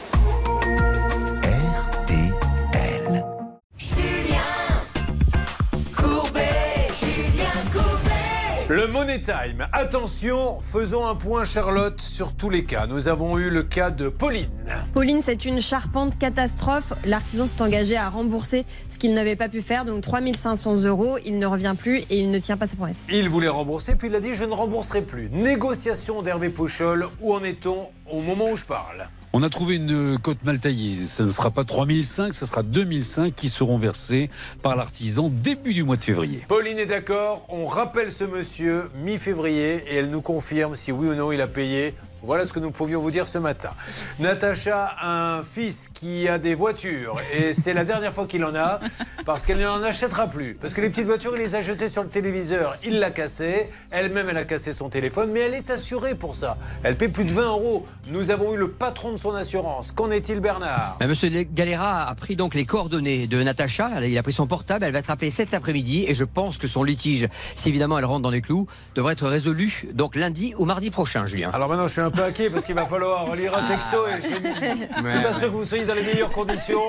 [8.89, 9.69] Money Time.
[9.73, 12.87] Attention, faisons un point, Charlotte, sur tous les cas.
[12.87, 14.49] Nous avons eu le cas de Pauline.
[14.95, 16.93] Pauline, c'est une charpente catastrophe.
[17.05, 21.19] L'artisan s'est engagé à rembourser ce qu'il n'avait pas pu faire, donc 3500 euros.
[21.25, 23.07] Il ne revient plus et il ne tient pas sa promesse.
[23.11, 25.29] Il voulait rembourser, puis il a dit Je ne rembourserai plus.
[25.31, 27.09] Négociation d'Hervé Pouchol.
[27.21, 29.09] Où en est-on au moment où je parle?
[29.35, 31.05] On a trouvé une cote mal taillée.
[31.05, 34.31] Ça ne sera pas 3005, ça sera 2005 qui seront versés
[34.63, 36.45] par l'artisan début du mois de février.
[36.49, 37.45] Pauline est d'accord.
[37.51, 41.47] On rappelle ce monsieur mi-février et elle nous confirme si oui ou non il a
[41.47, 41.95] payé.
[42.23, 43.71] Voilà ce que nous pouvions vous dire ce matin.
[44.19, 48.55] Natacha a un fils qui a des voitures et c'est la dernière fois qu'il en
[48.57, 48.81] a
[49.25, 50.55] parce qu'elle n'en achètera plus.
[50.55, 53.71] Parce que les petites voitures, il les a jetées sur le téléviseur, il l'a cassé.
[53.91, 56.59] Elle-même, elle a cassé son téléphone, mais elle est assurée pour ça.
[56.83, 57.87] Elle paie plus de 20 euros.
[58.11, 59.93] Nous avons eu le patron de son assurance.
[59.93, 60.97] Qu'en est-il, Bernard?
[61.01, 64.05] Mais Monsieur Galera a pris donc les coordonnées de Natacha.
[64.05, 64.85] Il a pris son portable.
[64.85, 68.05] Elle va être appelée cet après-midi et je pense que son litige, si évidemment elle
[68.07, 68.67] rentre dans les clous,
[68.97, 71.51] devrait être résolu donc lundi ou mardi prochain, Julien.
[71.53, 74.21] Alors maintenant, je suis un peu inquiet parce qu'il va falloir lire un texto et
[74.21, 76.81] je suis je suis pas sûr que vous soyez dans les meilleures conditions.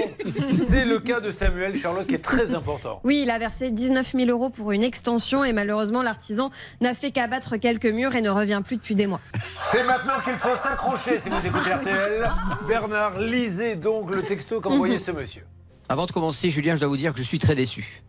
[0.55, 3.01] C'est le cas de Samuel Charlotte qui est très important.
[3.03, 6.51] Oui, il a versé 19 000 euros pour une extension et malheureusement, l'artisan
[6.81, 9.21] n'a fait qu'abattre quelques murs et ne revient plus depuis des mois.
[9.61, 12.29] C'est maintenant qu'il faut s'accrocher si vous écoutez RTL.
[12.67, 15.45] Bernard, lisez donc le texto qu'a envoyé ce monsieur.
[15.87, 18.03] Avant de commencer, Julien, je dois vous dire que je suis très déçu.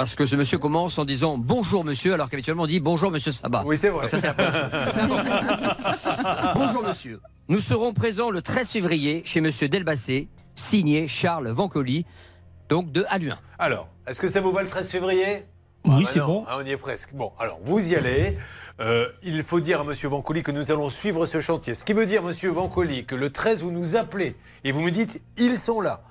[0.00, 3.32] Parce que ce monsieur commence en disant bonjour monsieur, alors qu'habituellement on dit bonjour monsieur
[3.32, 3.64] Sabat.
[3.66, 4.08] Oui, c'est vrai.
[4.08, 4.34] Donc ça,
[4.90, 5.06] c'est
[6.54, 7.20] bonjour monsieur.
[7.48, 12.06] Nous serons présents le 13 février chez Monsieur Delbassé, signé Charles Vancoli,
[12.70, 13.36] donc de Aluin.
[13.58, 15.44] Alors, est-ce que ça vous va le 13 février?
[15.84, 16.44] Oui, bah c'est non, bon.
[16.48, 17.12] hein, on y est presque.
[17.12, 18.38] Bon, alors, vous y allez.
[18.80, 21.74] Euh, il faut dire à Monsieur Vancoli que nous allons suivre ce chantier.
[21.74, 24.90] Ce qui veut dire, Monsieur Vancoli, que le 13, vous nous appelez et vous me
[24.90, 26.04] dites, ils sont là.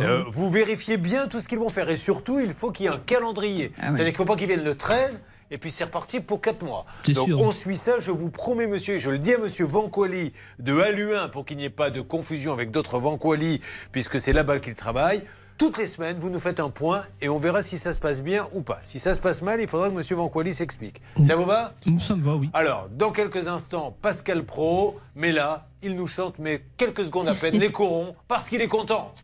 [0.00, 1.88] Euh, vous vérifiez bien tout ce qu'ils vont faire.
[1.90, 3.72] Et surtout, il faut qu'il y ait un calendrier.
[3.78, 3.96] Ah oui.
[3.96, 6.64] C'est-à-dire qu'il ne faut pas qu'ils viennent le 13 et puis c'est reparti pour 4
[6.64, 6.86] mois.
[7.08, 7.40] Donc sûr.
[7.40, 10.78] on suit ça, je vous promets, monsieur, et je le dis à monsieur Vancoli de
[10.78, 13.60] Aluin pour qu'il n'y ait pas de confusion avec d'autres Vancoli,
[13.92, 15.22] puisque c'est là-bas qu'il travaille.
[15.58, 18.22] Toutes les semaines, vous nous faites un point et on verra si ça se passe
[18.22, 18.78] bien ou pas.
[18.82, 21.00] Si ça se passe mal, il faudra que monsieur Vancoli s'explique.
[21.24, 21.72] Ça vous va?
[21.98, 22.50] Ça me va, oui.
[22.52, 27.34] alors, dans quelques instants, Pascal Pro, mais là, il nous chante, mais quelques secondes à
[27.34, 29.14] peine, les corons, parce qu'il est content.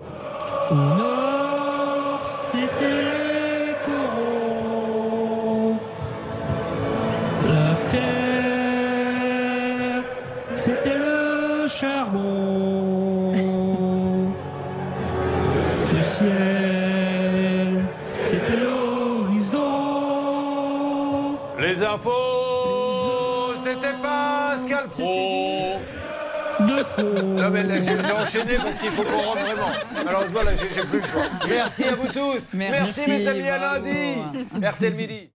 [0.71, 2.21] Au nord,
[2.51, 5.77] c'était les corons.
[7.45, 9.25] La terre,
[10.55, 13.33] c'était le charbon.
[15.93, 17.85] Le ciel,
[18.25, 19.61] c'était l'horizon.
[21.59, 25.62] Les infos, c'était Pascal Pro.
[26.99, 29.71] Non mais là, j'ai j'ai enchaîné parce qu'il faut qu'on rentre vraiment.
[30.05, 31.25] Malheureusement, là, j'ai j'ai plus le choix.
[31.49, 32.47] Merci à vous tous.
[32.53, 34.19] Merci, mes amis, à lundi.
[34.63, 35.31] RTL Midi.